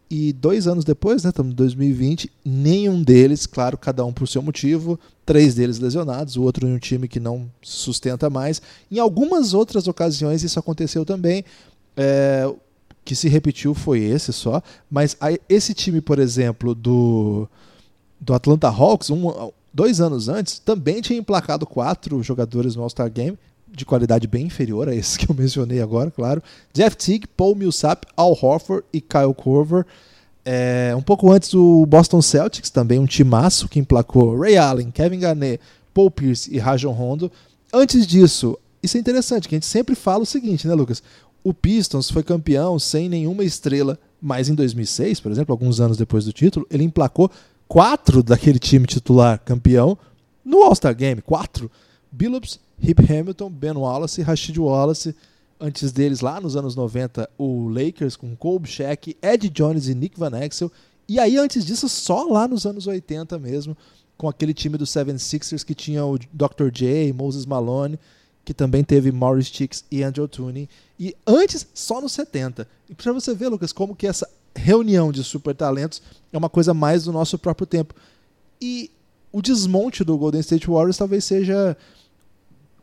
E 0.10 0.32
dois 0.32 0.67
anos 0.67 0.86
depois, 0.86 1.23
né, 1.23 1.30
estamos 1.30 1.54
em 1.54 1.56
2020, 1.56 2.32
nenhum 2.45 3.02
deles, 3.02 3.47
claro, 3.47 3.78
cada 3.78 4.06
um 4.06 4.13
por 4.13 4.28
seu 4.28 4.43
motivo, 4.43 4.99
três 5.26 5.56
deles 5.56 5.80
lesionados, 5.80 6.36
o 6.36 6.43
outro 6.43 6.67
em 6.67 6.73
um 6.73 6.78
time 6.78 7.08
que 7.08 7.19
não 7.19 7.49
sustenta 7.63 8.30
mais. 8.30 8.62
Em 8.91 8.99
algumas 8.99 9.56
outras 9.56 9.88
ocasiões 9.88 10.43
isso 10.43 10.60
aconteceu 10.60 11.04
também. 11.04 11.43
É, 11.97 12.52
que 13.06 13.15
se 13.15 13.28
repetiu 13.28 13.73
foi 13.73 13.99
esse 13.99 14.32
só, 14.32 14.62
mas 14.89 15.17
esse 15.49 15.73
time, 15.73 15.99
por 15.99 16.19
exemplo, 16.19 16.73
do, 16.73 17.47
do 18.19 18.34
Atlanta 18.34 18.69
Hawks, 18.69 19.10
um, 19.10 19.52
dois 19.74 20.00
anos 20.00 20.30
antes, 20.30 20.60
também 20.60 21.02
tinha 21.02 21.20
emplacado 21.20 21.66
quatro 21.66 22.22
jogadores 22.22 22.76
no 22.76 22.84
All-Star 22.84 23.12
Game, 23.12 23.38
de 23.68 23.86
qualidade 23.86 24.28
bem 24.28 24.46
inferior 24.46 24.88
a 24.88 24.96
esses 24.96 25.18
que 25.18 25.30
eu 25.30 25.36
mencionei 25.38 25.82
agora, 25.82 26.12
claro. 26.12 26.44
Jeff 26.72 26.96
Teague, 26.96 27.28
Paul 27.28 27.56
Millsap, 27.56 28.06
Al 28.16 28.38
Horford 28.40 28.86
e 28.94 29.02
Kyle 29.02 29.34
Korver. 29.36 29.86
É, 30.46 30.94
um 30.96 31.02
pouco 31.02 31.32
antes 31.32 31.54
o 31.54 31.86
Boston 31.86 32.22
Celtics, 32.22 32.70
também 32.70 33.00
um 33.00 33.06
timaço 33.06 33.68
que 33.68 33.80
emplacou 33.80 34.38
Ray 34.38 34.58
Allen, 34.58 34.92
Kevin 34.92 35.20
Garnett, 35.20 35.62
Paul 35.94 36.12
Pierce 36.12 36.54
e 36.54 36.60
Rajon 36.60 36.92
Rondo. 36.92 37.32
Antes 37.74 38.06
disso, 38.06 38.58
isso 38.82 38.98
é 38.98 39.00
interessante, 39.00 39.48
que 39.48 39.56
a 39.56 39.58
gente 39.58 39.66
sempre 39.66 39.96
fala 39.96 40.24
o 40.24 40.26
seguinte, 40.26 40.68
né, 40.68 40.74
Lucas? 40.74 41.02
O 41.44 41.54
Pistons 41.54 42.10
foi 42.10 42.24
campeão 42.24 42.78
sem 42.78 43.10
nenhuma 43.10 43.44
estrela, 43.44 43.98
mas 44.22 44.50
em 44.50 44.56
2006, 44.56 45.20
por 45.20 45.32
exemplo, 45.32 45.52
alguns 45.52 45.80
anos 45.80 45.98
depois 45.98 46.26
do 46.26 46.34
título, 46.34 46.66
ele 46.70 46.84
emplacou 46.84 47.32
quatro 47.74 48.22
daquele 48.22 48.60
time 48.60 48.86
titular 48.86 49.40
campeão 49.40 49.98
no 50.46 50.62
All-Star 50.62 50.96
Game. 50.96 51.24
Quatro. 51.24 51.72
Billups, 52.12 52.60
Hip 52.80 53.02
Hamilton, 53.12 53.50
Ben 53.50 53.76
Wallace, 53.76 54.22
Rashid 54.22 54.60
Wallace. 54.60 55.16
Antes 55.60 55.92
deles, 55.92 56.22
lá 56.22 56.40
nos 56.40 56.56
anos 56.56 56.76
90, 56.76 57.28
o 57.36 57.68
Lakers 57.68 58.16
com 58.16 58.36
Kobe 58.36 58.70
Shaq, 58.70 59.18
Ed 59.20 59.50
Jones 59.50 59.88
e 59.88 59.96
Nick 59.96 60.20
Van 60.20 60.40
Exel. 60.40 60.72
E 61.10 61.20
aí, 61.20 61.36
antes 61.36 61.66
disso, 61.66 61.90
só 61.90 62.26
lá 62.26 62.48
nos 62.48 62.68
anos 62.68 62.86
80 62.86 63.40
mesmo, 63.40 63.76
com 64.16 64.30
aquele 64.30 64.54
time 64.54 64.78
do 64.78 64.86
76ers 64.86 65.66
que 65.66 65.74
tinha 65.74 66.06
o 66.06 66.20
Dr. 66.32 66.70
J, 66.72 67.12
Moses 67.12 67.44
Malone, 67.44 68.00
que 68.46 68.54
também 68.54 68.84
teve 68.84 69.12
Maurice 69.12 69.52
Chicks 69.52 69.84
e 69.90 70.04
Andrew 70.04 70.28
Tooney. 70.28 70.70
E 71.00 71.16
antes, 71.26 71.66
só 71.74 72.00
nos 72.00 72.12
70. 72.12 72.68
E 72.88 72.94
para 72.94 73.12
você 73.12 73.34
ver, 73.34 73.48
Lucas, 73.48 73.74
como 73.74 73.96
que 73.96 74.06
essa 74.06 74.30
reunião 74.56 75.12
de 75.12 75.24
super 75.24 75.56
talentos 75.56 76.02
é 76.32 76.38
uma 76.38 76.50
coisa 76.50 76.74
mais 76.74 77.04
do 77.04 77.12
nosso 77.12 77.38
próprio 77.38 77.68
tempo. 77.68 77.94
E 78.62 78.89
o 79.32 79.42
desmonte 79.42 80.04
do 80.04 80.18
Golden 80.18 80.42
State 80.42 80.68
Warriors 80.68 80.98
talvez 80.98 81.26
seja 81.26 81.76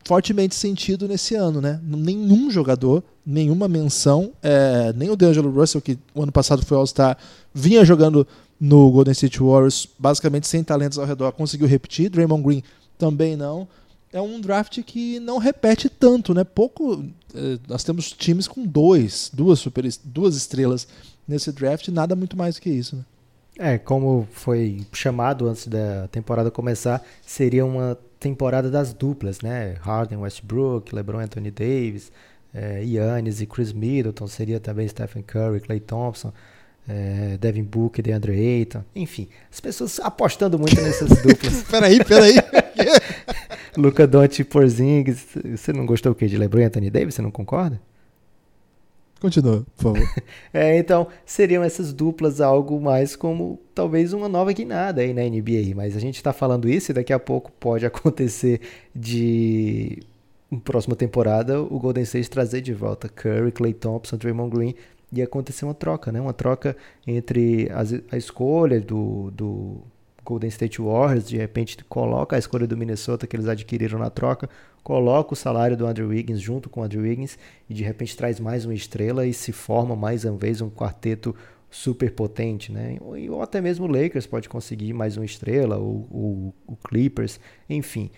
fortemente 0.05 0.55
sentido 0.55 1.07
nesse 1.07 1.35
ano, 1.35 1.61
né? 1.61 1.79
Nenhum 1.83 2.49
jogador, 2.49 3.03
nenhuma 3.25 3.67
menção, 3.67 4.31
é, 4.41 4.91
nem 4.95 5.09
o 5.09 5.15
D'Angelo 5.15 5.51
Russell, 5.51 5.81
que 5.81 5.97
o 6.13 6.23
ano 6.23 6.31
passado 6.31 6.65
foi 6.65 6.77
All-Star, 6.77 7.17
vinha 7.53 7.85
jogando 7.85 8.27
no 8.59 8.91
Golden 8.91 9.11
State 9.11 9.39
Warriors, 9.39 9.87
basicamente 9.97 10.47
sem 10.47 10.63
talentos 10.63 10.97
ao 10.97 11.05
redor, 11.05 11.31
conseguiu 11.31 11.67
repetir. 11.67 12.09
Draymond 12.09 12.43
Green 12.43 12.63
também 12.97 13.35
não. 13.35 13.67
É 14.13 14.21
um 14.21 14.41
draft 14.41 14.83
que 14.83 15.19
não 15.19 15.37
repete 15.37 15.89
tanto, 15.89 16.33
né? 16.33 16.43
Pouco. 16.43 17.03
É, 17.33 17.57
nós 17.67 17.83
temos 17.83 18.11
times 18.11 18.47
com 18.47 18.65
dois, 18.65 19.31
duas 19.33 19.59
super, 19.59 19.85
duas 20.03 20.35
estrelas 20.35 20.87
nesse 21.27 21.51
draft, 21.51 21.87
nada 21.89 22.15
muito 22.15 22.37
mais 22.37 22.55
do 22.55 22.61
que 22.61 22.69
isso. 22.69 22.95
Né? 22.95 23.05
É, 23.57 23.77
como 23.77 24.27
foi 24.31 24.81
chamado 24.93 25.47
antes 25.47 25.67
da 25.67 26.07
temporada 26.07 26.49
começar, 26.49 27.03
seria 27.21 27.65
uma 27.65 27.97
temporada 28.19 28.69
das 28.69 28.93
duplas, 28.93 29.41
né? 29.41 29.75
Harden, 29.81 30.19
Westbrook, 30.19 30.93
LeBron, 30.95 31.19
Anthony 31.19 31.51
Davis, 31.51 32.11
é, 32.53 32.81
Giannis 32.85 33.41
e 33.41 33.45
Chris 33.45 33.73
Middleton, 33.73 34.27
seria 34.27 34.59
também 34.59 34.87
Stephen 34.87 35.23
Curry, 35.23 35.59
Clay 35.59 35.79
Thompson, 35.79 36.31
é, 36.87 37.37
Devin 37.39 37.63
Booker, 37.63 38.03
DeAndre 38.03 38.33
Ayton, 38.33 38.83
enfim, 38.95 39.27
as 39.51 39.59
pessoas 39.59 39.99
apostando 39.99 40.57
muito 40.57 40.79
nessas 40.81 41.09
duplas. 41.21 41.63
peraí, 41.63 42.03
peraí. 42.03 42.35
Luca 43.77 44.05
Doncic 44.05 44.39
e 44.39 44.43
Porzingis, 44.43 45.25
você 45.55 45.71
não 45.71 45.85
gostou 45.85 46.11
o 46.11 46.15
quê? 46.15 46.27
De 46.27 46.37
LeBron 46.37 46.61
e 46.61 46.65
Anthony 46.65 46.89
Davis, 46.89 47.15
você 47.15 47.21
não 47.21 47.31
concorda? 47.31 47.79
Continua, 49.21 49.63
por 49.77 49.93
favor. 49.93 50.09
é, 50.51 50.75
então, 50.79 51.07
seriam 51.23 51.63
essas 51.63 51.93
duplas 51.93 52.41
algo 52.41 52.81
mais 52.81 53.15
como 53.15 53.59
talvez 53.75 54.13
uma 54.13 54.27
nova 54.27 54.51
guinada 54.51 55.01
aí 55.01 55.13
na 55.13 55.21
NBA. 55.21 55.75
Mas 55.75 55.95
a 55.95 55.99
gente 55.99 56.15
está 56.15 56.33
falando 56.33 56.67
isso 56.67 56.91
e 56.91 56.93
daqui 56.95 57.13
a 57.13 57.19
pouco 57.19 57.51
pode 57.51 57.85
acontecer 57.85 58.59
de 58.95 59.99
próxima 60.65 60.95
temporada 60.95 61.61
o 61.61 61.79
Golden 61.79 62.03
State 62.03 62.31
trazer 62.31 62.61
de 62.61 62.73
volta 62.73 63.07
Curry, 63.07 63.51
Clay 63.51 63.73
Thompson, 63.73 64.17
Draymond 64.17 64.53
Green 64.53 64.75
e 65.13 65.21
acontecer 65.21 65.65
uma 65.65 65.75
troca, 65.75 66.11
né? 66.11 66.19
Uma 66.19 66.33
troca 66.33 66.75
entre 67.05 67.69
as, 67.71 67.93
a 68.11 68.17
escolha 68.17 68.81
do, 68.81 69.29
do 69.31 69.81
Golden 70.23 70.49
State 70.49 70.81
Warriors, 70.81 71.27
de 71.27 71.37
repente 71.37 71.77
coloca 71.85 72.35
a 72.35 72.39
escolha 72.39 72.67
do 72.67 72.77
Minnesota 72.77 73.25
que 73.25 73.35
eles 73.35 73.47
adquiriram 73.47 73.99
na 73.99 74.09
troca 74.09 74.49
coloca 74.83 75.33
o 75.33 75.35
salário 75.35 75.77
do 75.77 75.85
Andrew 75.85 76.09
Wiggins 76.09 76.39
junto 76.39 76.69
com 76.69 76.81
o 76.81 76.83
Andrew 76.83 77.03
Wiggins 77.03 77.37
e 77.69 77.73
de 77.73 77.83
repente 77.83 78.17
traz 78.17 78.39
mais 78.39 78.65
uma 78.65 78.73
estrela 78.73 79.25
e 79.25 79.33
se 79.33 79.51
forma 79.51 79.95
mais 79.95 80.25
uma 80.25 80.37
vez 80.37 80.61
um 80.61 80.69
quarteto 80.69 81.35
super 81.69 82.11
potente, 82.11 82.71
né? 82.71 82.97
Ou 82.99 83.41
até 83.41 83.61
mesmo 83.61 83.85
o 83.85 83.87
Lakers 83.87 84.27
pode 84.27 84.49
conseguir 84.49 84.91
mais 84.91 85.15
uma 85.15 85.23
estrela, 85.23 85.77
ou, 85.77 86.07
ou 86.11 86.53
o 86.67 86.75
Clippers, 86.75 87.39
enfim. 87.69 88.11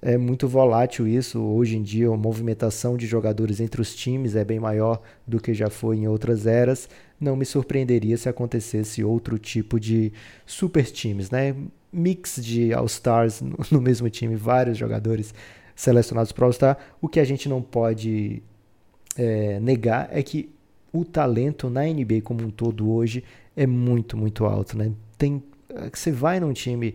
É 0.00 0.16
muito 0.16 0.46
volátil 0.46 1.08
isso. 1.08 1.40
Hoje 1.40 1.76
em 1.76 1.82
dia, 1.82 2.08
a 2.08 2.16
movimentação 2.16 2.96
de 2.96 3.06
jogadores 3.06 3.60
entre 3.60 3.80
os 3.80 3.96
times 3.96 4.36
é 4.36 4.44
bem 4.44 4.60
maior 4.60 5.00
do 5.26 5.40
que 5.40 5.54
já 5.54 5.70
foi 5.70 5.96
em 5.96 6.06
outras 6.06 6.46
eras. 6.46 6.88
Não 7.20 7.36
me 7.36 7.44
surpreenderia 7.44 8.16
se 8.16 8.28
acontecesse 8.28 9.02
outro 9.02 9.38
tipo 9.38 9.78
de 9.78 10.12
super 10.46 10.84
times, 10.84 11.30
né? 11.30 11.54
Mix 11.92 12.38
de 12.42 12.72
All-Stars 12.72 13.42
no 13.70 13.80
mesmo 13.80 14.08
time, 14.10 14.36
vários 14.36 14.78
jogadores 14.78 15.34
selecionados 15.74 16.32
para 16.32 16.46
All-Star. 16.46 16.78
O 17.00 17.08
que 17.08 17.20
a 17.20 17.24
gente 17.24 17.48
não 17.48 17.62
pode 17.62 18.42
é, 19.16 19.58
negar 19.60 20.08
é 20.12 20.22
que 20.22 20.50
o 20.92 21.04
talento 21.04 21.68
na 21.68 21.82
NBA 21.82 22.22
como 22.22 22.44
um 22.44 22.50
todo 22.50 22.90
hoje 22.90 23.24
é 23.56 23.66
muito, 23.66 24.16
muito 24.16 24.44
alto. 24.44 24.76
Né? 24.76 24.92
Tem, 25.16 25.42
você 25.92 26.10
vai 26.10 26.40
num 26.40 26.52
time 26.52 26.94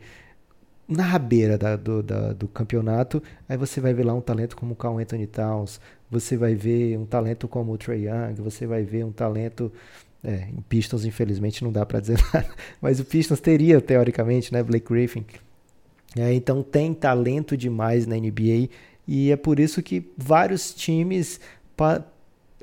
na 0.88 1.04
rabeira 1.04 1.58
da, 1.58 1.76
do, 1.76 2.04
da, 2.04 2.34
do 2.34 2.48
campeonato, 2.48 3.22
aí 3.48 3.58
você 3.58 3.80
vai 3.80 3.94
ver 3.94 4.04
lá 4.04 4.14
um 4.14 4.22
talento 4.22 4.56
como 4.56 4.74
o 4.74 4.76
Carl 4.76 4.98
Anthony 4.98 5.28
Towns, 5.28 5.80
você 6.10 6.36
vai 6.38 6.56
ver 6.56 6.98
um 6.98 7.06
talento 7.06 7.48
como 7.48 7.72
o 7.72 7.78
Trey 7.78 8.06
Young, 8.08 8.36
você 8.36 8.68
vai 8.68 8.84
ver 8.84 9.04
um 9.06 9.12
talento 9.12 9.72
é, 10.24 10.48
em 10.50 10.62
Pistons, 10.70 11.04
infelizmente, 11.04 11.64
não 11.64 11.72
dá 11.72 11.86
para 11.86 12.00
dizer 12.00 12.18
nada. 12.34 12.50
Mas 12.82 13.00
o 13.00 13.06
Pistons 13.06 13.40
teria, 13.40 13.82
teoricamente, 13.82 14.54
né? 14.54 14.64
Blake 14.64 14.88
Griffin. 14.88 15.26
É, 16.18 16.34
então 16.34 16.64
tem 16.64 16.94
talento 16.94 17.58
demais 17.58 18.08
na 18.08 18.16
NBA. 18.16 18.70
E 19.08 19.32
é 19.32 19.36
por 19.36 19.60
isso 19.60 19.84
que 19.84 20.12
vários 20.18 20.74
times, 20.74 21.40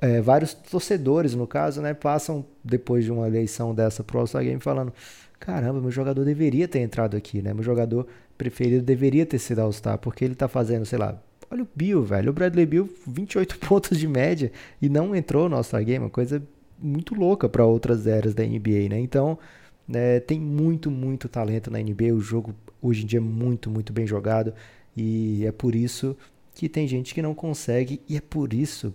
é, 0.01 0.21
vários 0.21 0.55
torcedores, 0.55 1.35
no 1.35 1.47
caso, 1.47 1.83
né, 1.83 1.93
passam 1.93 2.47
depois 2.65 3.05
de 3.05 3.13
uma 3.13 3.27
eleição 3.27 3.75
dessa 3.75 4.03
pro 4.03 4.21
All-Star 4.21 4.43
Game 4.43 4.61
falando: 4.61 4.93
caramba, 5.39 5.81
meu 5.81 5.91
jogador 5.91 6.25
deveria 6.25 6.67
ter 6.67 6.79
entrado 6.79 7.17
aqui, 7.17 7.43
né? 7.43 7.53
Meu 7.53 7.63
jogador 7.63 8.07
preferido 8.39 8.83
deveria 8.83 9.27
ter 9.27 9.39
sido 9.39 9.59
All-Star, 9.59 9.99
porque 9.99 10.25
ele 10.25 10.35
tá 10.35 10.49
fazendo, 10.49 10.87
sei 10.87 10.99
lá, 10.99 11.21
olha 11.51 11.63
o 11.65 11.69
Bill, 11.75 12.03
velho. 12.03 12.31
O 12.31 12.33
Bradley 12.33 12.65
Bill, 12.65 12.89
28 13.07 13.59
pontos 13.61 13.99
de 13.99 14.09
média 14.09 14.51
e 14.81 14.89
não 14.89 15.15
entrou 15.15 15.47
no 15.47 15.57
All-Star 15.57 15.85
Game, 15.85 16.05
uma 16.05 16.11
coisa 16.11 16.43
muito 16.81 17.14
louca 17.14 17.49
para 17.49 17.64
outras 17.64 18.07
eras 18.07 18.35
da 18.35 18.45
NBA, 18.45 18.89
né? 18.89 18.99
Então, 18.99 19.39
né, 19.87 20.20
tem 20.20 20.39
muito, 20.41 20.91
muito 20.91 21.28
talento 21.28 21.70
na 21.70 21.78
NBA. 21.78 22.14
O 22.14 22.20
jogo 22.20 22.55
hoje 22.81 23.03
em 23.03 23.07
dia 23.07 23.18
é 23.18 23.22
muito, 23.22 23.70
muito 23.70 23.93
bem 23.93 24.07
jogado 24.07 24.55
e 24.97 25.45
é 25.45 25.53
por 25.53 25.74
isso 25.74 26.16
que 26.55 26.68
tem 26.68 26.87
gente 26.87 27.14
que 27.14 27.22
não 27.22 27.35
consegue 27.35 28.01
e 28.09 28.16
é 28.16 28.20
por 28.20 28.53
isso, 28.53 28.93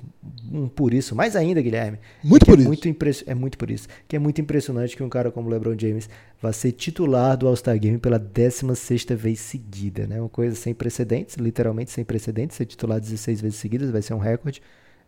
um 0.52 0.68
por 0.68 0.94
isso, 0.94 1.16
mais 1.16 1.36
ainda, 1.36 1.62
Guilherme. 1.62 1.98
Muito 2.24 2.44
é 2.44 2.46
por 2.46 2.58
é 2.58 2.60
isso. 2.60 2.68
Muito 2.68 2.88
é 3.26 3.34
muito 3.34 3.58
por 3.58 3.72
isso. 3.72 3.88
Que 4.08 4.16
é 4.16 4.20
muito 4.20 4.40
impressionante 4.40 4.96
que 4.96 5.02
um 5.02 5.10
cara 5.10 5.32
como 5.32 5.50
LeBron 5.50 5.76
James 5.78 6.10
vá 6.40 6.54
ser 6.54 6.74
titular 6.74 7.36
do 7.36 7.48
All-Star 7.48 7.80
Game 7.80 7.98
pela 7.98 8.20
16 8.20 9.06
vez 9.12 9.40
seguida, 9.40 10.06
né? 10.06 10.20
Uma 10.20 10.30
coisa 10.30 10.56
sem 10.56 10.74
precedentes, 10.74 11.36
literalmente 11.38 11.92
sem 11.92 12.06
precedentes, 12.06 12.56
ser 12.56 12.66
titular 12.66 13.00
16 13.00 13.42
vezes 13.42 13.58
seguidas 13.58 13.90
vai 13.90 14.02
ser 14.02 14.14
um 14.14 14.20
recorde. 14.20 14.62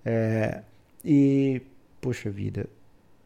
É, 0.03 0.63
e 1.05 1.61
poxa 2.01 2.29
vida, 2.29 2.67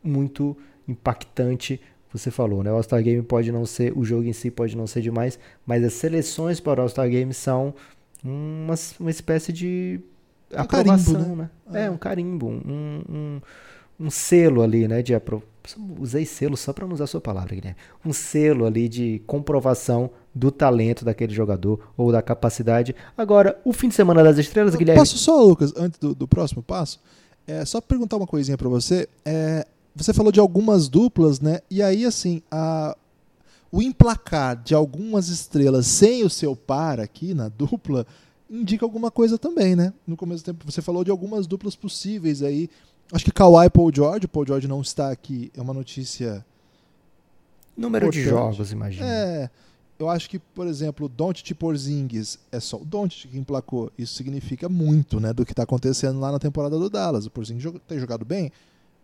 muito 0.03 0.57
impactante. 0.88 1.80
Você 2.13 2.30
falou, 2.30 2.61
né? 2.61 2.72
O 2.72 2.76
All-Star 2.76 3.01
Game 3.01 3.22
pode 3.24 3.51
não 3.51 3.65
ser, 3.65 3.97
o 3.97 4.03
jogo 4.03 4.26
em 4.26 4.34
si 4.34 4.51
pode 4.51 4.76
não 4.76 4.86
ser 4.86 5.01
demais, 5.01 5.39
mas 5.65 5.84
as 5.84 5.93
seleções 5.93 6.59
para 6.59 6.80
o 6.80 6.84
All-Star 6.84 7.09
Game 7.09 7.34
são 7.34 7.74
uma, 8.24 8.76
uma 8.99 9.09
espécie 9.09 9.53
de 9.53 9.99
um 10.51 10.59
aprovação, 10.59 11.13
carimbo, 11.13 11.36
né? 11.36 11.49
né? 11.69 11.86
É, 11.86 11.89
um 11.89 11.97
carimbo, 11.97 12.47
um, 12.47 13.01
um, 13.09 13.41
um 13.99 14.09
selo 14.09 14.61
ali, 14.61 14.88
né? 14.88 15.01
De 15.01 15.15
apro... 15.15 15.41
Usei 15.99 16.26
selo 16.26 16.57
só 16.57 16.74
para 16.74 16.88
não 16.88 16.95
usar 16.95 17.03
a 17.03 17.07
sua 17.07 17.22
palavra, 17.22 17.55
Guilherme. 17.55 17.78
Um 18.03 18.11
selo 18.11 18.65
ali 18.65 18.89
de 18.89 19.22
comprovação 19.28 20.09
do 20.34 20.51
talento 20.51 21.05
daquele 21.05 21.34
jogador 21.34 21.80
ou 21.95 22.11
da 22.11 22.22
capacidade. 22.22 22.95
Agora, 23.15 23.59
o 23.63 23.72
fim 23.72 23.88
de 23.88 23.95
semana 23.95 24.24
das 24.24 24.38
estrelas, 24.38 24.76
Guilherme. 24.76 24.99
Posso 24.99 25.17
só, 25.17 25.41
Lucas, 25.41 25.72
antes 25.78 25.99
do, 25.99 26.15
do 26.15 26.28
próximo 26.28 26.63
passo? 26.63 26.99
É, 27.52 27.66
só 27.66 27.82
perguntar 27.82 28.16
uma 28.16 28.28
coisinha 28.28 28.58
para 28.58 28.70
você. 28.70 29.10
É, 29.26 29.68
você 29.93 30.14
falou 30.14 30.32
de 30.32 30.39
algumas 30.39 30.88
duplas, 30.88 31.41
né? 31.41 31.60
E 31.70 31.84
aí, 31.84 32.06
assim, 32.06 32.41
a, 32.49 32.95
o 33.70 33.82
emplacar 33.82 34.56
de 34.56 34.74
algumas 34.74 35.28
estrelas 35.28 35.86
sem 35.86 36.24
o 36.24 36.30
seu 36.30 36.56
par 36.56 36.99
aqui 36.99 37.34
na 37.34 37.49
dupla 37.49 38.08
indica 38.49 38.86
alguma 38.86 39.12
coisa 39.12 39.38
também, 39.38 39.76
né? 39.76 39.93
No 40.08 40.16
começo 40.16 40.43
do 40.43 40.45
tempo, 40.45 40.70
você 40.70 40.82
falou 40.82 41.04
de 41.04 41.12
algumas 41.12 41.45
duplas 41.45 41.76
possíveis 41.76 42.41
aí. 42.41 42.70
Acho 43.12 43.26
que 43.26 43.32
Kawhi 43.32 43.66
e 43.66 43.70
Paul 43.70 43.91
George. 43.93 44.28
Paul 44.28 44.47
George 44.47 44.68
não 44.68 44.80
está 44.82 45.12
aqui, 45.12 45.52
é 45.56 45.62
uma 45.62 45.74
notícia. 45.74 46.45
Número 47.76 48.10
de 48.10 48.22
importante. 48.22 48.54
jogos, 48.54 48.72
imagina. 48.72 49.06
É. 49.06 49.49
Eu 50.02 50.10
acho 50.10 50.28
que, 50.28 50.39
por 50.39 50.66
exemplo, 50.66 51.08
e 51.08 51.54
Porzingis 51.54 52.39
é 52.52 52.60
só 52.60 52.78
o 52.78 52.84
Doncic 52.84 53.30
que 53.30 53.38
emplacou. 53.38 53.91
Isso 53.95 54.16
significa 54.16 54.68
muito, 54.68 55.20
né, 55.20 55.32
do 55.32 55.45
que 55.45 55.54
está 55.54 55.62
acontecendo 55.62 56.20
lá 56.20 56.32
na 56.32 56.39
temporada 56.39 56.80
do 56.80 56.89
Dallas. 56.89 57.28
O 57.28 57.30
Porzingis 57.30 57.72
tem 57.88 57.99
jogado 57.99 58.26
bem, 58.26 58.52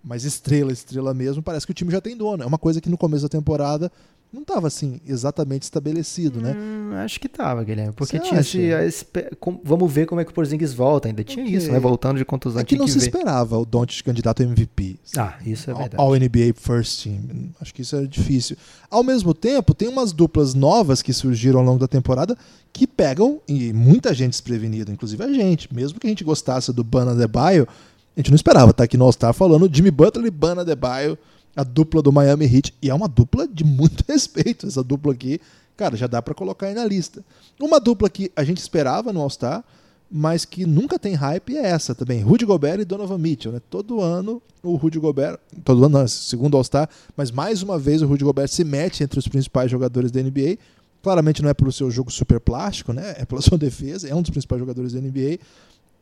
mas 0.04 0.24
estrela, 0.24 0.72
estrela 0.72 1.14
mesmo, 1.14 1.44
parece 1.44 1.68
que 1.68 1.72
o 1.72 1.76
time 1.76 1.92
já 1.92 2.02
tem 2.02 2.18
dono. 2.18 2.42
É 2.42 2.48
uma 2.48 2.58
coisa 2.58 2.82
que 2.82 2.90
no 2.90 2.98
começo 2.98 3.22
da 3.22 3.30
temporada 3.30 3.92
não 4.32 4.42
estava 4.42 4.68
assim 4.68 5.00
exatamente 5.08 5.64
estabelecido, 5.64 6.42
né? 6.42 6.54
Hum, 6.58 6.92
acho 6.98 7.20
que 7.20 7.30
tava, 7.30 7.64
Guilherme. 7.64 7.94
Porque 7.94 8.18
Você 8.18 8.24
tinha 8.24 8.40
acha? 8.40 8.84
esse. 8.86 9.06
com- 9.40 9.60
vamos 9.64 9.92
ver 9.92 10.06
como 10.06 10.20
é 10.20 10.26
que 10.26 10.32
o 10.32 10.34
Porzingis 10.34 10.74
volta. 10.74 11.08
Ainda 11.08 11.24
tinha 11.24 11.46
Ok. 11.46 11.56
isso, 11.56 11.72
né? 11.72 11.80
Voltando 11.80 12.18
de 12.18 12.26
contusão. 12.26 12.62
É 12.62 12.64
que 12.64 12.76
não 12.78 12.88
se 12.88 13.00
ver. 13.00 13.06
esperava 13.06 13.58
o 13.58 13.66
Doncic 13.66 14.04
candidato 14.06 14.42
a 14.42 14.46
MVP. 14.46 14.98
Ah, 15.18 15.36
isso 15.46 15.72
é 15.72 15.74
verdade. 15.74 15.96
All 15.98 16.14
NBA 16.16 16.54
First 16.56 17.04
Team. 17.04 17.52
Acho 17.62 17.74
que 17.74 17.82
isso 17.82 17.96
é 17.96 18.06
difícil. 18.06 18.58
Ao 18.92 19.04
mesmo 19.04 19.34
tempo, 19.34 19.74
tem 19.74 19.88
umas 19.88 20.12
duplas 20.12 20.54
novas 20.54 21.02
que 21.02 21.14
surgiram 21.14 21.60
ao 21.60 21.66
longo 21.66 21.80
da 21.80 21.88
temporada 21.88 22.38
que 22.74 22.86
pegam 22.86 23.40
e 23.48 23.72
muita 23.74 24.14
gente 24.14 24.32
desprevenida, 24.32 24.92
inclusive 24.92 25.24
a 25.24 25.32
gente. 25.32 25.74
Mesmo 25.74 26.00
que 26.00 26.06
a 26.06 26.10
gente 26.10 26.24
gostasse 26.24 26.72
do 26.74 26.84
Bana 26.84 27.16
Debaio, 27.16 27.68
a 28.16 28.20
gente 28.20 28.30
não 28.30 28.36
esperava 28.36 28.72
estar 28.72 28.84
aqui 28.84 28.98
no 28.98 29.06
All-Star 29.06 29.34
falando 29.34 29.70
Jimmy 29.74 29.90
Butler 29.90 30.26
e 30.28 30.32
Bana 30.32 30.64
Debaio, 30.66 31.18
a 31.58 31.64
dupla 31.64 32.04
do 32.04 32.12
Miami 32.12 32.46
Heat. 32.46 32.74
E 32.82 32.90
é 32.90 32.94
uma 32.94 33.08
dupla 33.08 33.48
de 33.48 33.64
muito 33.64 34.04
respeito. 34.08 34.68
Essa 34.68 34.84
dupla 34.84 35.12
aqui, 35.12 35.42
cara, 35.76 35.98
já 35.98 36.06
dá 36.06 36.22
pra 36.22 36.36
colocar 36.36 36.68
aí 36.68 36.76
na 36.76 36.86
lista. 36.86 37.26
Uma 37.60 37.80
dupla 37.80 38.10
que 38.10 38.32
a 38.36 38.44
gente 38.44 38.60
esperava 38.60 39.12
no 39.12 39.20
All-Star, 39.20 39.64
mas 40.10 40.46
que 40.46 40.66
nunca 40.66 41.00
tem 41.00 41.16
hype 41.16 41.58
é 41.58 41.68
essa 41.68 41.96
também. 41.96 42.22
Rudy 42.22 42.46
Gobert 42.46 42.80
e 42.80 42.86
Donovan 42.86 43.18
Mitchell, 43.18 43.52
né? 43.52 43.62
Todo 43.70 44.00
ano 44.00 44.42
o 44.64 44.76
Rudy 44.76 45.00
Gobert, 45.00 45.40
todo 45.64 45.86
ano, 45.86 46.00
não, 46.00 46.08
segundo 46.08 46.58
All-Star, 46.58 46.90
mas 47.16 47.32
mais 47.32 47.64
uma 47.64 47.80
vez 47.80 48.02
o 48.02 48.08
Rudy 48.08 48.24
Gobert 48.24 48.50
se 48.50 48.64
mete 48.64 49.04
entre 49.04 49.18
os 49.18 49.28
principais 49.28 49.72
jogadores 49.72 50.12
da 50.12 50.22
NBA. 50.22 50.58
Claramente 51.02 51.42
não 51.42 51.50
é 51.50 51.54
pelo 51.54 51.72
seu 51.72 51.90
jogo 51.90 52.12
super 52.12 52.40
plástico, 52.40 52.94
né? 52.94 53.16
É 53.18 53.26
pela 53.26 53.42
sua 53.42 53.58
defesa, 53.58 54.08
é 54.08 54.16
um 54.16 54.22
dos 54.22 54.32
principais 54.32 54.60
jogadores 54.60 54.94
da 54.94 55.02
NBA. 55.02 55.40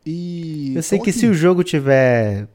E 0.05 0.73
Eu 0.75 0.83
sei 0.83 0.99
que 0.99 1.11
se 1.11 1.25
o 1.27 1.33
jogo 1.33 1.63
tiver. 1.63 2.47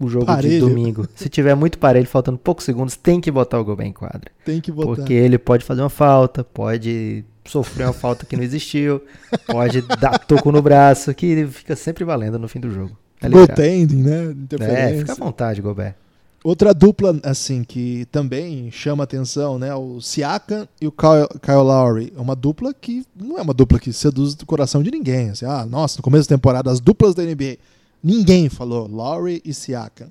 O 0.00 0.08
jogo 0.08 0.24
Parelho. 0.24 0.54
de 0.54 0.60
domingo, 0.60 1.06
se 1.14 1.28
tiver 1.28 1.54
muito 1.54 1.78
parelho, 1.78 2.06
faltando 2.06 2.38
poucos 2.38 2.64
segundos, 2.64 2.96
tem 2.96 3.20
que 3.20 3.30
botar 3.30 3.60
o 3.60 3.64
Gobert 3.64 3.86
em 3.86 3.92
quadra. 3.92 4.30
tem 4.46 4.58
que 4.58 4.72
botar. 4.72 4.94
Porque 4.94 5.12
ele 5.12 5.38
pode 5.38 5.62
fazer 5.62 5.82
uma 5.82 5.90
falta, 5.90 6.42
pode 6.42 7.22
sofrer 7.44 7.84
uma 7.84 7.92
falta 7.92 8.24
que 8.24 8.34
não 8.34 8.42
existiu, 8.42 9.02
pode 9.46 9.82
dar 9.82 10.18
toco 10.18 10.50
no 10.50 10.62
braço, 10.62 11.12
que 11.12 11.46
fica 11.48 11.76
sempre 11.76 12.02
valendo 12.02 12.38
no 12.38 12.48
fim 12.48 12.60
do 12.60 12.70
jogo. 12.70 12.96
É. 13.20 13.28
Goaltending, 13.28 14.02
né? 14.02 14.34
É, 14.60 14.98
fica 14.98 15.12
à 15.12 15.16
vontade, 15.16 15.60
Gobert. 15.60 15.94
Outra 16.42 16.72
dupla, 16.72 17.20
assim, 17.22 17.62
que 17.62 18.06
também 18.10 18.70
chama 18.70 19.04
atenção, 19.04 19.58
né? 19.58 19.74
O 19.74 20.00
Siakam 20.00 20.66
e 20.80 20.86
o 20.86 20.92
Kyle, 20.92 21.28
Kyle 21.42 21.56
Lowry. 21.58 22.14
É 22.16 22.20
uma 22.20 22.34
dupla 22.34 22.72
que 22.72 23.04
não 23.14 23.38
é 23.38 23.42
uma 23.42 23.52
dupla 23.52 23.78
que 23.78 23.92
seduz 23.92 24.32
o 24.32 24.46
coração 24.46 24.82
de 24.82 24.90
ninguém. 24.90 25.30
Assim, 25.30 25.44
ah, 25.44 25.66
nossa, 25.66 25.98
no 25.98 26.02
começo 26.02 26.26
da 26.26 26.36
temporada, 26.36 26.70
as 26.70 26.80
duplas 26.80 27.14
da 27.14 27.22
NBA. 27.22 27.58
Ninguém 28.02 28.48
falou 28.48 28.86
Lowry 28.86 29.42
e 29.44 29.52
Siakam. 29.52 30.10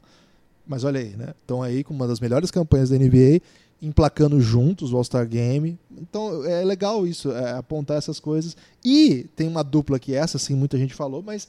Mas 0.67 0.83
olha 0.83 0.99
aí, 0.99 1.15
né? 1.15 1.33
Estão 1.41 1.63
aí 1.63 1.83
com 1.83 1.93
uma 1.93 2.07
das 2.07 2.19
melhores 2.19 2.51
campanhas 2.51 2.89
da 2.89 2.97
NBA, 2.97 3.41
emplacando 3.81 4.39
juntos 4.39 4.93
o 4.93 4.97
All-Star 4.97 5.27
Game. 5.27 5.79
Então 5.97 6.45
é 6.45 6.63
legal 6.63 7.07
isso, 7.07 7.31
é, 7.31 7.53
apontar 7.53 7.97
essas 7.97 8.19
coisas. 8.19 8.55
E 8.85 9.25
tem 9.35 9.47
uma 9.47 9.63
dupla 9.63 9.97
que 9.97 10.13
essa, 10.13 10.37
assim, 10.37 10.53
muita 10.53 10.77
gente 10.77 10.93
falou, 10.93 11.23
mas 11.23 11.47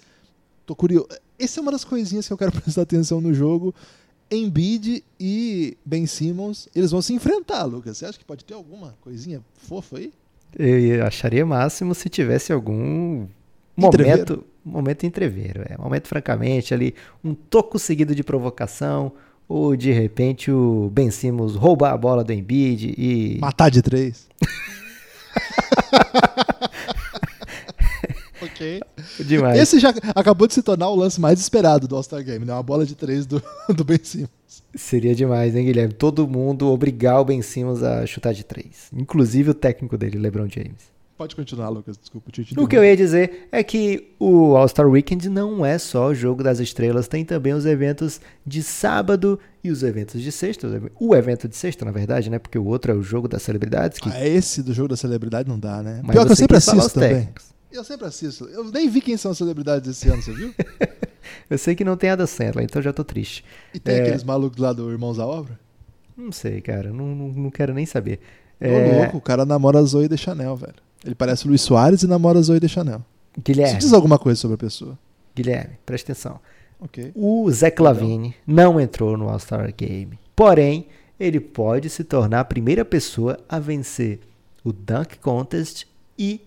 tô 0.64 0.74
curioso. 0.74 1.08
Essa 1.38 1.60
é 1.60 1.62
uma 1.62 1.72
das 1.72 1.84
coisinhas 1.84 2.26
que 2.26 2.32
eu 2.32 2.38
quero 2.38 2.52
prestar 2.60 2.82
atenção 2.82 3.20
no 3.20 3.34
jogo. 3.34 3.74
Embiid 4.30 5.02
e 5.18 5.76
Ben 5.84 6.06
Simmons, 6.06 6.68
eles 6.74 6.92
vão 6.92 7.02
se 7.02 7.12
enfrentar, 7.12 7.64
Lucas. 7.64 7.98
Você 7.98 8.06
acha 8.06 8.18
que 8.18 8.24
pode 8.24 8.44
ter 8.44 8.54
alguma 8.54 8.94
coisinha 9.02 9.42
fofa 9.54 9.98
aí? 9.98 10.12
Eu 10.56 11.04
acharia 11.04 11.44
máximo 11.44 11.94
se 11.94 12.08
tivesse 12.08 12.52
algum 12.52 13.26
Entreveiro. 13.76 14.36
momento, 14.36 14.44
momento 14.64 15.04
entreveiro, 15.04 15.62
é, 15.68 15.76
momento 15.76 16.08
francamente 16.08 16.74
ali, 16.74 16.94
um 17.24 17.34
toco 17.34 17.78
seguido 17.78 18.14
de 18.14 18.22
provocação, 18.22 19.12
ou 19.48 19.76
de 19.76 19.90
repente 19.90 20.50
o 20.50 20.90
Ben 20.92 21.10
Simmons 21.10 21.56
roubar 21.56 21.92
a 21.92 21.96
bola 21.96 22.22
do 22.22 22.32
Embiid 22.32 22.94
e 22.96 23.38
Matar 23.40 23.70
de 23.70 23.82
três. 23.82 24.28
ok. 28.40 28.80
demais. 29.26 29.58
Esse 29.58 29.80
já 29.80 29.92
acabou 30.14 30.46
de 30.46 30.54
se 30.54 30.62
tornar 30.62 30.88
o 30.88 30.94
lance 30.94 31.20
mais 31.20 31.40
esperado 31.40 31.88
do 31.88 31.96
All-Star 31.96 32.22
Game, 32.22 32.44
né? 32.44 32.52
Uma 32.52 32.62
bola 32.62 32.86
de 32.86 32.94
três 32.94 33.26
do, 33.26 33.42
do 33.74 33.84
Ben 33.84 33.98
Simmons. 34.02 34.30
Seria 34.74 35.14
demais, 35.16 35.56
hein, 35.56 35.64
Guilherme? 35.64 35.94
Todo 35.94 36.28
mundo 36.28 36.70
obrigar 36.70 37.20
o 37.20 37.24
Ben 37.24 37.42
Simmons 37.42 37.82
a 37.82 38.06
chutar 38.06 38.32
de 38.32 38.44
três, 38.44 38.88
inclusive 38.92 39.50
o 39.50 39.54
técnico 39.54 39.98
dele, 39.98 40.16
LeBron 40.16 40.48
James. 40.48 40.99
Pode 41.20 41.36
continuar, 41.36 41.68
Lucas. 41.68 41.98
Desculpa, 41.98 42.30
te 42.32 42.54
O 42.56 42.66
que 42.66 42.74
eu 42.74 42.82
ia 42.82 42.96
dizer 42.96 43.46
é 43.52 43.62
que 43.62 44.14
o 44.18 44.56
All-Star 44.56 44.88
Weekend 44.88 45.28
não 45.28 45.66
é 45.66 45.76
só 45.76 46.06
o 46.06 46.14
jogo 46.14 46.42
das 46.42 46.60
estrelas, 46.60 47.08
tem 47.08 47.26
também 47.26 47.52
os 47.52 47.66
eventos 47.66 48.22
de 48.46 48.62
sábado 48.62 49.38
e 49.62 49.70
os 49.70 49.82
eventos 49.82 50.22
de 50.22 50.32
sexta. 50.32 50.66
O 50.98 51.14
evento 51.14 51.46
de 51.46 51.54
sexta, 51.54 51.84
na 51.84 51.90
verdade, 51.90 52.30
né? 52.30 52.38
Porque 52.38 52.58
o 52.58 52.64
outro 52.64 52.92
é 52.92 52.94
o 52.94 53.02
jogo 53.02 53.28
das 53.28 53.42
celebridades. 53.42 53.98
Que... 53.98 54.08
Ah, 54.08 54.26
esse 54.26 54.62
do 54.62 54.72
jogo 54.72 54.88
da 54.88 54.96
celebridade 54.96 55.46
não 55.46 55.58
dá, 55.58 55.82
né? 55.82 56.00
Mas 56.02 56.12
Pior 56.14 56.24
que 56.24 56.32
eu 56.32 56.36
sempre 56.36 56.56
assisto 56.56 56.94
também. 56.94 57.10
técnicos. 57.10 57.44
Eu 57.70 57.84
sempre 57.84 58.06
assisto. 58.06 58.46
Eu 58.46 58.64
nem 58.70 58.88
vi 58.88 59.02
quem 59.02 59.18
são 59.18 59.32
as 59.32 59.36
celebridades 59.36 59.90
esse 59.90 60.08
ano, 60.08 60.22
você 60.22 60.32
viu? 60.32 60.54
Eu 61.50 61.58
sei 61.58 61.74
que 61.74 61.84
não 61.84 61.98
tem 61.98 62.08
Ada 62.08 62.26
Sandler, 62.26 62.64
então 62.64 62.80
já 62.80 62.94
tô 62.94 63.04
triste. 63.04 63.44
E 63.74 63.78
tem 63.78 63.96
É. 63.96 64.00
aqueles 64.00 64.24
malucos 64.24 64.58
lá 64.58 64.72
do 64.72 64.90
Irmãos 64.90 65.18
à 65.18 65.26
Obra? 65.26 65.60
Não 66.16 66.32
sei, 66.32 66.62
cara, 66.62 66.90
não, 66.90 67.14
não, 67.14 67.28
não 67.28 67.50
quero 67.50 67.74
nem 67.74 67.84
saber. 67.84 68.20
Ô, 68.58 68.64
É, 68.64 69.00
louco, 69.02 69.18
o 69.18 69.20
cara 69.20 69.44
namora 69.44 69.80
a 69.80 69.82
Zoe 69.82 70.08
de 70.08 70.16
Chanel, 70.16 70.56
velho. 70.56 70.88
Ele 71.04 71.14
parece 71.14 71.46
Luiz 71.48 71.62
Soares 71.62 72.02
e 72.02 72.06
namora 72.06 72.40
Zoe 72.42 72.60
de 72.60 72.68
Chanel. 72.68 73.02
Isso 73.32 73.42
Guilherme, 73.42 73.78
diz 73.78 73.92
alguma 73.92 74.18
coisa 74.18 74.40
sobre 74.40 74.54
a 74.56 74.58
pessoa. 74.58 74.98
Guilherme, 75.34 75.78
presta 75.86 76.12
atenção. 76.12 76.40
Ok. 76.80 77.12
O 77.14 77.50
Zé 77.50 77.70
Clavini 77.70 78.34
não 78.46 78.80
entrou 78.80 79.16
no 79.16 79.28
All-Star 79.28 79.72
Game. 79.74 80.18
Porém, 80.34 80.86
ele 81.18 81.38
pode 81.38 81.90
se 81.90 82.02
tornar 82.02 82.40
a 82.40 82.44
primeira 82.44 82.84
pessoa 82.84 83.38
a 83.48 83.58
vencer 83.58 84.20
o 84.64 84.72
Dunk 84.72 85.18
Contest 85.18 85.86
e 86.18 86.40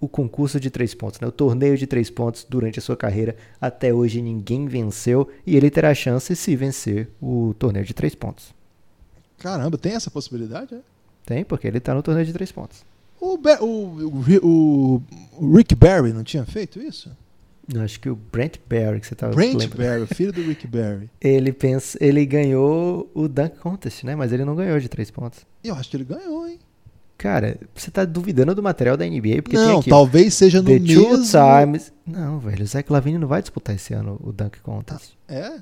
o 0.00 0.08
concurso 0.08 0.60
de 0.60 0.70
três 0.70 0.94
pontos, 0.94 1.20
né? 1.20 1.26
o 1.26 1.32
torneio 1.32 1.76
de 1.76 1.86
três 1.86 2.10
pontos 2.10 2.46
durante 2.48 2.78
a 2.78 2.82
sua 2.82 2.96
carreira. 2.96 3.36
Até 3.60 3.92
hoje 3.92 4.20
ninguém 4.20 4.66
venceu 4.66 5.28
e 5.44 5.56
ele 5.56 5.70
terá 5.70 5.94
chance 5.94 6.34
se 6.36 6.56
vencer 6.56 7.08
o 7.20 7.54
torneio 7.58 7.84
de 7.84 7.94
três 7.94 8.14
pontos. 8.14 8.54
Caramba, 9.38 9.76
tem 9.76 9.92
essa 9.92 10.10
possibilidade? 10.10 10.74
É? 10.74 10.80
Tem, 11.24 11.44
porque 11.44 11.66
ele 11.66 11.80
tá 11.80 11.94
no 11.94 12.02
torneio 12.02 12.26
de 12.26 12.32
três 12.32 12.52
pontos. 12.52 12.84
O, 13.34 13.64
o- 13.64 14.46
o- 14.46 15.02
o 15.38 15.56
Rick 15.56 15.74
Barry 15.74 16.12
não 16.12 16.22
tinha 16.22 16.44
feito 16.44 16.80
isso? 16.80 17.10
Eu 17.72 17.82
Acho 17.82 17.98
que 17.98 18.08
o 18.08 18.14
Brent 18.14 18.58
Barry, 18.68 19.00
que 19.00 19.06
você 19.08 19.14
tava 19.16 19.34
Brent 19.34 19.54
lembrando, 19.54 20.00
Barry, 20.04 20.14
filho 20.14 20.32
do 20.32 20.40
Rick 20.42 20.66
Barry. 20.68 21.10
ele 21.20 21.52
pensa, 21.52 21.98
ele 22.00 22.24
ganhou 22.24 23.10
o 23.12 23.26
Dunk 23.26 23.58
Contest, 23.58 24.04
né? 24.04 24.14
Mas 24.14 24.32
ele 24.32 24.44
não 24.44 24.54
ganhou 24.54 24.78
de 24.78 24.88
três 24.88 25.10
pontos. 25.10 25.40
Eu 25.64 25.74
acho 25.74 25.90
que 25.90 25.96
ele 25.96 26.04
ganhou, 26.04 26.46
hein? 26.46 26.60
Cara, 27.18 27.58
você 27.74 27.90
tá 27.90 28.04
duvidando 28.04 28.54
do 28.54 28.62
material 28.62 28.96
da 28.96 29.04
NBA 29.04 29.42
porque 29.42 29.56
tem 29.56 29.66
não, 29.66 29.78
aqui 29.80 29.88
talvez 29.90 30.34
seja 30.34 30.60
no 30.62 30.68
The 30.68 30.78
mesmo... 30.78 31.02
Two 31.06 31.22
Times. 31.24 31.92
Não, 32.06 32.38
velho, 32.38 32.62
o 32.62 32.66
Zach 32.66 32.92
Lavine 32.92 33.18
não 33.18 33.26
vai 33.26 33.40
disputar 33.40 33.74
esse 33.74 33.94
ano 33.94 34.20
o 34.22 34.32
Dunk 34.32 34.60
Contest. 34.60 35.16
É? 35.26 35.54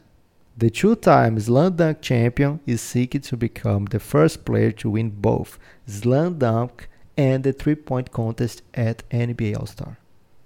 The 0.59 0.69
two 0.71 0.95
times 0.97 1.45
Slam 1.45 1.71
Dunk 1.73 1.99
champion 2.07 2.59
is 2.67 2.81
seeking 2.81 3.21
to 3.21 3.37
become 3.37 3.87
the 3.89 3.99
first 3.99 4.41
player 4.41 4.73
to 4.73 4.91
win 4.93 5.09
both 5.09 5.59
Slam 5.87 6.33
Dunk 6.35 6.85
and 7.19 7.41
the 7.43 7.53
three 7.53 7.77
point 7.77 8.11
contest 8.11 8.63
at 8.73 9.03
NBA 9.13 9.57
All-Star. 9.59 9.97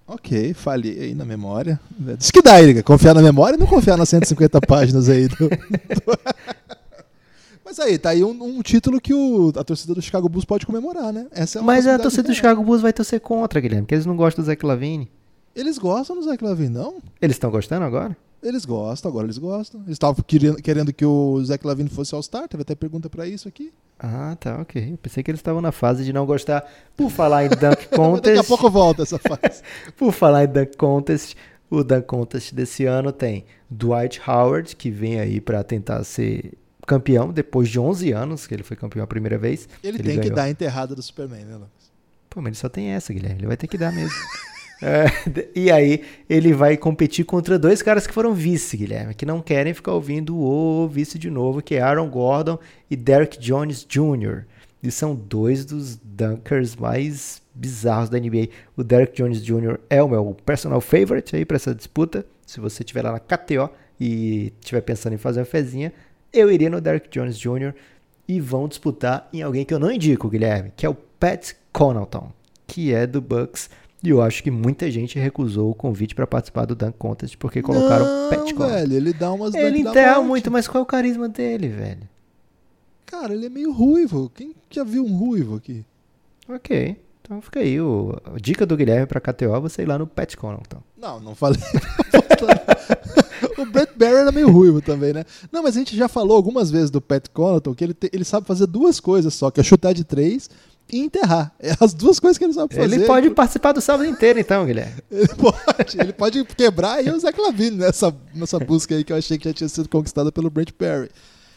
Ok, 0.07 0.55
falhei 0.55 0.99
aí 1.01 1.15
na 1.15 1.25
memória. 1.25 1.79
Diz 2.17 2.31
que 2.31 2.41
dá, 2.41 2.61
Erika. 2.63 2.83
Confiar 2.83 3.15
na 3.15 3.21
memória 3.21 3.57
e 3.57 3.61
não 3.61 3.67
confiar 3.67 3.99
nas 3.99 4.09
150 4.09 4.59
páginas 4.67 5.09
aí. 5.09 5.29
do- 5.29 5.51
Mas 7.65 7.79
aí, 7.79 7.99
tá 7.99 8.11
aí 8.11 8.25
um, 8.25 8.31
um 8.43 8.63
título 8.63 8.99
que 9.01 9.13
o- 9.13 9.53
a 9.55 9.63
torcida 9.63 9.95
do 9.95 10.01
Chicago 10.01 10.29
Bulls 10.29 10.47
pode 10.47 10.65
comemorar, 10.65 11.13
né? 11.13 11.27
Essa 11.31 11.59
é 11.59 11.63
Mas 11.63 11.87
a 11.87 11.99
torcida 11.99 12.23
do. 12.29 12.35
Chicago 12.35 12.63
Bulls 12.65 12.81
vai 12.81 12.93
torcer 12.93 13.21
contra, 13.21 13.61
Guilherme, 13.61 13.83
porque 13.85 13.95
eles 13.95 14.07
não 14.07 14.17
gostam 14.17 14.43
do 14.43 14.47
Zach 14.47 14.65
Lavine. 14.65 15.11
Eles 15.55 15.77
gostam 15.77 16.17
do 16.17 16.23
Zach 16.23 16.43
Lavine, 16.43 16.71
não? 16.71 16.95
Eles 17.21 17.37
estão 17.37 17.51
gostando 17.51 17.85
agora? 17.85 18.17
Eles 18.43 18.65
gostam, 18.65 19.11
agora 19.11 19.27
eles 19.27 19.39
gostam. 19.39 19.81
Eles 19.81 19.93
estavam 19.93 20.23
querendo, 20.25 20.57
querendo 20.63 20.93
que 20.93 21.05
o 21.05 21.43
Zach 21.45 21.67
Lavine 21.67 21.89
fosse 21.89 22.15
All-Star, 22.15 22.49
teve 22.49 22.63
até 22.63 22.75
pergunta 22.75 23.11
pra 23.11 23.27
isso 23.27 23.49
aqui. 23.49 23.73
Ah, 23.99 24.37
tá, 24.39 24.61
ok. 24.61 24.93
Eu 24.93 24.99
pensei 24.99 25.23
que 25.25 25.31
eles 25.31 25.41
estavam 25.41 25.61
na 25.61 25.73
fase 25.73 26.05
de 26.05 26.13
não 26.13 26.25
gostar. 26.25 26.65
Por 26.97 27.11
falar 27.11 27.45
em 27.45 27.49
Dunk 27.49 27.61
Mas 27.61 27.77
Daqui 27.77 27.95
a 27.95 27.97
Contest, 27.97 28.47
pouco 28.49 28.71
volta 28.71 29.03
essa 29.03 29.19
fase. 29.19 29.63
por 29.97 30.13
falar 30.13 30.45
em 30.45 30.49
Dunk 30.49 30.77
Contest, 30.77 31.37
o 31.69 31.83
Dunk 31.83 32.07
Contest 32.07 32.55
desse 32.55 32.85
ano 32.85 33.11
tem 33.11 33.45
Dwight 33.69 34.21
Howard, 34.25 34.77
que 34.77 34.91
vem 34.91 35.19
aí 35.19 35.41
pra 35.41 35.65
tentar 35.65 36.05
ser 36.05 36.53
campeão 36.87 37.33
depois 37.33 37.69
de 37.69 37.79
11 37.81 38.13
anos, 38.13 38.47
que 38.47 38.55
ele 38.55 38.63
foi 38.63 38.77
campeão 38.77 39.03
a 39.03 39.07
primeira 39.07 39.37
vez. 39.37 39.69
Ele, 39.83 39.97
Ele 39.99 40.05
tem 40.05 40.15
que 40.15 40.21
ganhou. 40.23 40.37
dar 40.37 40.45
a 40.45 40.51
enterrada 40.51 40.95
do 40.95 41.03
Superman, 41.03 41.45
né, 41.45 41.55
Lucas? 41.55 41.91
Pô, 42.31 42.41
mas 42.41 42.51
ele 42.51 42.57
só 42.57 42.69
tem 42.69 42.91
essa, 42.91 43.13
Guilherme. 43.13 43.41
Ele 43.41 43.47
vai 43.49 43.57
ter 43.57 43.67
que 43.67 43.77
dar 43.77 43.93
mesmo. 43.93 44.15
É, 44.81 45.07
e 45.55 45.71
aí, 45.71 46.05
ele 46.29 46.53
vai 46.53 46.77
competir 46.77 47.25
contra 47.25 47.59
dois 47.59 47.83
caras 47.83 48.07
que 48.07 48.13
foram 48.13 48.35
vice, 48.35 48.77
Guilherme, 48.77 49.15
que 49.15 49.27
não 49.27 49.41
querem 49.41 49.75
ficar 49.75 49.93
ouvindo 49.93 50.37
o 50.37 50.89
vice 50.89 51.19
de 51.19 51.31
novo, 51.31 51.63
que 51.63 51.75
é 51.75 51.81
Aaron 51.81 52.09
Gordon 52.09 52.59
e 52.91 52.97
Derek 52.97 53.39
Jones 53.39 53.85
Jr. 53.89 54.45
E 54.83 54.91
são 54.91 55.15
dois 55.15 55.65
dos 55.65 55.97
dunkers 55.97 56.77
mais 56.77 57.43
bizarros 57.53 58.09
da 58.09 58.19
NBA. 58.19 58.49
O 58.77 58.85
Derek 58.85 59.17
Jones 59.17 59.45
Jr. 59.45 59.79
é 59.91 60.03
o 60.03 60.09
meu 60.09 60.37
personal 60.47 60.81
favorite 60.81 61.35
aí 61.35 61.45
pra 61.45 61.57
essa 61.57 61.75
disputa. 61.75 62.25
Se 62.47 62.61
você 62.61 62.83
estiver 62.83 63.03
lá 63.03 63.13
na 63.13 63.19
KTO 63.19 63.69
e 64.01 64.53
estiver 64.61 64.81
pensando 64.81 65.15
em 65.15 65.19
fazer 65.19 65.41
uma 65.41 65.47
fezinha, 65.47 65.93
eu 66.33 66.51
iria 66.51 66.71
no 66.71 66.81
Derek 66.81 67.09
Jones 67.11 67.37
Jr. 67.37 67.75
e 68.29 68.41
vão 68.41 68.69
disputar 68.69 69.29
em 69.33 69.43
alguém 69.43 69.65
que 69.65 69.75
eu 69.75 69.79
não 69.79 69.91
indico, 69.91 70.29
Guilherme, 70.29 70.73
que 70.77 70.87
é 70.87 70.89
o 70.89 70.95
Pat 70.95 71.55
Connaughton, 71.73 72.31
que 72.67 72.95
é 72.95 73.07
do 73.07 73.21
Bucks. 73.21 73.69
E 74.03 74.11
eu 74.11 74.23
acho 74.23 74.43
que 74.45 74.51
muita 74.51 74.89
gente 74.91 75.19
recusou 75.19 75.71
o 75.71 75.75
convite 75.75 76.15
pra 76.15 76.27
participar 76.27 76.65
do 76.67 76.75
Dunk 76.77 76.95
Contest 76.99 77.37
porque 77.37 77.61
colocaram 77.61 78.05
não, 78.07 78.31
Pat 78.31 78.39
Connaughton. 78.53 78.67
velho, 78.69 78.95
ele 78.95 79.13
dá 79.13 79.33
umas 79.33 79.55
Ele 79.55 79.81
enterra 79.81 80.21
muito, 80.23 80.51
mas 80.51 80.69
qual 80.69 80.81
é 80.81 80.83
o 80.83 80.87
carisma 80.87 81.29
dele, 81.29 81.69
velho? 81.69 82.09
Cara, 83.07 83.33
ele 83.35 83.47
é 83.47 83.49
meio 83.49 83.73
ruivo. 83.73 84.31
Quem 84.35 84.55
já 84.71 84.85
viu 84.85 85.05
um 85.05 85.17
ruivo 85.17 85.57
aqui? 85.57 85.85
Ok. 86.49 86.97
Então 87.23 87.41
fica 87.43 87.59
aí. 87.61 87.81
O, 87.81 88.17
a 88.25 88.39
dica 88.39 88.65
do 88.65 88.77
Guilherme 88.77 89.07
pra 89.07 89.21
KTO 89.21 89.61
você 89.61 89.83
ir 89.83 89.87
lá 89.87 89.99
no 89.99 90.07
Pat 90.07 90.35
Connaughton. 90.37 90.81
Não, 90.97 91.19
não 91.21 91.35
falei. 91.35 91.59
o 93.59 93.67
Brett 93.67 93.93
Barry 93.97 94.15
era 94.17 94.33
meio 94.33 94.51
ruivo 94.51 94.81
também, 94.81 95.13
né? 95.13 95.25
Não, 95.51 95.63
mas 95.63 95.77
a 95.77 95.79
gente 95.81 95.97
já 95.97 96.09
falou 96.09 96.37
algumas 96.37 96.71
vezes 96.71 96.91
do 96.91 97.01
Pat 97.01 97.29
Connaughton 97.33 97.75
que 97.75 97.85
ele, 97.85 97.95
te- 97.95 98.11
ele 98.13 98.25
sabe 98.25 98.47
fazer 98.47 98.67
duas 98.67 99.01
coisas 99.01 99.35
só, 99.35 99.51
que 99.51 99.61
é 99.61 99.63
chutar 99.65 99.93
de 99.93 100.05
três 100.05 100.49
e 100.91 100.99
enterrar. 101.01 101.53
É 101.59 101.75
as 101.81 101.93
duas 101.93 102.19
coisas 102.19 102.39
que 102.39 102.45
ele 102.45 102.53
sabe 102.53 102.75
fazer. 102.75 102.95
Ele 102.95 103.07
pode 103.07 103.31
participar 103.31 103.73
do 103.73 103.81
sábado 103.81 104.09
inteiro, 104.09 104.39
então, 104.39 104.65
Guilherme. 104.65 104.95
Ele 105.11 105.29
pode, 105.29 106.01
ele 106.01 106.13
pode 106.13 106.45
quebrar 106.45 106.95
aí 106.95 107.11
o 107.11 107.19
Zé 107.19 107.33
Clavini 107.33 107.77
nessa, 107.77 108.15
nessa 108.35 108.59
busca 108.59 108.95
aí 108.95 109.05
que 109.05 109.13
eu 109.13 109.17
achei 109.17 109.39
que 109.39 109.49
já 109.49 109.55
tinha 109.55 109.69
sido 109.69 109.89
conquistada 109.89 110.31
pelo 110.33 110.51
Brent 110.51 110.73
Perry. 110.73 111.11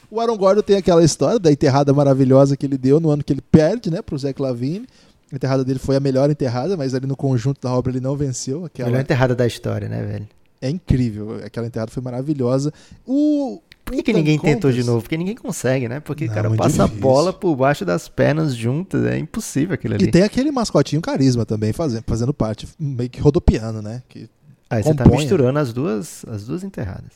O 0.10 0.20
Aaron 0.20 0.38
Gordon 0.38 0.62
tem 0.62 0.76
aquela 0.76 1.04
história 1.04 1.40
da 1.40 1.52
enterrada 1.52 1.94
maravilhosa 1.94 2.58
que 2.58 2.66
ele 2.66 2.78
deu 2.78 3.00
no 3.00 3.10
ano 3.10 3.24
que 3.24 3.32
ele 3.32 3.42
perde, 3.42 3.90
né, 3.90 4.02
pro 4.02 4.18
Zé 4.18 4.34
Clavini. 4.34 4.86
A 5.32 5.36
enterrada 5.36 5.64
dele 5.64 5.80
foi 5.80 5.96
a 5.96 6.00
melhor 6.00 6.30
enterrada, 6.30 6.76
mas 6.76 6.94
ali 6.94 7.08
no 7.08 7.16
conjunto 7.16 7.62
da 7.62 7.74
obra 7.74 7.92
ele 7.92 8.02
não 8.02 8.16
venceu. 8.16 8.66
Aquela... 8.66 8.90
Melhor 8.90 9.02
enterrada 9.02 9.34
da 9.34 9.48
história, 9.48 9.88
né, 9.88 10.04
velho? 10.04 10.28
É 10.62 10.70
incrível, 10.70 11.42
aquela 11.44 11.66
enterrada 11.66 11.92
foi 11.92 12.04
maravilhosa. 12.04 12.74
O 13.08 13.62
Por 13.92 13.98
que, 13.98 14.04
que 14.04 14.14
ninguém 14.14 14.38
Dunk 14.38 14.46
tentou 14.46 14.72
de 14.72 14.84
novo? 14.84 15.02
Porque 15.02 15.18
ninguém 15.18 15.36
consegue, 15.36 15.88
né? 15.90 16.00
Porque 16.00 16.26
Não, 16.26 16.32
o 16.32 16.36
cara 16.36 16.50
passa 16.52 16.84
difícil. 16.84 16.84
a 16.84 16.88
bola 16.88 17.34
por 17.34 17.56
baixo 17.56 17.84
das 17.86 18.08
pernas 18.08 18.56
juntas. 18.56 19.06
É 19.06 19.18
impossível 19.18 19.74
aquilo 19.76 19.96
ali. 19.96 20.06
E 20.06 20.12
tem 20.12 20.24
aquele 20.24 20.52
mascotinho 20.52 21.02
carisma 21.02 21.46
também 21.46 21.74
fazendo, 21.74 22.04
fazendo 22.08 22.34
parte, 22.34 22.68
meio 22.80 23.10
que 23.10 23.20
rodopiando, 23.20 23.82
né? 23.82 24.02
Que 24.10 24.30
Aí 24.70 24.82
você 24.84 24.94
tá 24.94 25.04
compõe, 25.04 25.20
misturando 25.20 25.60
as 25.60 25.74
duas, 25.74 26.24
as 26.28 26.46
duas 26.46 26.64
enterradas. 26.64 27.12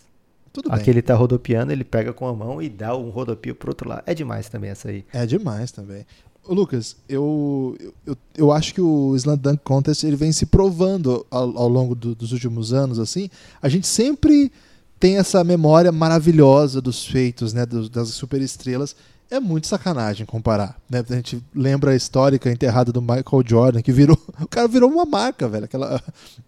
tudo 0.51 0.69
bem. 0.69 0.77
Aquele 0.79 1.01
tá 1.01 1.15
rodopiando, 1.15 1.71
ele 1.71 1.83
pega 1.83 2.11
com 2.13 2.27
a 2.27 2.33
mão 2.33 2.61
e 2.61 2.67
dá 2.69 2.95
um 2.95 3.09
rodopio 3.09 3.55
pro 3.55 3.69
outro 3.71 3.87
lado. 3.89 4.03
É 4.05 4.13
demais 4.13 4.49
também 4.49 4.69
essa 4.69 4.89
aí. 4.89 5.05
É 5.13 5.25
demais 5.25 5.71
também. 5.71 6.05
Lucas, 6.47 6.95
eu, 7.09 7.75
eu, 8.05 8.15
eu 8.37 8.51
acho 8.51 8.71
que 8.73 8.79
o 8.81 9.15
Slam 9.15 9.35
Dunk 9.37 9.61
Contest 9.63 10.03
ele 10.03 10.15
vem 10.15 10.31
se 10.31 10.45
provando 10.45 11.25
ao, 11.31 11.57
ao 11.57 11.67
longo 11.67 11.95
do- 11.95 12.13
dos 12.13 12.31
últimos 12.33 12.71
anos. 12.71 12.99
assim. 12.99 13.29
A 13.61 13.67
gente 13.67 13.87
sempre 13.87 14.51
tem 14.99 15.17
essa 15.17 15.43
memória 15.43 15.91
maravilhosa 15.91 16.81
dos 16.81 17.05
feitos, 17.05 17.53
né, 17.53 17.65
dos- 17.65 17.89
das 17.89 18.09
superestrelas. 18.09 18.95
É 19.29 19.39
muito 19.39 19.67
sacanagem 19.67 20.25
comparar. 20.25 20.79
Né? 20.89 21.03
A 21.09 21.13
gente 21.15 21.43
lembra 21.53 21.91
a 21.91 21.95
histórica 21.95 22.49
enterrada 22.51 22.91
do 22.91 23.01
Michael 23.01 23.43
Jordan, 23.45 23.81
que 23.81 23.91
virou. 23.91 24.17
O 24.39 24.47
cara 24.47 24.67
virou 24.67 24.89
uma 24.89 25.05
marca, 25.05 25.47
velho. 25.47 25.65
Aquela, 25.65 26.01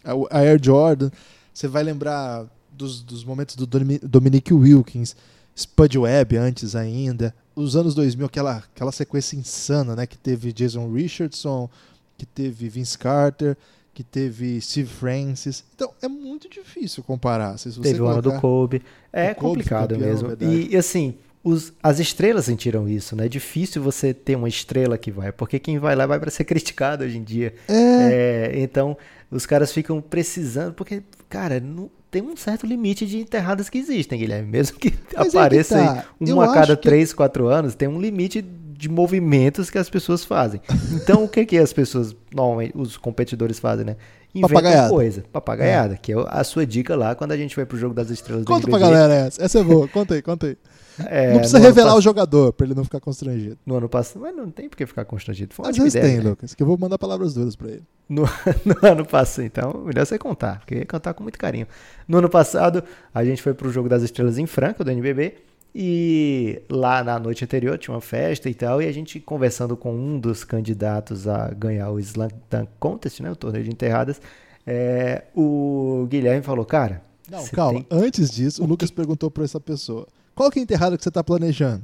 a, 0.03 0.37
Air 0.39 0.59
Jordan. 0.63 1.09
Você 1.53 1.67
vai 1.67 1.81
lembrar 1.83 2.45
dos, 2.71 3.01
dos 3.01 3.23
momentos 3.23 3.55
do 3.55 3.65
Domi- 3.65 3.99
Dominique 3.99 4.53
Wilkins, 4.53 5.15
Spud 5.55 5.97
Webb 5.97 6.37
antes 6.37 6.75
ainda. 6.75 7.33
Os 7.55 7.75
anos 7.75 7.95
2000, 7.95 8.27
aquela, 8.27 8.57
aquela 8.57 8.91
sequência 8.91 9.35
insana, 9.35 9.95
né? 9.95 10.05
Que 10.05 10.15
teve 10.17 10.53
Jason 10.53 10.87
Richardson, 10.93 11.67
que 12.15 12.27
teve 12.27 12.69
Vince 12.69 12.95
Carter, 12.97 13.57
que 13.97 14.03
teve 14.03 14.61
Steve 14.61 14.87
Francis. 14.87 15.63
Então 15.73 15.91
é 16.03 16.07
muito 16.07 16.47
difícil 16.47 17.01
comparar. 17.03 17.57
Se 17.57 17.71
Teve 17.81 17.99
o 17.99 18.05
ano 18.05 18.21
do 18.21 18.33
Kobe. 18.33 18.83
É 19.11 19.33
Kobe 19.33 19.47
complicado 19.55 19.93
campeão, 19.95 20.07
mesmo. 20.07 20.27
verdade. 20.27 20.51
E, 20.53 20.73
e, 20.73 20.77
assim, 20.77 21.15
os- 21.43 21.73
as 21.81 21.97
estrelas 21.97 22.45
sentiram 22.45 22.87
isso, 22.87 23.15
né? 23.15 23.25
É 23.25 23.27
difícil 23.27 23.81
você 23.81 24.13
ter 24.13 24.35
uma 24.35 24.47
estrela 24.47 24.99
que 24.99 25.09
vai, 25.09 25.31
porque 25.31 25.57
quem 25.57 25.79
vai 25.79 25.95
lá 25.95 26.05
vai 26.05 26.19
para 26.19 26.29
ser 26.29 26.43
criticado 26.45 27.03
hoje 27.05 27.17
em 27.17 27.23
dia. 27.23 27.55
É, 27.67 28.51
É, 28.53 28.59
então, 28.61 28.95
os 29.31 29.47
caras 29.47 29.71
ficam 29.71 29.99
precisando, 29.99 30.75
porque, 30.75 31.01
cara, 31.27 31.59
não, 31.59 31.89
tem 32.11 32.21
um 32.21 32.37
certo 32.37 32.67
limite 32.67 33.03
de 33.07 33.17
enterradas 33.17 33.67
que 33.67 33.79
existem, 33.79 34.19
Guilherme. 34.19 34.45
Mesmo 34.51 34.77
que 34.77 34.93
Mas 35.15 35.27
é 35.27 35.29
que 35.31 35.37
apareça 35.39 35.75
tá. 35.75 36.05
Eu 36.21 36.35
uma 36.35 36.43
a 36.45 36.47
cada 36.53 36.73
acho 36.73 36.77
que- 36.77 36.83
3, 36.83 37.13
4 37.13 37.47
anos, 37.47 37.73
tem 37.73 37.87
um 37.87 37.99
limite 37.99 38.45
de 38.77 38.87
movimentos 38.87 39.69
que 39.69 39.77
as 39.77 39.89
pessoas 39.89 40.23
fazem. 40.23 40.61
Então, 40.93 41.23
o 41.23 41.27
que 41.27 41.45
que 41.45 41.57
as 41.57 41.73
pessoas, 41.73 42.15
normalmente, 42.33 42.73
os 42.77 42.95
competidores 42.95 43.57
fazem, 43.59 43.85
né? 43.85 43.95
Inventam 44.35 44.49
Papagaiada. 44.61 44.89
coisa. 44.89 45.23
Papagaiada, 45.33 45.97
que 45.97 46.11
é 46.13 46.15
a 46.27 46.43
sua 46.43 46.65
dica 46.65 46.95
lá 46.95 47.15
quando 47.15 47.31
a 47.31 47.37
gente 47.37 47.55
vai 47.55 47.65
pro 47.65 47.77
jogo 47.77 47.95
das 47.95 48.09
estrelas 48.11 48.43
do 48.45 48.47
conta 48.47 48.67
pra 48.67 48.77
galera 48.77 49.13
essa. 49.15 49.41
Essa 49.43 49.59
é 49.59 49.63
boa. 49.63 49.87
Conta 49.87 50.13
aí, 50.13 50.21
conta 50.21 50.47
aí. 50.47 50.57
É, 51.05 51.31
não 51.31 51.37
precisa 51.39 51.59
revelar 51.59 51.89
pass- 51.91 51.99
o 51.99 52.01
jogador 52.01 52.53
pra 52.53 52.65
ele 52.67 52.75
não 52.75 52.83
ficar 52.83 52.99
constrangido. 52.99 53.57
No 53.65 53.75
ano 53.75 53.87
passado, 53.89 54.21
mas 54.21 54.35
não 54.35 54.49
tem 54.51 54.67
por 54.69 54.75
que 54.77 54.85
ficar 54.85 55.05
constrangido. 55.05 55.53
Foi 55.55 55.65
uma 55.65 55.71
Às 55.71 55.77
vezes 55.77 55.95
ideia, 55.95 56.15
tem, 56.15 56.23
né? 56.23 56.29
Lucas, 56.29 56.53
que 56.53 56.61
eu 56.61 56.67
vou 56.67 56.77
mandar 56.77 56.97
palavras 56.99 57.33
duras 57.33 57.55
pra 57.55 57.69
ele. 57.69 57.83
No, 58.09 58.23
no 58.65 58.75
ano 58.87 59.05
passado, 59.05 59.45
então, 59.45 59.83
melhor 59.85 60.05
você 60.05 60.17
contar, 60.19 60.59
porque 60.59 60.85
contar 60.85 61.13
com 61.13 61.23
muito 61.23 61.37
carinho. 61.39 61.67
No 62.07 62.17
ano 62.19 62.29
passado, 62.29 62.83
a 63.13 63.23
gente 63.25 63.41
foi 63.41 63.53
pro 63.53 63.71
jogo 63.71 63.89
das 63.89 64.03
estrelas 64.03 64.37
em 64.37 64.45
Franca, 64.45 64.83
do 64.83 64.91
NBB, 64.91 65.35
E 65.79 66.59
lá 66.71 67.03
na 67.03 67.19
noite 67.19 67.43
anterior 67.43 67.77
tinha 67.77 67.93
uma 67.93 68.01
festa 68.01 68.49
e 68.49 68.53
tal, 68.55 68.81
e 68.81 68.87
a 68.87 68.91
gente 68.91 69.19
conversando 69.19 69.77
com 69.77 69.93
um 69.93 70.19
dos 70.19 70.43
candidatos 70.43 71.27
a 71.27 71.49
ganhar 71.53 71.91
o 71.91 71.99
Slam 71.99 72.29
Dunk 72.49 72.67
Contest, 72.79 73.21
né, 73.21 73.29
o 73.29 73.35
torneio 73.35 73.63
de 73.63 73.69
enterradas, 73.69 74.19
é, 74.65 75.25
o 75.35 76.07
Guilherme 76.09 76.41
falou, 76.41 76.65
cara... 76.65 77.03
Não, 77.29 77.45
calma. 77.49 77.83
tem- 77.83 77.87
Antes 77.91 78.31
disso, 78.31 78.61
o, 78.63 78.65
O 78.65 78.67
Lucas 78.67 78.89
que- 78.89 78.95
perguntou 78.95 79.29
pra 79.29 79.43
essa 79.43 79.59
pessoa: 79.59 80.07
qual 80.33 80.49
que 80.49 80.57
é 80.57 80.61
a 80.61 80.63
enterrada 80.63 80.97
que 80.97 81.03
você 81.03 81.11
tá 81.11 81.23
planejando? 81.23 81.83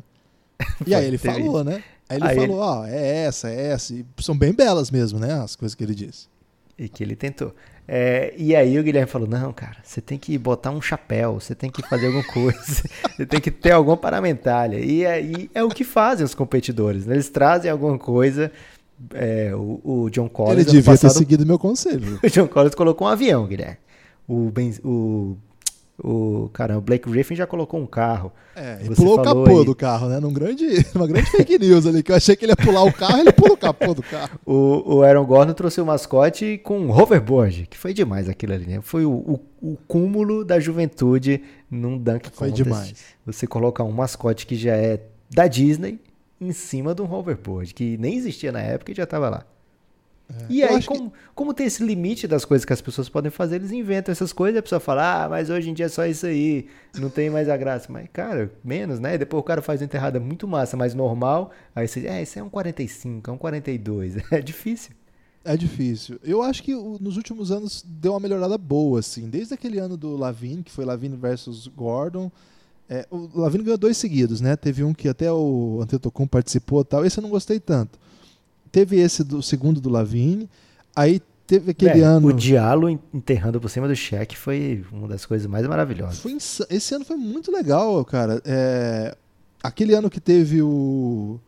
E 0.88 0.96
aí 0.96 1.06
ele 1.06 1.18
falou, 1.20 1.64
né? 1.64 1.84
Aí 2.10 2.18
ele 2.18 2.26
Aí 2.28 2.36
falou: 2.36 2.58
ó, 2.60 2.86
é 2.88 3.26
essa, 3.26 3.50
é 3.50 3.68
essa. 3.68 3.94
E 3.94 4.06
são 4.22 4.36
bem 4.38 4.54
belas 4.54 4.90
mesmo, 4.90 5.20
né? 5.20 5.34
As 5.34 5.56
coisas 5.56 5.76
que 5.76 5.84
ele 5.84 5.94
disse. 5.94 6.28
E 6.80 6.88
que 6.90 7.04
ele 7.04 7.16
tentou. 7.16 7.54
É, 7.88 8.34
e 8.38 8.56
aí 8.56 8.80
o 8.80 8.84
Guilherme 8.84 9.10
falou: 9.10 9.28
Não, 9.28 9.52
cara, 9.52 9.78
você 9.84 10.00
tem 10.00 10.18
que 10.18 10.38
botar 10.38 10.72
um 10.72 10.82
chapéu, 10.82 11.40
você 11.40 11.54
tem 11.54 11.70
que 11.70 11.82
fazer 11.88 12.08
alguma 12.08 12.24
coisa, 12.24 12.84
você 13.16 13.26
tem 13.26 13.42
que 13.42 13.52
ter 13.52 13.72
alguma 13.72 13.98
paramentalha. 13.98 14.78
E 14.80 15.06
aí 15.06 15.50
é 15.54 15.64
o 15.64 15.70
que 15.70 15.84
fazem 15.84 16.26
os 16.26 16.34
competidores, 16.34 17.06
né? 17.06 17.16
Eles 17.16 17.30
trazem 17.30 17.70
alguma 17.70 17.98
coisa. 17.98 18.52
É, 19.14 19.52
o, 19.54 19.82
o 19.84 20.10
John 20.10 20.30
Collins. 20.30 20.62
ele 20.62 20.66
devia 20.66 20.82
ter 20.82 20.92
passado, 20.92 21.18
seguido 21.18 21.46
meu 21.46 21.60
conselho. 21.60 22.20
O 22.24 22.30
John 22.30 22.48
Collins 22.48 22.76
colocou 22.76 23.06
um 23.06 23.10
avião, 23.10 23.46
Guilherme. 23.46 23.78
O, 24.26 24.50
ben, 24.50 24.74
o, 24.82 25.36
o, 26.02 26.50
caramba, 26.52 26.80
o 26.80 26.82
Blake 26.82 27.10
Griffin 27.10 27.36
já 27.36 27.46
colocou 27.46 27.80
um 27.80 27.86
carro. 27.86 28.32
É, 28.56 28.78
ele 28.80 28.90
Você 28.90 28.96
pulou 28.96 29.20
o 29.20 29.24
capô 29.24 29.60
aí. 29.60 29.66
do 29.66 29.76
carro, 29.76 30.10
né? 30.10 30.20
Num 30.20 30.34
grande, 30.34 30.66
uma 30.96 31.06
grande 31.08 31.30
fake 31.30 31.60
news 31.60 31.86
ali, 31.86 32.02
que 32.02 32.12
eu 32.12 32.16
achei 32.16 32.36
que 32.36 32.46
ele 32.46 32.52
ia 32.52 32.56
pular 32.56 32.84
o 32.84 32.92
carro, 32.92 33.20
ele 33.20 33.32
pula 33.32 33.54
o 33.54 33.58
capô 33.58 33.94
do 33.94 34.02
carro. 34.02 34.40
O, 34.46 34.96
o 34.96 35.04
Aaron 35.04 35.26
Gordon 35.26 35.54
trouxe 35.54 35.80
o 35.80 35.86
mascote 35.86 36.60
com 36.64 36.80
um 36.80 36.90
hoverboard, 36.92 37.68
que 37.70 37.78
foi 37.78 37.94
demais 37.94 38.28
aquilo 38.28 38.54
ali, 38.54 38.66
né? 38.66 38.80
Foi 38.82 39.06
o, 39.06 39.12
o, 39.12 39.40
o 39.62 39.78
cúmulo 39.88 40.44
da 40.44 40.60
juventude 40.60 41.42
num 41.70 41.98
Dunk 41.98 42.30
Foi 42.32 42.50
Contest. 42.50 42.64
demais. 42.64 42.94
Você 43.26 43.46
colocar 43.46 43.84
um 43.84 43.92
mascote 43.92 44.48
que 44.48 44.56
já 44.56 44.76
é 44.76 45.00
da 45.30 45.48
Disney 45.48 46.00
em 46.42 46.52
cima 46.52 46.94
de 46.94 47.02
um 47.02 47.12
hoverboard, 47.12 47.74
que 47.74 47.98
nem 47.98 48.16
existia 48.16 48.52
na 48.52 48.62
época 48.62 48.92
e 48.92 48.96
já 48.96 49.04
estava 49.04 49.30
lá. 49.30 49.46
E 50.50 50.62
É. 50.62 50.66
Eu 50.66 50.70
aí, 50.70 50.76
acho 50.78 50.88
que- 50.90 50.98
como, 50.98 51.14
como 51.36 51.54
tem 51.54 51.68
esse 51.68 51.84
limite 51.84 52.28
das 52.28 52.44
coisas 52.46 52.66
que 52.66 52.74
as 52.74 52.82
pessoas 52.82 53.08
podem 53.10 53.30
fazer, 53.30 53.58
eles 53.58 53.72
inventam 53.72 54.12
essas 54.12 54.34
coisas 54.34 54.56
e 54.56 54.60
a 54.60 54.64
pessoa 54.64 54.80
fala, 54.80 55.26
ah, 55.26 55.30
mas 55.30 55.50
hoje 55.50 55.70
em 55.70 55.74
dia 55.74 55.86
é 55.86 55.90
só 55.90 56.06
isso 56.06 56.26
aí, 56.26 56.68
não 56.98 57.10
tem 57.10 57.30
mais 57.30 57.48
a 57.50 57.58
graça. 57.58 57.92
Mas, 57.92 58.08
cara, 58.12 58.52
menos, 58.64 59.00
né? 59.00 59.18
Depois 59.18 59.42
o 59.42 59.44
cara 59.44 59.62
faz 59.62 59.82
uma 59.82 59.86
enterrada 59.86 60.20
muito 60.20 60.48
massa, 60.48 60.76
mais 60.78 60.94
normal, 60.96 61.52
aí 61.76 61.88
você, 61.88 62.08
é, 62.08 62.24
isso 62.24 62.40
é 62.40 62.44
um 62.44 62.50
45, 62.50 63.30
é 63.30 63.34
um 63.34 63.38
42, 63.38 64.16
é 64.32 64.42
difícil. 64.42 64.92
É 65.46 65.58
difícil. 65.58 66.18
Eu 66.24 66.42
acho 66.42 66.64
que 66.64 66.74
nos 66.74 67.18
últimos 67.18 67.52
anos 67.52 67.84
deu 67.86 68.14
uma 68.14 68.20
melhorada 68.22 68.58
boa, 68.58 69.02
assim. 69.02 69.30
Desde 69.30 69.54
aquele 69.54 69.78
ano 69.78 69.98
do 69.98 70.16
Lavine, 70.16 70.64
que 70.64 70.72
foi 70.72 70.86
Lavine 70.86 71.18
versus 71.18 71.68
Gordon. 71.68 72.32
É, 72.90 73.06
o 73.12 73.30
Lavine 73.42 73.64
ganhou 73.66 73.78
dois 73.78 73.98
seguidos, 73.98 74.40
né? 74.40 74.56
Teve 74.56 74.86
um 74.86 74.94
que 74.94 75.10
até 75.10 75.30
o 75.32 75.80
Antetokounmpo 75.82 76.32
participou 76.32 76.80
e 76.80 76.86
tal. 76.86 77.06
Esse 77.06 77.20
eu 77.20 77.22
não 77.24 77.30
gostei 77.30 77.60
tanto. 77.60 78.00
Teve 78.74 79.00
esse 79.00 79.24
do 79.24 79.42
segundo 79.42 79.80
do 79.80 79.88
Lavine. 79.90 80.50
Aí 80.96 81.22
teve 81.48 81.72
aquele 81.72 82.02
É, 82.02 82.04
ano... 82.04 82.28
O 82.28 82.34
Diallo 82.34 82.90
en- 82.90 83.00
enterrando 83.14 83.62
por 83.62 83.70
cima 83.70 83.88
do 83.88 83.96
cheque 83.96 84.36
foi 84.36 84.84
uma 84.92 85.08
das 85.08 85.26
coisas 85.26 85.46
mais 85.48 85.66
maravilhosas. 85.68 86.20
Foi 86.20 86.32
insa- 86.32 86.66
Esse 86.70 86.96
ano 86.96 87.06
foi 87.06 87.16
muito 87.16 87.52
legal, 87.52 88.04
cara. 88.04 88.42
É, 88.44 89.16
Aquele 89.62 89.94
ano 89.94 90.10
que 90.10 90.20
teve 90.20 90.62
o, 90.62 91.40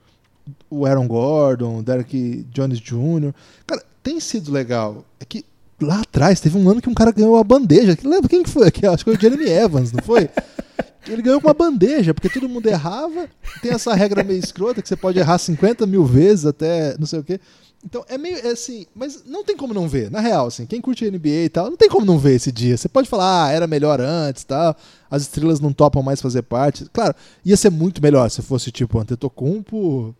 o 0.69 0.85
Aaron 0.85 1.07
Gordon, 1.07 1.79
o 1.79 1.83
Derek 1.83 2.45
Jones 2.51 2.79
Jr. 2.79 3.33
Cara, 3.67 3.83
tem 4.03 4.19
sido 4.21 4.51
legal. 4.53 5.03
É 5.19 5.25
que 5.25 5.43
lá 5.81 5.99
atrás 6.01 6.39
teve 6.39 6.57
um 6.57 6.69
ano 6.69 6.81
que 6.81 6.87
um 6.89 6.93
cara 6.93 7.11
ganhou 7.11 7.35
a 7.37 7.43
bandeja. 7.43 7.97
Lembra 8.03 8.29
quem 8.29 8.43
que 8.43 8.49
foi? 8.49 8.67
Acho 8.67 8.97
que 8.99 9.03
foi 9.03 9.15
o 9.15 9.19
Jeremy 9.19 9.49
Evans, 9.49 9.91
não 9.91 10.01
foi? 10.03 10.29
Ele 11.07 11.21
ganhou 11.21 11.39
com 11.39 11.47
uma 11.47 11.53
bandeja, 11.53 12.13
porque 12.13 12.29
todo 12.29 12.49
mundo 12.49 12.67
errava. 12.67 13.29
Tem 13.61 13.71
essa 13.71 13.93
regra 13.93 14.23
meio 14.23 14.39
escrota 14.39 14.81
que 14.81 14.87
você 14.87 14.95
pode 14.95 15.19
errar 15.19 15.37
50 15.37 15.85
mil 15.85 16.05
vezes 16.05 16.45
até 16.45 16.97
não 16.97 17.05
sei 17.05 17.19
o 17.19 17.23
quê. 17.23 17.39
Então 17.85 18.03
é 18.09 18.17
meio 18.17 18.37
é 18.37 18.49
assim, 18.49 18.87
mas 18.95 19.23
não 19.25 19.43
tem 19.43 19.55
como 19.55 19.71
não 19.71 19.87
ver, 19.87 20.09
na 20.09 20.19
real, 20.19 20.47
assim, 20.47 20.65
quem 20.65 20.81
curte 20.81 21.09
NBA 21.09 21.29
e 21.29 21.49
tal, 21.49 21.69
não 21.69 21.77
tem 21.77 21.87
como 21.87 22.03
não 22.03 22.17
ver 22.17 22.33
esse 22.33 22.51
dia. 22.51 22.75
Você 22.75 22.89
pode 22.89 23.07
falar, 23.07 23.45
ah, 23.45 23.51
era 23.51 23.67
melhor 23.67 24.01
antes, 24.01 24.43
tal, 24.43 24.75
as 25.09 25.21
estrelas 25.21 25.59
não 25.59 25.71
topam 25.71 26.01
mais 26.01 26.19
fazer 26.19 26.41
parte. 26.41 26.85
Claro, 26.91 27.13
ia 27.45 27.55
ser 27.55 27.69
muito 27.69 28.01
melhor 28.01 28.27
se 28.29 28.41
fosse 28.41 28.71
tipo 28.71 28.97
Antetokounmpo. 28.99 30.15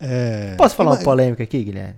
É... 0.00 0.56
Posso 0.56 0.74
falar 0.74 0.92
uma 0.92 1.02
polêmica 1.02 1.44
aqui, 1.44 1.62
Guilherme? 1.62 1.94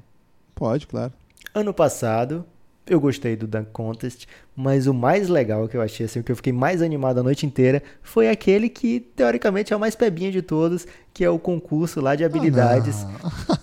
Pode, 0.55 0.87
claro. 0.87 1.13
Ano 1.55 1.73
passado, 1.73 2.45
eu 2.87 3.01
gostei 3.01 3.35
do 3.35 3.47
Dunk 3.47 3.71
Contest, 3.73 4.27
mas 4.57 4.87
o 4.87 4.95
mais 4.95 5.29
legal 5.29 5.69
que 5.69 5.77
eu 5.77 5.83
achei, 5.83 6.07
assim, 6.07 6.21
o 6.21 6.25
que 6.25 6.33
eu 6.33 6.37
fiquei 6.37 6.53
mais 6.53 6.81
animado 6.83 7.19
a 7.19 7.23
noite 7.23 7.45
inteira, 7.45 7.83
foi 8.03 8.29
aquele 8.31 8.69
que, 8.71 9.01
teoricamente, 9.01 9.73
é 9.73 9.77
o 9.77 9.81
mais 9.81 9.95
pebinha 9.95 10.33
de 10.33 10.41
todos, 10.43 10.87
que 11.13 11.25
é 11.25 11.31
o 11.31 11.39
concurso 11.39 12.01
lá 12.01 12.15
de 12.15 12.25
habilidades. 12.25 13.07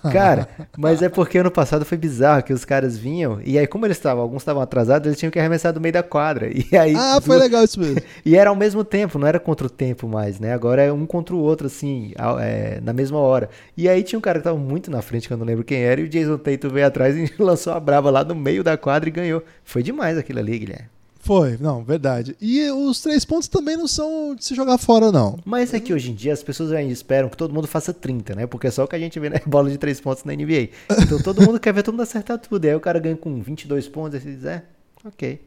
Ah, 0.03 0.11
Cara, 0.11 0.47
mas 0.77 1.01
é 1.01 1.09
porque 1.09 1.37
ano 1.37 1.51
passado 1.51 1.85
foi 1.85 1.97
bizarro 1.97 2.43
que 2.43 2.53
os 2.53 2.65
caras 2.65 2.97
vinham, 2.97 3.39
e 3.43 3.57
aí, 3.57 3.65
como 3.67 3.85
eles 3.85 3.97
estavam, 3.97 4.21
alguns 4.23 4.41
estavam 4.41 4.61
atrasados, 4.61 5.05
eles 5.07 5.19
tinham 5.19 5.31
que 5.31 5.39
arremessar 5.39 5.73
do 5.73 5.81
meio 5.81 5.93
da 5.93 6.03
quadra. 6.03 6.49
E 6.53 6.75
aí. 6.77 6.95
Ah, 6.95 7.19
foi 7.21 7.37
legal 7.37 7.63
isso 7.63 7.79
mesmo. 7.79 8.01
E 8.25 8.35
era 8.35 8.49
ao 8.49 8.55
mesmo 8.55 8.83
tempo, 8.83 9.17
não 9.19 9.27
era 9.27 9.39
contra 9.39 9.67
o 9.67 9.69
tempo 9.69 10.07
mais, 10.07 10.39
né? 10.39 10.53
Agora 10.53 10.81
é 10.81 10.91
um 10.91 11.05
contra 11.05 11.35
o 11.35 11.39
outro, 11.39 11.67
assim, 11.67 12.11
ao- 12.17 12.39
é, 12.39 12.79
na 12.81 12.93
mesma 12.93 13.17
hora. 13.19 13.49
E 13.77 13.87
aí 13.89 14.01
tinha 14.03 14.17
um 14.17 14.21
cara 14.21 14.39
que 14.39 14.43
tava 14.43 14.57
muito 14.57 14.89
na 14.89 15.01
frente, 15.01 15.27
que 15.27 15.33
eu 15.33 15.37
não 15.37 15.45
lembro 15.45 15.63
quem 15.63 15.79
era, 15.81 15.99
e 16.01 16.05
o 16.05 16.09
Jason 16.09 16.37
Tatum 16.37 16.69
veio 16.69 16.87
atrás 16.87 17.15
e 17.17 17.31
lançou 17.41 17.73
a 17.73 17.79
brava 17.79 18.09
lá 18.09 18.23
no 18.23 18.35
meio 18.35 18.63
da 18.63 18.77
quadra 18.77 19.09
e 19.09 19.11
ganhou. 19.11 19.43
Foi 19.63 19.83
demais 19.83 20.17
aquilo 20.17 20.39
ali, 20.39 20.57
Guilherme. 20.59 20.82
Foi, 21.23 21.57
não, 21.57 21.85
verdade. 21.85 22.35
E 22.41 22.69
os 22.69 22.99
três 22.99 23.23
pontos 23.23 23.47
também 23.47 23.77
não 23.77 23.87
são 23.87 24.35
de 24.35 24.43
se 24.43 24.53
jogar 24.53 24.77
fora, 24.77 25.09
não. 25.09 25.39
Mas 25.45 25.73
é 25.73 25.79
que 25.79 25.93
hoje 25.93 26.11
em 26.11 26.13
dia 26.13 26.33
as 26.33 26.43
pessoas 26.43 26.73
ainda 26.73 26.91
esperam 26.91 27.29
que 27.29 27.37
todo 27.37 27.53
mundo 27.53 27.65
faça 27.65 27.93
30, 27.93 28.35
né? 28.35 28.45
Porque 28.45 28.67
é 28.67 28.71
só 28.71 28.83
o 28.83 28.87
que 28.89 28.95
a 28.97 28.99
gente 28.99 29.17
vê 29.21 29.29
na 29.29 29.39
bola 29.47 29.71
de 29.71 29.77
3 29.77 30.01
pontos 30.01 30.25
na 30.25 30.33
NBA. 30.33 30.67
Então 31.01 31.21
todo 31.21 31.41
mundo 31.41 31.61
quer 31.61 31.73
ver 31.73 31.81
todo 31.81 31.93
mundo 31.93 32.03
acertar 32.03 32.37
tudo. 32.39 32.65
E 32.65 32.69
aí 32.69 32.75
o 32.75 32.79
cara 32.81 32.99
ganha 32.99 33.15
com 33.15 33.41
22 33.41 33.87
pontos, 33.87 34.15
aí 34.15 34.19
você 34.19 34.35
diz, 34.35 34.43
é, 34.43 34.63
ok. 35.05 35.41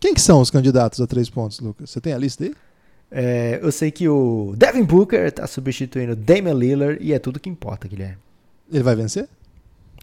Quem 0.00 0.12
que 0.12 0.20
são 0.20 0.40
os 0.40 0.50
candidatos 0.50 1.00
a 1.00 1.06
três 1.06 1.30
pontos, 1.30 1.60
Lucas? 1.60 1.88
Você 1.88 2.00
tem 2.00 2.12
a 2.12 2.18
lista 2.18 2.42
aí? 2.42 2.52
É, 3.08 3.60
eu 3.62 3.70
sei 3.70 3.92
que 3.92 4.08
o 4.08 4.54
Devin 4.56 4.82
Booker 4.82 5.30
tá 5.30 5.46
substituindo 5.46 6.14
o 6.14 6.16
Damian 6.16 6.54
Lillard 6.54 6.98
e 7.00 7.12
é 7.12 7.20
tudo 7.20 7.38
que 7.38 7.48
importa, 7.48 7.86
Guilherme. 7.86 8.18
Ele 8.72 8.82
vai 8.82 8.96
vencer? 8.96 9.28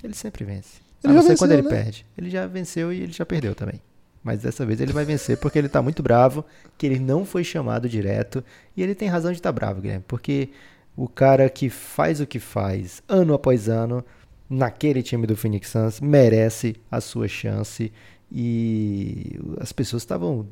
Ele 0.01 0.13
sempre 0.13 0.45
vence. 0.45 0.76
Ele 1.03 1.11
a 1.11 1.15
não 1.17 1.24
ser 1.24 1.38
quando 1.38 1.51
ele 1.51 1.63
venceu, 1.63 1.78
né? 1.78 1.84
perde. 1.84 2.05
Ele 2.17 2.30
já 2.30 2.47
venceu 2.47 2.93
e 2.93 3.01
ele 3.01 3.11
já 3.11 3.26
perdeu 3.26 3.53
também. 3.53 3.82
Mas 4.24 4.41
dessa 4.41 4.65
vez 4.65 4.82
ele 4.82 4.91
vai 4.91 5.05
vencer 5.05 5.38
porque 5.38 5.57
ele 5.57 5.70
tá 5.70 5.82
muito 5.82 6.03
bravo, 6.03 6.43
que 6.78 6.86
ele 6.86 6.99
não 6.99 7.26
foi 7.26 7.43
chamado 7.43 7.88
direto. 7.88 8.43
E 8.76 8.84
ele 8.84 8.93
tem 8.93 9.07
razão 9.07 9.32
de 9.32 9.38
estar 9.38 9.51
bravo, 9.51 9.82
Guilherme. 9.82 10.03
Porque 10.07 10.49
o 10.95 11.07
cara 11.07 11.49
que 11.49 11.70
faz 11.70 12.20
o 12.20 12.28
que 12.28 12.39
faz 12.39 13.01
ano 13.07 13.34
após 13.34 13.70
ano, 13.70 14.03
naquele 14.49 15.01
time 15.01 15.26
do 15.26 15.36
Phoenix 15.36 15.70
Suns, 15.70 16.01
merece 16.01 16.76
a 16.91 16.99
sua 16.99 17.28
chance. 17.28 17.91
E 18.32 19.39
as 19.59 19.72
pessoas 19.72 20.03
estavam 20.03 20.47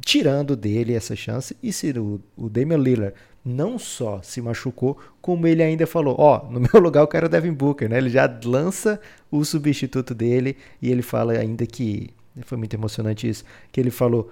tirando 0.00 0.54
dele 0.56 0.94
essa 0.94 1.16
chance. 1.16 1.56
E 1.62 1.72
se 1.72 1.90
o, 1.98 2.20
o 2.36 2.48
Damian 2.48 2.78
Lillard 2.78 3.14
não 3.44 3.78
só 3.78 4.20
se 4.22 4.40
machucou, 4.40 4.98
como 5.20 5.46
ele 5.46 5.62
ainda 5.62 5.86
falou: 5.86 6.16
Ó, 6.18 6.46
no 6.50 6.60
meu 6.72 6.80
lugar 6.80 7.00
eu 7.00 7.08
quero 7.08 7.26
o 7.26 7.28
Devin 7.28 7.52
Booker, 7.52 7.88
né? 7.88 7.98
Ele 7.98 8.10
já 8.10 8.30
lança 8.44 9.00
o 9.30 9.44
substituto 9.44 10.14
dele 10.14 10.56
e 10.80 10.90
ele 10.90 11.02
fala 11.02 11.32
ainda 11.32 11.66
que. 11.66 12.10
Foi 12.42 12.58
muito 12.58 12.74
emocionante 12.74 13.28
isso. 13.28 13.44
Que 13.72 13.80
ele 13.80 13.90
falou. 13.90 14.30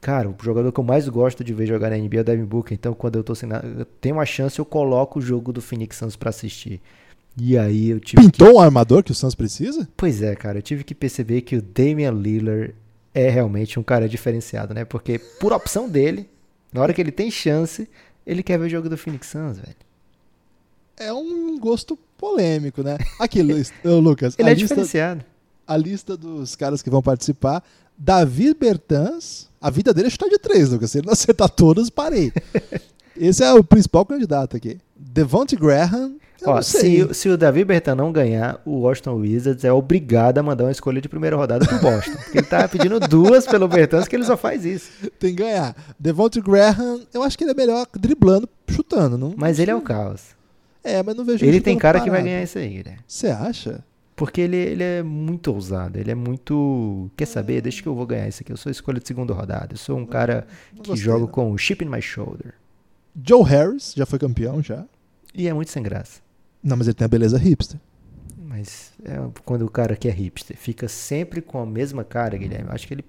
Cara, 0.00 0.28
o 0.28 0.36
jogador 0.40 0.70
que 0.70 0.78
eu 0.78 0.84
mais 0.84 1.08
gosto 1.08 1.42
de 1.42 1.52
ver 1.52 1.66
jogar 1.66 1.90
na 1.90 1.96
NBA 1.96 2.18
é 2.18 2.20
o 2.20 2.24
Devin 2.24 2.44
Booker. 2.44 2.72
Então, 2.72 2.94
quando 2.94 3.16
eu 3.16 3.24
tô 3.24 3.34
sem 3.34 3.48
nada, 3.48 3.66
eu 3.66 3.84
tenho 3.84 4.14
uma 4.14 4.24
chance, 4.24 4.58
eu 4.58 4.64
coloco 4.64 5.18
o 5.18 5.22
jogo 5.22 5.52
do 5.52 5.60
Phoenix 5.60 5.96
Suns 5.96 6.14
pra 6.14 6.30
assistir. 6.30 6.80
E 7.40 7.56
aí 7.56 7.90
eu 7.90 8.00
tive 8.00 8.22
que 8.22 8.30
Pintou 8.30 8.56
um 8.56 8.60
armador 8.60 9.02
que 9.02 9.12
o 9.12 9.14
Suns 9.14 9.34
precisa? 9.34 9.88
Pois 9.96 10.22
é, 10.22 10.34
cara, 10.34 10.58
eu 10.58 10.62
tive 10.62 10.84
que 10.84 10.94
perceber 10.94 11.40
que 11.42 11.56
o 11.56 11.62
Damian 11.62 12.12
Lillard 12.12 12.74
é 13.14 13.28
realmente 13.28 13.78
um 13.78 13.82
cara 13.82 14.08
diferenciado, 14.08 14.74
né? 14.74 14.84
Porque 14.84 15.18
por 15.40 15.52
opção 15.52 15.88
dele, 15.88 16.28
na 16.72 16.80
hora 16.80 16.92
que 16.92 17.00
ele 17.00 17.12
tem 17.12 17.30
chance, 17.30 17.88
ele 18.26 18.42
quer 18.42 18.58
ver 18.58 18.66
o 18.66 18.68
jogo 18.68 18.88
do 18.88 18.96
Phoenix 18.98 19.28
Suns, 19.28 19.58
velho. 19.58 19.76
É 20.96 21.12
um 21.12 21.58
gosto 21.58 21.96
polêmico, 22.16 22.82
né? 22.82 22.98
Aqui, 23.18 23.40
Lucas, 23.42 24.34
Ele 24.38 24.50
é 24.50 24.54
lista, 24.54 24.68
diferenciado. 24.68 25.24
A 25.68 25.76
lista 25.76 26.16
dos 26.16 26.56
caras 26.56 26.80
que 26.82 26.90
vão 26.90 27.02
participar. 27.02 27.62
Davi 27.96 28.54
Bertans, 28.54 29.48
a 29.60 29.70
vida 29.70 29.92
dele 29.92 30.06
é 30.06 30.10
chutar 30.10 30.28
de 30.28 30.38
três, 30.38 30.70
Lucas. 30.70 30.90
Se 30.90 30.98
ele 30.98 31.06
não 31.06 31.12
acertar 31.12 31.50
todos, 31.50 31.90
parei. 31.90 32.32
Esse 33.16 33.42
é 33.42 33.52
o 33.52 33.62
principal 33.64 34.06
candidato 34.06 34.56
aqui. 34.56 34.78
Devonte 34.96 35.56
Graham, 35.56 36.14
Ó, 36.44 36.62
se, 36.62 37.02
o- 37.02 37.12
se 37.12 37.28
o 37.28 37.36
Davi 37.36 37.64
Bertan 37.64 37.96
não 37.96 38.12
ganhar, 38.12 38.62
o 38.64 38.82
Washington 38.82 39.14
Wizards 39.16 39.64
é 39.64 39.72
obrigado 39.72 40.38
a 40.38 40.42
mandar 40.44 40.64
uma 40.66 40.70
escolha 40.70 41.00
de 41.00 41.08
primeira 41.08 41.34
rodada 41.36 41.66
pro 41.66 41.80
Boston. 41.80 42.12
porque 42.12 42.38
ele 42.38 42.46
tá 42.46 42.68
pedindo 42.68 43.00
duas 43.00 43.44
pelo 43.44 43.66
Bertans, 43.66 44.06
que 44.06 44.14
ele 44.14 44.24
só 44.24 44.36
faz 44.36 44.64
isso. 44.64 44.88
Tem 45.18 45.34
que 45.34 45.42
ganhar. 45.42 45.74
Devonte 45.98 46.40
Graham, 46.40 47.00
eu 47.12 47.24
acho 47.24 47.36
que 47.36 47.42
ele 47.42 47.50
é 47.50 47.54
melhor 47.54 47.84
driblando, 47.98 48.48
chutando. 48.70 49.18
Não, 49.18 49.34
Mas 49.36 49.58
ele 49.58 49.72
é 49.72 49.74
o 49.74 49.80
caos. 49.80 50.20
É, 50.84 51.02
mas 51.02 51.16
não 51.16 51.24
vejo 51.24 51.44
Ele 51.44 51.60
tem 51.60 51.76
cara 51.76 51.98
que 51.98 52.08
vai 52.08 52.20
parado. 52.20 52.28
ganhar 52.28 52.42
isso 52.44 52.56
aí, 52.58 52.84
né? 52.86 52.98
Você 53.06 53.26
acha? 53.26 53.84
Porque 54.18 54.40
ele, 54.40 54.56
ele 54.56 54.82
é 54.82 55.00
muito 55.00 55.52
ousado, 55.52 55.96
ele 55.96 56.10
é 56.10 56.14
muito. 56.14 57.08
Quer 57.16 57.26
saber? 57.26 57.60
Deixa 57.62 57.80
que 57.80 57.86
eu 57.88 57.94
vou 57.94 58.04
ganhar 58.04 58.26
isso 58.26 58.42
aqui. 58.42 58.50
Eu 58.50 58.56
sou 58.56 58.70
escolha 58.70 58.98
de 58.98 59.06
segunda 59.06 59.32
rodada. 59.32 59.74
Eu 59.74 59.78
sou 59.78 59.96
um 59.96 60.04
cara 60.04 60.44
Não 60.74 60.82
que 60.82 60.96
joga 60.96 61.28
com 61.28 61.52
o 61.52 61.56
chip 61.56 61.84
in 61.84 61.88
my 61.88 62.02
shoulder. 62.02 62.52
Joe 63.24 63.44
Harris 63.44 63.94
já 63.96 64.04
foi 64.04 64.18
campeão 64.18 64.60
já. 64.60 64.84
E 65.32 65.46
é 65.46 65.54
muito 65.54 65.70
sem 65.70 65.84
graça. 65.84 66.20
Não, 66.60 66.76
mas 66.76 66.88
ele 66.88 66.94
tem 66.94 67.04
a 67.04 67.08
beleza 67.08 67.38
hipster. 67.38 67.78
Mas 68.36 68.92
é 69.04 69.14
quando 69.44 69.62
o 69.64 69.70
cara 69.70 69.94
que 69.94 70.08
é 70.08 70.10
hipster 70.10 70.56
fica 70.56 70.88
sempre 70.88 71.40
com 71.40 71.60
a 71.60 71.66
mesma 71.66 72.02
cara, 72.02 72.36
Guilherme, 72.36 72.70
acho 72.70 72.88
que 72.88 72.94
ele 72.94 73.04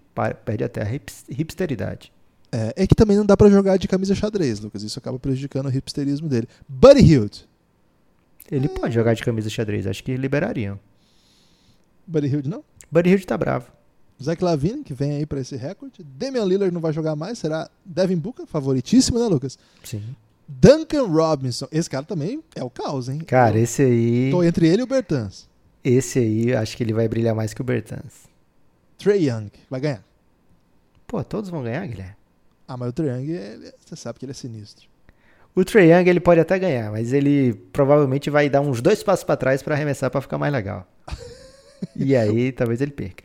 perde 0.46 0.64
até 0.64 0.84
a 0.84 0.94
hips- 0.94 1.26
hipsteridade. 1.28 2.14
É, 2.52 2.84
é 2.84 2.86
que 2.88 2.94
também 2.94 3.18
não 3.18 3.26
dá 3.26 3.36
pra 3.36 3.50
jogar 3.50 3.78
de 3.78 3.88
camisa 3.88 4.14
xadrez, 4.14 4.60
Lucas. 4.60 4.84
Isso 4.84 5.00
acaba 5.00 5.18
prejudicando 5.18 5.66
o 5.66 5.76
hipsterismo 5.76 6.30
dele. 6.30 6.48
Buddy 6.68 7.02
Hield. 7.02 7.50
Ele 8.52 8.68
pode 8.70 8.94
jogar 8.94 9.16
de 9.16 9.24
camisa 9.24 9.50
xadrez, 9.50 9.88
acho 9.88 10.04
que 10.04 10.16
liberariam. 10.16 10.80
Buddy 12.10 12.28
Hield 12.28 12.50
não. 12.50 12.64
Buddy 12.92 13.10
Hield 13.12 13.26
tá 13.28 13.38
bravo. 13.38 13.72
Zach 14.22 14.44
Lavine, 14.44 14.84
que 14.84 14.94
vem 14.94 15.12
aí 15.14 15.26
pra 15.26 15.40
esse 15.40 15.56
recorde. 15.56 16.04
Damian 16.04 16.44
Lillard 16.44 16.74
não 16.74 16.82
vai 16.82 16.92
jogar 16.92 17.16
mais, 17.16 17.38
será 17.40 17.70
Devin 17.86 18.18
Booker, 18.18 18.46
favoritíssimo, 18.46 19.18
né, 19.20 19.26
Lucas? 19.28 19.58
Sim. 19.84 20.04
Duncan 20.48 21.04
Robinson. 21.06 21.68
Esse 21.72 21.90
cara 21.90 22.04
também 22.04 22.44
é 22.56 22.64
o 22.64 22.70
caos, 22.70 23.08
hein? 23.08 23.20
Cara, 23.20 23.58
esse 23.58 23.82
aí. 23.84 24.30
Tô 24.32 24.44
entre 24.44 24.68
ele 24.68 24.82
e 24.82 24.84
o 24.84 24.88
Bertans. 24.88 25.48
Esse 25.84 26.20
aí, 26.20 26.54
acho 26.54 26.76
que 26.76 26.84
ele 26.84 26.92
vai 26.92 27.08
brilhar 27.08 27.34
mais 27.36 27.54
que 27.54 27.62
o 27.62 27.64
Bertans. 27.64 28.28
Trey 28.98 29.30
Young 29.30 29.50
vai 29.70 29.80
ganhar. 29.80 30.04
Pô, 31.08 31.24
todos 31.24 31.50
vão 31.50 31.64
ganhar, 31.64 31.88
Guilherme. 31.88 32.16
Ah, 32.68 32.76
mas 32.76 32.90
o 32.90 32.94
Trey 32.94 33.10
Young, 33.10 33.30
ele- 33.32 33.74
você 33.86 33.96
sabe 33.96 34.20
que 34.20 34.26
ele 34.26 34.32
é 34.32 34.36
sinistro. 34.36 34.88
O 35.56 35.64
Trae 35.64 35.92
Young 35.92 36.08
ele 36.10 36.20
pode 36.20 36.40
até 36.42 36.60
ganhar, 36.60 36.92
mas 36.92 37.14
ele 37.14 37.54
provavelmente 37.72 38.30
vai 38.30 38.50
dar 38.50 38.62
uns 38.62 38.82
dois 38.82 39.02
passos 39.02 39.24
pra 39.24 39.36
trás 39.38 39.64
pra 39.64 39.76
arremessar 39.76 40.12
pra 40.12 40.20
ficar 40.22 40.38
mais 40.38 40.52
legal. 40.52 40.86
e 41.96 42.16
aí, 42.16 42.52
talvez 42.52 42.82
ele 42.82 42.92
perca. 42.92 43.24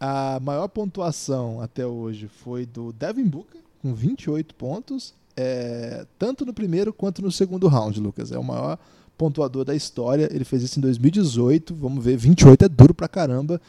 A 0.00 0.40
maior 0.40 0.68
pontuação 0.68 1.60
até 1.60 1.86
hoje 1.86 2.28
foi 2.28 2.66
do 2.66 2.92
Devin 2.92 3.24
Booker, 3.24 3.60
com 3.80 3.94
28 3.94 4.54
pontos, 4.54 5.14
é, 5.36 6.04
tanto 6.18 6.44
no 6.44 6.52
primeiro 6.52 6.92
quanto 6.92 7.22
no 7.22 7.30
segundo 7.30 7.68
round, 7.68 8.00
Lucas. 8.00 8.32
É 8.32 8.38
o 8.38 8.44
maior 8.44 8.78
pontuador 9.16 9.64
da 9.64 9.74
história. 9.74 10.28
Ele 10.32 10.44
fez 10.44 10.62
isso 10.62 10.78
em 10.78 10.82
2018. 10.82 11.74
Vamos 11.74 12.04
ver, 12.04 12.16
28 12.16 12.64
é 12.64 12.68
duro 12.68 12.92
pra 12.94 13.08
caramba. 13.08 13.60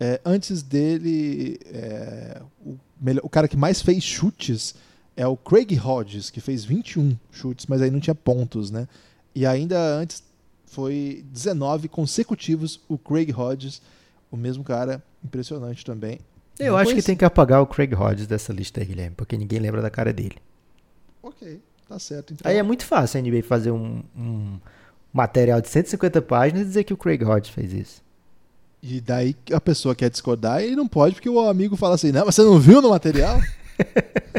É, 0.00 0.20
antes 0.24 0.62
dele, 0.62 1.58
é, 1.66 2.40
o, 2.64 2.76
melhor- 3.00 3.24
o 3.24 3.28
cara 3.28 3.48
que 3.48 3.56
mais 3.56 3.80
fez 3.82 4.02
chutes 4.02 4.74
é 5.16 5.26
o 5.26 5.36
Craig 5.36 5.76
Hodges, 5.78 6.30
que 6.30 6.40
fez 6.40 6.64
21 6.64 7.16
chutes, 7.32 7.66
mas 7.66 7.82
aí 7.82 7.90
não 7.90 7.98
tinha 8.00 8.14
pontos, 8.14 8.70
né? 8.70 8.86
E 9.34 9.44
ainda 9.46 9.78
antes 9.96 10.22
foi 10.70 11.24
19 11.32 11.88
consecutivos 11.88 12.80
o 12.88 12.96
Craig 12.98 13.32
Hodges, 13.32 13.80
o 14.30 14.36
mesmo 14.36 14.62
cara, 14.62 15.02
impressionante 15.24 15.84
também. 15.84 16.20
Eu 16.58 16.72
Não 16.72 16.76
acho 16.78 16.86
que 16.86 16.92
conheci. 16.94 17.06
tem 17.06 17.16
que 17.16 17.24
apagar 17.24 17.62
o 17.62 17.66
Craig 17.66 17.94
Hodges 17.94 18.26
dessa 18.26 18.52
lista 18.52 18.80
aí, 18.80 18.86
Guilherme, 18.86 19.14
porque 19.16 19.36
ninguém 19.36 19.58
lembra 19.58 19.80
da 19.80 19.90
cara 19.90 20.12
dele. 20.12 20.36
Ok, 21.22 21.60
tá 21.88 21.98
certo. 21.98 22.32
Então. 22.34 22.50
Aí 22.50 22.56
é 22.56 22.62
muito 22.62 22.84
fácil 22.84 23.18
a 23.18 23.22
NBA 23.22 23.42
fazer 23.42 23.70
um, 23.70 24.02
um 24.16 24.58
material 25.12 25.60
de 25.60 25.68
150 25.68 26.20
páginas 26.22 26.62
e 26.62 26.64
dizer 26.66 26.84
que 26.84 26.92
o 26.92 26.96
Craig 26.96 27.22
Hodges 27.24 27.52
fez 27.54 27.72
isso. 27.72 28.02
E 28.82 29.00
daí 29.00 29.34
a 29.52 29.60
pessoa 29.60 29.94
quer 29.94 30.10
discordar 30.10 30.62
e 30.64 30.76
não 30.76 30.86
pode, 30.86 31.14
porque 31.16 31.28
o 31.28 31.40
amigo 31.40 31.76
fala 31.76 31.94
assim: 31.96 32.12
não, 32.12 32.26
mas 32.26 32.34
você 32.34 32.42
não 32.42 32.58
viu 32.58 32.80
no 32.82 32.90
material? 32.90 33.40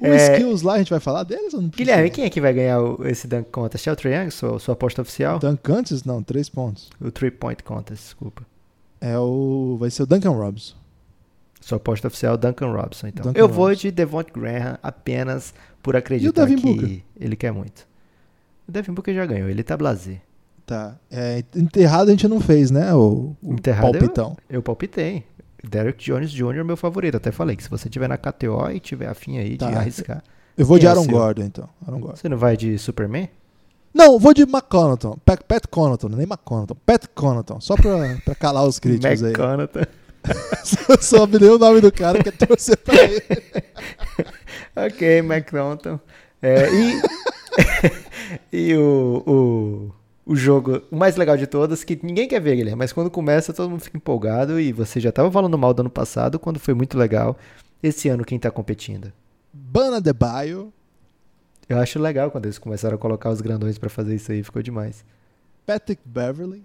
Os 0.00 0.08
É. 0.08 0.32
skills 0.32 0.62
lá, 0.62 0.74
a 0.74 0.78
gente 0.78 0.90
vai 0.90 1.00
falar 1.00 1.24
deles 1.24 1.52
ou 1.52 1.60
não 1.60 1.68
precisa? 1.68 1.90
Guilherme, 1.90 2.10
quem 2.10 2.24
é 2.24 2.30
que 2.30 2.40
vai 2.40 2.52
ganhar 2.54 2.80
o- 2.80 3.06
esse 3.06 3.26
Dunk 3.28 3.50
Contest? 3.50 3.86
É 3.88 3.92
o 3.92 3.96
Trae 3.96 4.14
Young, 4.14 4.30
sua, 4.30 4.58
sua 4.58 4.72
aposta 4.72 5.02
oficial? 5.02 5.38
Duncantes? 5.38 6.04
Não, 6.04 6.22
três 6.22 6.48
pontos. 6.48 6.88
O 7.00 7.10
Three 7.10 7.30
Point 7.30 7.62
Contest, 7.62 8.02
desculpa. 8.04 8.42
É 9.00 9.18
o. 9.18 9.76
Vai 9.78 9.90
ser 9.90 10.02
o 10.02 10.06
Duncan 10.06 10.30
Robinson. 10.30 10.74
Sua 11.60 11.76
aposta 11.76 12.08
oficial 12.08 12.32
é 12.32 12.34
o 12.34 12.38
Duncan 12.38 12.72
Robinson, 12.72 13.08
então. 13.08 13.26
Duncan 13.26 13.38
Eu 13.38 13.46
vou 13.48 13.64
Robinson. 13.66 13.82
de 13.82 13.90
Devonte 13.90 14.32
Graham 14.32 14.78
apenas 14.82 15.52
por 15.82 15.94
acreditar 15.94 16.46
que 16.46 16.56
Booker? 16.56 17.02
ele 17.18 17.36
quer 17.36 17.52
muito. 17.52 17.86
O 18.66 18.72
Devin 18.72 18.92
Booker 18.92 19.14
já 19.14 19.26
ganhou, 19.26 19.48
ele 19.48 19.62
tá 19.62 19.76
blasé. 19.76 20.20
Tá. 20.64 20.96
É, 21.10 21.42
enterrado 21.56 22.08
a 22.08 22.10
gente 22.12 22.26
não 22.28 22.40
fez, 22.40 22.70
né? 22.70 22.94
O, 22.94 23.34
o 23.42 23.52
Enterrado 23.54 23.88
eu- 23.88 24.00
palpitão. 24.00 24.36
Eu 24.48 24.62
palpitei. 24.62 25.24
Derek 25.68 26.02
Jones 26.04 26.30
Jr. 26.30 26.58
é 26.60 26.64
meu 26.64 26.76
favorito. 26.76 27.16
Até 27.16 27.30
falei 27.30 27.56
que 27.56 27.62
se 27.62 27.70
você 27.70 27.88
tiver 27.88 28.08
na 28.08 28.16
KTO 28.16 28.70
e 28.70 28.80
tiver 28.80 29.08
afim 29.08 29.38
aí 29.38 29.56
Tá. 29.56 29.70
de 29.70 29.76
arriscar. 29.76 30.22
Eu 30.56 30.66
vou 30.66 30.78
de 30.78 30.86
é 30.86 30.88
Aaron 30.90 31.04
seu? 31.04 31.12
Gordon, 31.12 31.42
então. 31.42 31.68
Aaron 31.86 32.00
Gordon. 32.00 32.16
Você 32.16 32.28
não 32.28 32.36
vai 32.36 32.56
de 32.56 32.76
Superman? 32.78 33.28
Não, 33.92 34.18
vou 34.18 34.32
de 34.32 34.42
McConaughton. 34.42 35.16
Pat, 35.24 35.42
Pat 35.42 35.64
nem 36.10 36.22
McConaughton. 36.24 36.76
Pat 36.86 37.06
Connaughton. 37.14 37.60
Só 37.60 37.76
pra, 37.76 38.16
pra 38.24 38.34
calar 38.34 38.64
os 38.64 38.78
críticos 38.78 39.22
aí. 39.22 39.30
McConaughey. 39.30 39.86
Só 41.00 41.26
me 41.26 41.38
deu 41.38 41.56
o 41.56 41.58
nome 41.58 41.80
do 41.80 41.90
cara 41.90 42.22
que 42.22 42.28
é 42.28 42.32
torcer 42.32 42.76
pra 42.76 42.94
ele. 42.94 43.22
ok, 44.76 45.18
McConaughey. 45.18 45.98
É, 46.42 46.68
e 46.72 47.02
e 48.70 48.74
o, 48.76 49.22
o, 49.26 49.92
o 50.30 50.36
jogo, 50.36 50.80
o 50.92 50.96
mais 50.96 51.16
legal 51.16 51.36
de 51.36 51.44
todos, 51.46 51.82
que 51.82 51.98
ninguém 52.02 52.28
quer 52.28 52.40
ver, 52.40 52.54
Guilherme, 52.54 52.78
mas 52.78 52.92
quando 52.92 53.10
começa 53.10 53.52
todo 53.52 53.68
mundo 53.68 53.80
fica 53.80 53.96
empolgado 53.96 54.60
e 54.60 54.72
você 54.72 55.00
já 55.00 55.10
tava 55.10 55.28
falando 55.28 55.58
mal 55.58 55.74
do 55.74 55.80
ano 55.80 55.90
passado, 55.90 56.38
quando 56.38 56.60
foi 56.60 56.72
muito 56.72 56.96
legal. 56.96 57.36
Esse 57.82 58.08
ano 58.08 58.24
quem 58.24 58.38
tá 58.38 58.48
competindo? 58.48 59.12
Bana 59.52 60.00
de 60.00 60.12
Baio, 60.12 60.72
Eu 61.68 61.78
acho 61.78 61.98
legal 61.98 62.30
quando 62.30 62.44
eles 62.46 62.58
começaram 62.58 62.94
a 62.94 62.98
colocar 62.98 63.30
os 63.30 63.40
grandões 63.40 63.76
pra 63.76 63.90
fazer 63.90 64.14
isso 64.14 64.30
aí, 64.30 64.42
ficou 64.44 64.62
demais. 64.62 65.04
Patrick 65.66 66.00
Beverly, 66.04 66.62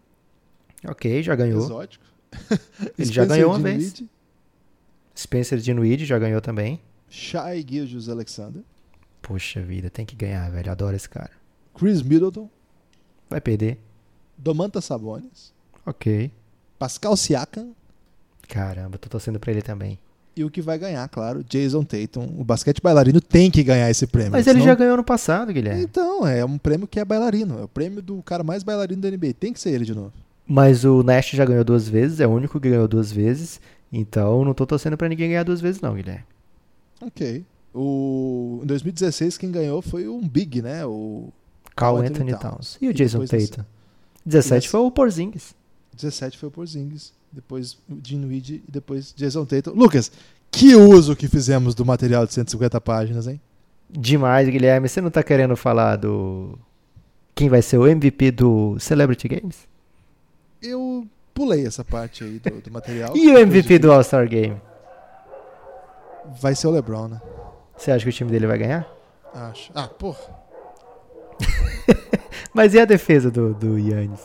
Ok, 0.88 1.24
já 1.24 1.34
ganhou. 1.36 1.63
exótico. 1.63 2.05
Ele 2.99 3.11
já 3.11 3.26
ganhou 3.26 3.49
uma 3.49 3.57
vez. 3.59 4.03
Spencer 5.18 5.57
Dinwiddie 5.57 6.05
já 6.05 6.20
ganhou 6.20 6.39
também. 6.41 6.80
Shai 7.09 7.66
Gilgeous 7.68 8.09
Alexander, 8.09 8.61
Poxa 9.22 9.59
vida, 9.61 9.89
tem 9.89 10.05
que 10.05 10.16
ganhar, 10.16 10.51
velho. 10.51 10.72
Adoro 10.72 10.95
esse 10.95 11.09
cara. 11.09 11.32
Chris 11.74 12.03
Middleton, 12.03 12.47
Vai 13.30 13.41
perder. 13.41 13.80
Domantas 14.38 14.86
Sabonis, 14.86 15.53
Ok. 15.86 16.32
Pascal 16.78 17.15
Siakam 17.15 17.69
Caramba, 18.47 18.97
tô 18.97 19.07
torcendo 19.09 19.39
pra 19.39 19.51
ele 19.51 19.61
também. 19.61 19.97
e 20.36 20.43
o 20.43 20.49
que 20.51 20.61
vai 20.61 20.78
ganhar, 20.78 21.07
claro, 21.09 21.43
Jason 21.43 21.84
Tatum. 21.84 22.28
O 22.38 22.43
basquete 22.43 22.82
bailarino 22.82 23.21
tem 23.21 23.49
que 23.49 23.63
ganhar 23.63 23.89
esse 23.89 24.05
prêmio. 24.05 24.32
Mas 24.34 24.45
ele 24.45 24.59
senão- 24.59 24.65
já 24.65 24.76
ganhou 24.76 24.97
no 24.97 25.03
passado, 25.03 25.51
Guilherme. 25.53 25.82
Então, 25.84 26.28
é 26.28 26.43
um 26.43 26.57
prêmio 26.57 26.86
que 26.88 26.99
é 26.99 27.05
bailarino. 27.05 27.57
É 27.59 27.63
o 27.63 27.67
prêmio 27.67 28.01
do 28.01 28.21
cara 28.21 28.43
mais 28.43 28.61
bailarino 28.61 29.01
da 29.01 29.07
NBA. 29.09 29.34
Tem 29.34 29.53
que 29.53 29.59
ser 29.59 29.71
ele 29.71 29.86
de 29.86 29.95
novo. 29.95 30.11
Mas 30.45 30.84
o 30.86 31.01
Nash 31.01 31.32
já 31.32 31.45
ganhou 31.45 31.63
duas 31.63 31.88
vezes, 31.88 32.19
é 32.19 32.28
o 32.28 32.32
único 32.32 32.59
que 32.59 32.69
ganhou 32.69 32.88
duas 32.88 33.11
vezes. 33.11 33.59
Então 33.91 34.43
não 34.43 34.53
tô 34.53 34.65
torcendo 34.67 34.97
pra 34.97 35.07
ninguém 35.09 35.30
ganhar 35.30 35.43
duas 35.43 35.61
vezes, 35.61 35.80
não, 35.82 35.95
Guilherme. 35.95 36.26
Ok. 37.01 37.43
O... 37.73 38.59
Em 38.61 38.65
2016, 38.67 39.38
quem 39.38 39.51
ganhou 39.51 39.82
foi 39.82 40.07
um 40.07 40.28
Big, 40.28 40.61
né? 40.61 40.86
O 40.86 41.30
Carl 41.76 41.97
Anthony, 41.97 42.09
Anthony 42.09 42.32
Towns. 42.32 42.41
Towns. 42.41 42.78
E 42.82 42.88
o 42.88 42.93
Jason 42.93 43.26
Tatum? 43.26 43.63
17 44.26 44.61
Desse- 44.61 44.67
foi 44.69 44.80
o 44.82 44.91
Porzingis. 44.91 45.55
17 45.95 46.38
foi 46.38 46.49
o 46.49 46.51
Porzingis. 46.51 47.13
Depois 47.32 47.73
o 47.89 47.95
Dinwiddie 47.95 48.63
e 48.67 48.71
depois 48.71 49.13
Jason 49.15 49.45
Tatum. 49.45 49.71
Lucas, 49.71 50.11
que 50.49 50.73
uso 50.76 51.15
que 51.15 51.28
fizemos 51.28 51.76
do 51.76 51.86
material 51.86 52.26
de 52.26 52.34
150 52.34 52.80
páginas, 52.80 53.28
hein? 53.28 53.39
Demais, 53.89 54.47
Guilherme. 54.49 54.88
Você 54.89 55.01
não 55.01 55.11
tá 55.11 55.21
querendo 55.21 55.55
falar 55.55 55.97
do. 55.97 56.57
Quem 57.36 57.49
vai 57.49 57.61
ser 57.61 57.78
o 57.78 57.86
MVP 57.86 58.32
do 58.32 58.80
Celebrity 58.80 59.28
Games? 59.28 59.67
Eu 60.61 61.05
pulei 61.34 61.67
essa 61.67 61.84
parte 61.84 62.23
aí 62.23 62.39
do, 62.39 62.61
do 62.61 62.71
material. 62.71 63.13
E 63.17 63.30
o 63.30 63.38
MVP 63.38 63.78
do 63.80 63.91
All-Star 63.91 64.28
Game? 64.30 64.55
Vai 66.41 66.55
ser 66.55 66.67
o 66.67 66.71
LeBron, 66.71 67.07
né? 67.09 67.21
Você 67.78 67.91
acha 67.91 68.03
que 68.03 68.09
o 68.09 68.13
time 68.13 68.32
dele 68.32 68.47
vai 68.47 68.57
ganhar? 68.57 68.88
Acho. 69.34 69.71
Ah, 69.76 69.88
porra. 69.88 70.45
Mas 72.54 72.74
e 72.74 72.80
a 72.80 72.86
defesa 72.86 73.30
do, 73.30 73.54
do 73.54 73.78
Yannis? 73.78 74.22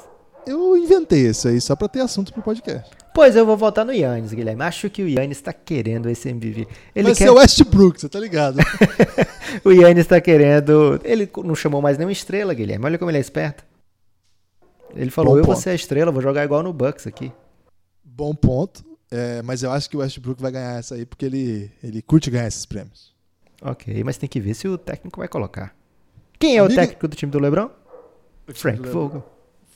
Eu 0.46 0.76
inventei 0.76 1.26
isso 1.28 1.48
aí 1.48 1.60
só 1.60 1.76
pra 1.76 1.88
ter 1.88 2.00
assunto 2.00 2.32
pro 2.32 2.42
podcast. 2.42 2.90
Pois 3.12 3.36
eu 3.36 3.44
vou 3.44 3.56
votar 3.56 3.84
no 3.84 3.92
Yannis, 3.92 4.32
Guilherme. 4.32 4.62
Acho 4.62 4.88
que 4.88 5.02
o 5.02 5.08
Yannis 5.08 5.40
tá 5.40 5.52
querendo 5.52 6.08
esse 6.08 6.28
MVP. 6.28 6.66
Ele 6.94 7.04
Vai 7.04 7.14
quer... 7.14 7.24
ser 7.24 7.30
o 7.30 7.34
Westbrook, 7.34 8.00
você 8.00 8.08
tá 8.08 8.18
ligado? 8.20 8.58
O 9.64 9.72
Yannis 9.72 10.06
tá 10.06 10.20
querendo. 10.20 11.00
Ele 11.02 11.28
não 11.44 11.56
chamou 11.56 11.82
mais 11.82 11.98
nenhuma 11.98 12.12
estrela, 12.12 12.54
Guilherme. 12.54 12.84
Olha 12.84 12.98
como 12.98 13.10
ele 13.10 13.18
é 13.18 13.20
esperto. 13.20 13.64
Ele 14.94 15.10
falou: 15.10 15.32
Bom 15.32 15.38
Eu 15.38 15.44
vou 15.44 15.54
ponto. 15.54 15.62
ser 15.62 15.70
a 15.70 15.74
estrela, 15.74 16.12
vou 16.12 16.22
jogar 16.22 16.44
igual 16.44 16.62
no 16.62 16.72
Bucks 16.72 17.06
aqui. 17.06 17.32
Bom 18.04 18.32
ponto. 18.32 18.84
É, 19.10 19.42
mas 19.42 19.64
eu 19.64 19.72
acho 19.72 19.90
que 19.90 19.96
o 19.96 20.00
Westbrook 20.00 20.40
vai 20.40 20.52
ganhar 20.52 20.78
essa 20.78 20.94
aí 20.94 21.04
porque 21.04 21.24
ele, 21.24 21.70
ele 21.82 22.00
curte 22.00 22.30
ganhar 22.30 22.46
esses 22.46 22.64
prêmios. 22.64 23.12
Ok, 23.60 24.04
mas 24.04 24.16
tem 24.16 24.28
que 24.28 24.40
ver 24.40 24.54
se 24.54 24.68
o 24.68 24.78
técnico 24.78 25.18
vai 25.18 25.26
colocar. 25.28 25.74
Quem 26.40 26.56
é 26.56 26.62
o 26.62 26.64
Amigo- 26.64 26.80
técnico 26.80 27.06
do 27.06 27.14
time 27.14 27.30
do 27.30 27.38
LeBron? 27.38 27.68
Frank 28.54 28.80
Vogel. 28.88 29.22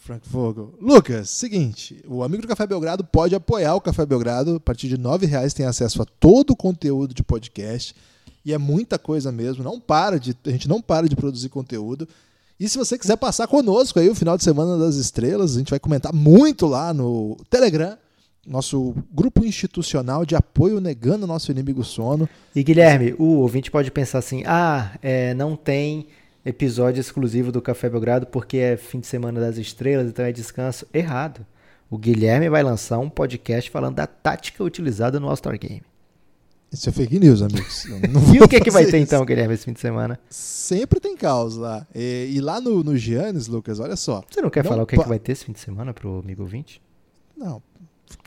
Frank 0.00 0.28
Vogel. 0.28 0.74
Lucas, 0.80 1.30
seguinte, 1.30 2.02
o 2.08 2.22
amigo 2.24 2.42
do 2.42 2.48
Café 2.48 2.66
Belgrado 2.66 3.04
pode 3.04 3.34
apoiar 3.34 3.74
o 3.74 3.80
Café 3.80 4.04
Belgrado. 4.04 4.56
A 4.56 4.60
partir 4.60 4.88
de 4.88 4.96
R$ 4.96 5.26
reais 5.26 5.54
tem 5.54 5.64
acesso 5.66 6.02
a 6.02 6.04
todo 6.04 6.50
o 6.50 6.56
conteúdo 6.56 7.14
de 7.14 7.22
podcast. 7.22 7.94
E 8.44 8.52
é 8.52 8.58
muita 8.58 8.98
coisa 8.98 9.30
mesmo. 9.30 9.62
Não 9.62 9.78
para 9.78 10.18
de, 10.18 10.36
a 10.46 10.50
gente 10.50 10.68
não 10.68 10.80
para 10.82 11.08
de 11.08 11.14
produzir 11.16 11.48
conteúdo. 11.50 12.08
E 12.58 12.68
se 12.68 12.76
você 12.78 12.98
quiser 12.98 13.16
passar 13.16 13.46
conosco 13.46 13.98
aí 13.98 14.08
o 14.08 14.14
final 14.14 14.36
de 14.36 14.44
semana 14.44 14.76
das 14.78 14.96
estrelas, 14.96 15.54
a 15.54 15.58
gente 15.58 15.70
vai 15.70 15.78
comentar 15.78 16.12
muito 16.14 16.66
lá 16.66 16.92
no 16.94 17.36
Telegram, 17.50 17.96
nosso 18.46 18.94
grupo 19.12 19.44
institucional 19.44 20.24
de 20.26 20.36
apoio 20.36 20.80
negando 20.80 21.26
nosso 21.26 21.50
inimigo 21.50 21.82
sono. 21.82 22.28
E 22.54 22.62
Guilherme, 22.62 23.14
o 23.18 23.38
ouvinte 23.38 23.70
pode 23.70 23.90
pensar 23.90 24.18
assim: 24.18 24.42
ah, 24.46 24.92
é, 25.02 25.32
não 25.34 25.56
tem 25.56 26.06
episódio 26.44 27.00
exclusivo 27.00 27.50
do 27.50 27.62
Café 27.62 27.88
Belgrado 27.88 28.26
porque 28.26 28.58
é 28.58 28.76
fim 28.76 29.00
de 29.00 29.06
semana 29.06 29.40
das 29.40 29.56
estrelas, 29.56 30.08
então 30.08 30.24
é 30.24 30.32
descanso. 30.32 30.86
Errado. 30.92 31.44
O 31.90 31.96
Guilherme 31.96 32.48
vai 32.48 32.62
lançar 32.62 32.98
um 32.98 33.08
podcast 33.08 33.70
falando 33.70 33.96
da 33.96 34.06
tática 34.06 34.62
utilizada 34.64 35.20
no 35.20 35.28
All-Star 35.28 35.58
Game. 35.58 35.82
Isso 36.72 36.88
é 36.88 36.92
fake 36.92 37.20
news, 37.20 37.40
amigos. 37.40 37.84
e 38.34 38.42
o 38.42 38.48
que, 38.48 38.56
é 38.56 38.60
que 38.60 38.70
vai 38.70 38.84
ter 38.84 38.98
isso. 38.98 39.14
então, 39.14 39.24
Guilherme, 39.24 39.54
esse 39.54 39.64
fim 39.64 39.72
de 39.72 39.78
semana? 39.78 40.18
Sempre 40.28 40.98
tem 40.98 41.16
caos 41.16 41.56
lá. 41.56 41.86
E, 41.94 42.32
e 42.34 42.40
lá 42.40 42.60
no, 42.60 42.82
no 42.82 42.96
Giannis, 42.96 43.46
Lucas, 43.46 43.78
olha 43.78 43.94
só. 43.94 44.24
Você 44.28 44.42
não 44.42 44.50
quer 44.50 44.64
não 44.64 44.70
falar 44.70 44.82
o 44.82 44.86
que, 44.86 44.96
é 44.96 45.02
que 45.02 45.08
vai 45.08 45.20
ter 45.20 45.32
esse 45.32 45.44
fim 45.44 45.52
de 45.52 45.60
semana 45.60 45.94
pro 45.94 46.18
amigo 46.18 46.42
ouvinte? 46.42 46.82
Não, 47.36 47.62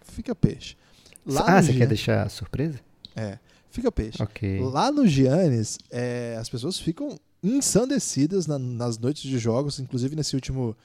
fica 0.05 0.34
peixe. 0.34 0.78
Lá 1.26 1.43
ah, 1.45 1.61
você 1.61 1.74
Gian... 1.74 1.80
quer 1.80 1.88
deixar 1.88 2.30
surpresa? 2.30 2.80
É, 3.13 3.38
fica 3.70 3.91
peixe. 3.91 4.24
Okay. 4.24 4.61
Lá 4.61 4.93
no 4.93 5.05
Giannis, 5.05 5.78
é, 5.91 6.38
as 6.39 6.47
pessoas 6.47 6.80
ficam 6.80 7.20
ensandecidas 7.47 8.47
na, 8.47 8.57
nas 8.57 8.97
noites 8.97 9.23
de 9.23 9.37
jogos, 9.37 9.79
inclusive 9.79 10.15
nesse 10.15 10.35
último 10.35 10.75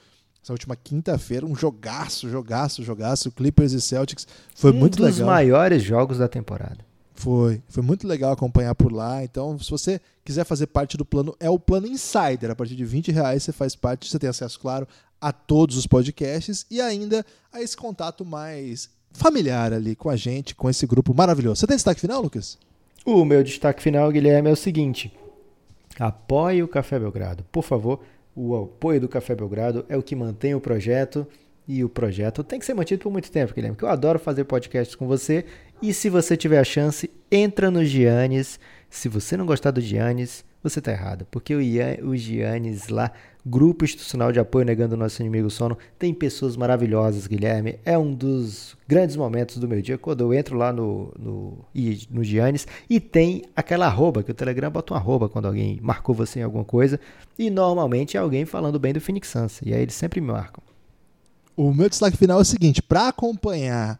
essa 0.43 0.51
última 0.51 0.75
quinta-feira, 0.75 1.45
um 1.45 1.55
jogaço, 1.55 2.29
jogaço, 2.29 2.83
jogaço, 2.83 3.31
Clippers 3.31 3.71
e 3.71 3.79
Celtics. 3.79 4.27
Foi 4.53 4.71
um 4.71 4.75
muito 4.75 5.01
legal. 5.01 5.15
Um 5.15 5.19
dos 5.19 5.25
maiores 5.25 5.81
jogos 5.81 6.17
da 6.17 6.27
temporada. 6.27 6.79
Foi, 7.15 7.61
foi 7.69 7.81
muito 7.81 8.05
legal 8.05 8.33
acompanhar 8.33 8.75
por 8.75 8.91
lá. 8.91 9.23
Então, 9.23 9.57
se 9.57 9.71
você 9.71 10.01
quiser 10.25 10.43
fazer 10.43 10.67
parte 10.67 10.97
do 10.97 11.05
plano, 11.05 11.33
é 11.39 11.49
o 11.49 11.57
plano 11.57 11.87
Insider. 11.87 12.51
A 12.51 12.55
partir 12.55 12.75
de 12.75 12.83
20 12.83 13.11
reais 13.13 13.43
você 13.43 13.53
faz 13.53 13.73
parte, 13.73 14.09
você 14.09 14.19
tem 14.19 14.29
acesso, 14.29 14.59
claro, 14.59 14.85
a 15.21 15.31
todos 15.31 15.77
os 15.77 15.87
podcasts 15.87 16.65
e 16.69 16.81
ainda 16.81 17.25
a 17.51 17.61
esse 17.61 17.77
contato 17.77 18.25
mais 18.25 18.89
familiar 19.13 19.71
ali 19.71 19.95
com 19.95 20.09
a 20.09 20.17
gente, 20.17 20.53
com 20.53 20.69
esse 20.69 20.85
grupo 20.85 21.13
maravilhoso. 21.13 21.61
Você 21.61 21.67
tem 21.67 21.77
destaque 21.77 22.01
final, 22.01 22.21
Lucas? 22.21 22.57
O 23.05 23.23
meu 23.23 23.41
destaque 23.43 23.81
final, 23.81 24.11
Guilherme, 24.11 24.49
é 24.49 24.53
o 24.53 24.57
seguinte: 24.57 25.13
apoie 25.99 26.63
o 26.63 26.67
Café 26.67 26.99
Belgrado. 26.99 27.43
Por 27.51 27.63
favor, 27.63 28.01
o 28.35 28.55
apoio 28.55 29.01
do 29.01 29.07
Café 29.07 29.35
Belgrado 29.35 29.85
é 29.87 29.97
o 29.97 30.03
que 30.03 30.15
mantém 30.15 30.55
o 30.55 30.61
projeto. 30.61 31.27
E 31.65 31.83
o 31.83 31.87
projeto 31.87 32.43
tem 32.43 32.59
que 32.59 32.65
ser 32.65 32.73
mantido 32.73 33.03
por 33.03 33.11
muito 33.11 33.31
tempo, 33.31 33.53
Guilherme, 33.53 33.75
porque 33.75 33.85
eu 33.85 33.89
adoro 33.89 34.19
fazer 34.19 34.43
podcasts 34.43 34.95
com 34.95 35.07
você. 35.07 35.45
E 35.81 35.93
se 35.93 36.09
você 36.09 36.35
tiver 36.35 36.59
a 36.59 36.63
chance, 36.63 37.09
entra 37.31 37.71
no 37.71 37.85
Giannis. 37.85 38.59
Se 38.89 39.07
você 39.07 39.37
não 39.37 39.45
gostar 39.45 39.71
do 39.71 39.79
Giannis, 39.79 40.43
você 40.63 40.79
está 40.79 40.91
errado, 40.91 41.27
porque 41.29 41.53
o, 41.53 41.61
Ian, 41.61 41.97
o 42.03 42.15
Giannis 42.15 42.87
lá, 42.87 43.11
Grupo 43.45 43.83
Institucional 43.83 44.31
de 44.31 44.39
Apoio 44.39 44.65
Negando 44.65 44.95
o 44.95 44.97
Nosso 44.97 45.21
Inimigo 45.21 45.49
Sono, 45.49 45.77
tem 45.99 46.13
pessoas 46.13 46.55
maravilhosas, 46.55 47.27
Guilherme. 47.27 47.77
É 47.83 47.97
um 47.97 48.13
dos 48.13 48.77
grandes 48.87 49.17
momentos 49.17 49.57
do 49.57 49.67
meu 49.67 49.81
dia 49.81 49.97
quando 49.97 50.21
eu 50.21 50.33
entro 50.33 50.57
lá 50.57 50.71
no, 50.71 51.13
no, 51.19 51.65
no 52.09 52.23
Giannis 52.23 52.65
e 52.89 53.01
tem 53.01 53.43
aquela 53.53 53.87
arroba, 53.87 54.23
que 54.23 54.31
o 54.31 54.33
Telegram 54.33 54.71
bota 54.71 54.93
uma 54.93 54.99
arroba 54.99 55.27
quando 55.27 55.47
alguém 55.47 55.77
marcou 55.81 56.15
você 56.15 56.39
em 56.39 56.43
alguma 56.43 56.63
coisa, 56.63 56.97
e 57.37 57.49
normalmente 57.49 58.15
é 58.15 58.19
alguém 58.21 58.45
falando 58.45 58.79
bem 58.79 58.93
do 58.93 59.01
Phoenix 59.01 59.27
Suns, 59.27 59.59
e 59.61 59.73
aí 59.73 59.81
eles 59.81 59.95
sempre 59.95 60.21
me 60.21 60.27
marcam. 60.27 60.63
O 61.55 61.73
meu 61.73 61.89
destaque 61.89 62.17
final 62.17 62.39
é 62.39 62.41
o 62.41 62.45
seguinte: 62.45 62.81
para 62.81 63.09
acompanhar 63.09 63.99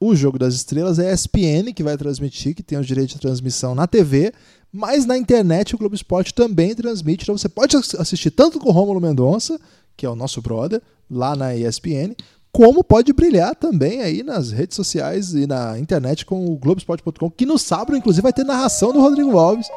o 0.00 0.14
Jogo 0.14 0.38
das 0.38 0.54
Estrelas 0.54 0.98
é 0.98 1.10
a 1.10 1.14
ESPN 1.14 1.72
que 1.74 1.82
vai 1.82 1.96
transmitir, 1.96 2.54
que 2.54 2.62
tem 2.62 2.78
o 2.78 2.84
direito 2.84 3.10
de 3.10 3.20
transmissão 3.20 3.74
na 3.74 3.86
TV, 3.86 4.32
mas 4.74 5.06
na 5.06 5.16
internet 5.16 5.72
o 5.72 5.78
Globo 5.78 5.94
Esporte 5.94 6.34
também 6.34 6.74
transmite. 6.74 7.22
Então 7.22 7.38
você 7.38 7.48
pode 7.48 7.76
assistir 7.76 8.32
tanto 8.32 8.58
com 8.58 8.70
o 8.70 8.72
Rômulo 8.72 9.00
Mendonça, 9.00 9.56
que 9.96 10.04
é 10.04 10.10
o 10.10 10.16
nosso 10.16 10.42
brother, 10.42 10.82
lá 11.08 11.36
na 11.36 11.54
ESPN, 11.54 12.12
como 12.50 12.82
pode 12.82 13.12
brilhar 13.12 13.54
também 13.54 14.02
aí 14.02 14.24
nas 14.24 14.50
redes 14.50 14.74
sociais 14.74 15.32
e 15.32 15.46
na 15.46 15.78
internet 15.78 16.26
com 16.26 16.44
o 16.44 16.56
Globoesporte.com, 16.56 17.30
que 17.30 17.46
no 17.46 17.56
sábado, 17.56 17.96
inclusive, 17.96 18.22
vai 18.22 18.32
ter 18.32 18.42
narração 18.42 18.92
do 18.92 19.00
Rodrigo 19.00 19.38
Alves, 19.38 19.68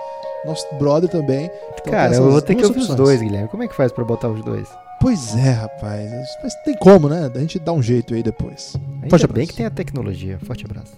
nosso 0.44 0.66
brother 0.80 1.10
também. 1.10 1.50
Então, 1.74 1.92
Cara, 1.92 2.16
eu 2.16 2.32
vou 2.32 2.42
ter 2.42 2.56
que 2.56 2.66
ouvir 2.66 2.80
os 2.80 2.88
dois, 2.88 3.22
Guilherme. 3.22 3.50
Como 3.50 3.62
é 3.62 3.68
que 3.68 3.76
faz 3.76 3.92
para 3.92 4.04
botar 4.04 4.30
os 4.30 4.44
dois? 4.44 4.68
Pois 5.00 5.36
é, 5.36 5.52
rapaz. 5.52 6.12
Mas 6.42 6.56
tem 6.64 6.76
como, 6.76 7.08
né? 7.08 7.32
A 7.34 7.40
gente 7.40 7.60
dá 7.60 7.72
um 7.72 7.84
jeito 7.84 8.16
aí 8.16 8.24
depois. 8.24 8.74
Ainda 8.76 9.10
Forte 9.10 9.26
abraço. 9.26 9.34
bem 9.34 9.46
que 9.48 9.54
tem 9.54 9.66
a 9.68 9.72
tecnologia. 9.72 10.40
Forte 10.40 10.66
abraço. 10.66 10.94